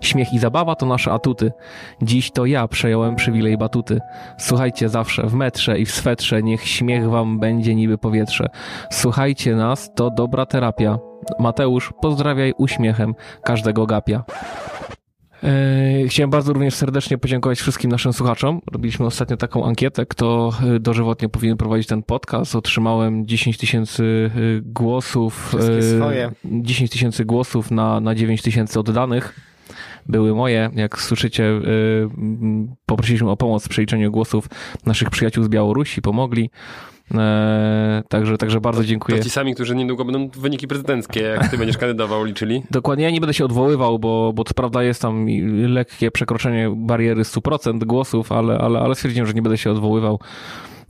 [0.00, 1.52] Śmiech i zabawa to nasze atuty.
[2.02, 4.00] Dziś to ja przejąłem przywilej batuty.
[4.38, 8.48] Słuchajcie zawsze w metrze i w swetrze, niech śmiech wam będzie niby powietrze.
[8.90, 10.98] Słuchajcie nas, to dobra terapia.
[11.38, 14.24] Mateusz, pozdrawiaj uśmiechem każdego gapia.
[15.42, 18.60] Eee, Chciałem bardzo również serdecznie podziękować wszystkim naszym słuchaczom.
[18.72, 22.56] Robiliśmy ostatnio taką ankietę, kto e, dożywotnie powinien prowadzić ten podcast.
[22.56, 25.48] Otrzymałem 10 tysięcy e, głosów.
[25.48, 26.32] Wszystkie e, swoje.
[26.44, 29.40] 10 tysięcy głosów na, na 9 tysięcy oddanych.
[30.08, 30.70] Były moje.
[30.74, 31.60] Jak słyszycie, e,
[32.86, 34.48] poprosiliśmy o pomoc w przeliczeniu głosów
[34.86, 36.02] naszych przyjaciół z Białorusi.
[36.02, 36.50] Pomogli.
[37.14, 39.18] E, Także, także bardzo dziękuję.
[39.18, 42.62] To ci sami, którzy niedługo będą wyniki prezydenckie, jak ty będziesz kandydował, liczyli.
[42.70, 45.26] Dokładnie, ja nie będę się odwoływał, bo, bo co prawda jest tam
[45.68, 50.20] lekkie przekroczenie bariery 100% głosów, ale, ale, ale stwierdziłem, że nie będę się odwoływał.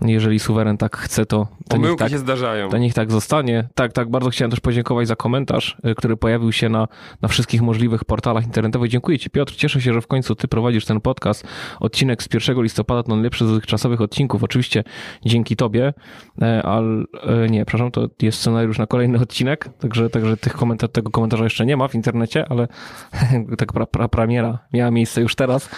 [0.00, 2.68] Jeżeli suweren tak chce, to, to Pomyłki tak, się zdarzają.
[2.68, 3.68] to niech tak zostanie.
[3.74, 6.88] Tak, tak, bardzo chciałem też podziękować za komentarz, y, który pojawił się na,
[7.22, 8.90] na wszystkich możliwych portalach internetowych.
[8.90, 9.54] Dziękuję Ci, Piotr.
[9.54, 11.44] Cieszę się, że w końcu Ty prowadzisz ten podcast.
[11.80, 14.42] Odcinek z 1 listopada to najlepszy z dotychczasowych odcinków.
[14.42, 14.84] Oczywiście
[15.24, 15.94] dzięki Tobie,
[16.42, 17.04] e, ale
[17.50, 21.66] nie, przepraszam, to jest scenariusz na kolejny odcinek, także, także tych komentar tego komentarza jeszcze
[21.66, 22.68] nie ma w internecie, ale
[23.58, 25.68] tak pra, pra, premiera miała miejsce już teraz.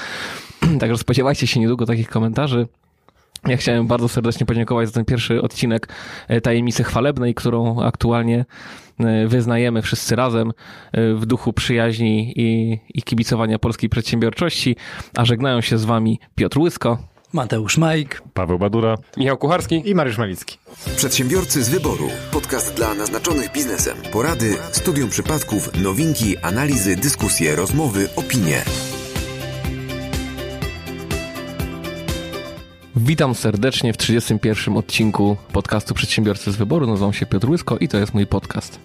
[0.81, 2.67] Także spodziewajcie się niedługo takich komentarzy.
[3.47, 5.89] Ja chciałem bardzo serdecznie podziękować za ten pierwszy odcinek
[6.29, 8.45] e, Tajemnicy Chwalebnej, którą aktualnie
[9.01, 10.53] e, wyznajemy wszyscy razem
[10.93, 14.77] e, w duchu przyjaźni i, i kibicowania polskiej przedsiębiorczości.
[15.17, 16.99] A żegnają się z wami Piotr Łysko.
[17.33, 18.23] Mateusz Majk.
[18.35, 18.97] Paweł Badura.
[19.17, 19.83] Michał Kucharski.
[19.85, 20.59] I Mariusz Malicki.
[20.97, 22.09] Przedsiębiorcy z wyboru.
[22.33, 23.97] Podcast dla naznaczonych biznesem.
[24.13, 28.63] Porady, studium przypadków, nowinki, analizy, dyskusje, rozmowy, opinie.
[32.97, 36.87] Witam serdecznie w 31 odcinku podcastu Przedsiębiorcy z Wyboru.
[36.87, 38.79] Nazywam się Piotr Łysko i to jest mój podcast.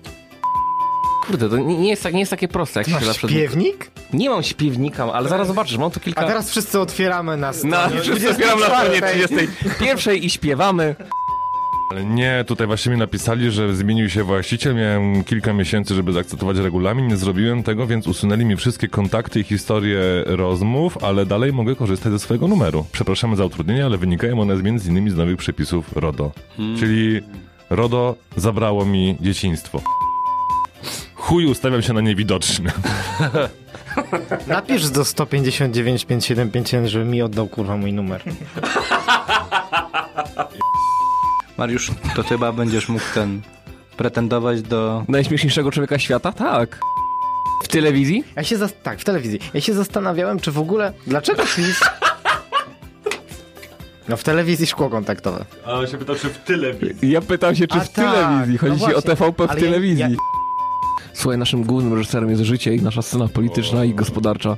[1.27, 3.29] Kurde, to nie jest, tak, nie jest takie proste, jak się Masz zawsze...
[3.29, 3.91] śpiewnik?
[4.13, 6.21] Nie mam śpiewnika, ale zaraz zobaczysz, mam tu kilka...
[6.21, 9.47] A teraz wszyscy otwieramy na Na, stronie wszyscy otwieram na stronie 24.
[9.47, 10.95] 31 i śpiewamy.
[11.89, 16.57] Ale nie, tutaj właśnie mi napisali, że zmienił się właściciel, miałem kilka miesięcy, żeby zaakceptować
[16.57, 21.75] regulamin, nie zrobiłem tego, więc usunęli mi wszystkie kontakty i historie rozmów, ale dalej mogę
[21.75, 22.85] korzystać ze swojego numeru.
[22.91, 26.31] Przepraszamy za utrudnienia, ale wynikają one z między innymi z nowych przepisów RODO.
[26.79, 27.21] Czyli
[27.69, 29.81] RODO zabrało mi dzieciństwo.
[31.15, 32.71] Chuj, ustawiam się na niewidoczny.
[34.47, 38.23] Napisz do 159 575, żeby mi oddał kurwa mój numer.
[41.57, 43.41] Mariusz, to chyba będziesz mógł ten
[43.97, 45.03] pretendować do...
[45.07, 46.31] Najśmieszniejszego człowieka świata?
[46.31, 46.79] Tak.
[47.63, 48.23] W telewizji?
[48.35, 49.39] Ja się zas- tak, w telewizji.
[49.53, 50.93] Ja się zastanawiałem, czy w ogóle.
[51.07, 51.79] Dlaczego PiS.
[54.09, 55.45] No w telewizji szkło kontaktowe.
[55.65, 58.57] Ale się pyta, czy w tyle Ja pytam się, czy A w tak, telewizji.
[58.57, 59.01] Chodzi no ci o.
[59.01, 60.01] TVP w Ale ja- telewizji.
[60.01, 60.09] ja-
[61.13, 64.57] Słuchaj, naszym głównym reżyserem jest życie i nasza scena polityczna i gospodarcza.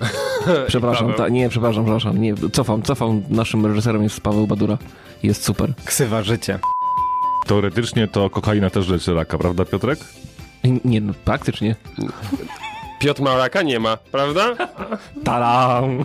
[0.68, 4.78] Przepraszam, ta, nie, przepraszam, przepraszam, nie, cofam, cofam, naszym reżyserem jest Paweł Badura.
[5.24, 5.72] Jest super.
[5.84, 6.58] Ksywa życie.
[7.46, 9.98] Teoretycznie to kokaina też leczy raka, prawda Piotrek?
[10.84, 11.76] Nie, no, praktycznie.
[12.98, 14.56] Piotr Małraka nie ma, prawda?
[15.24, 16.04] Taram!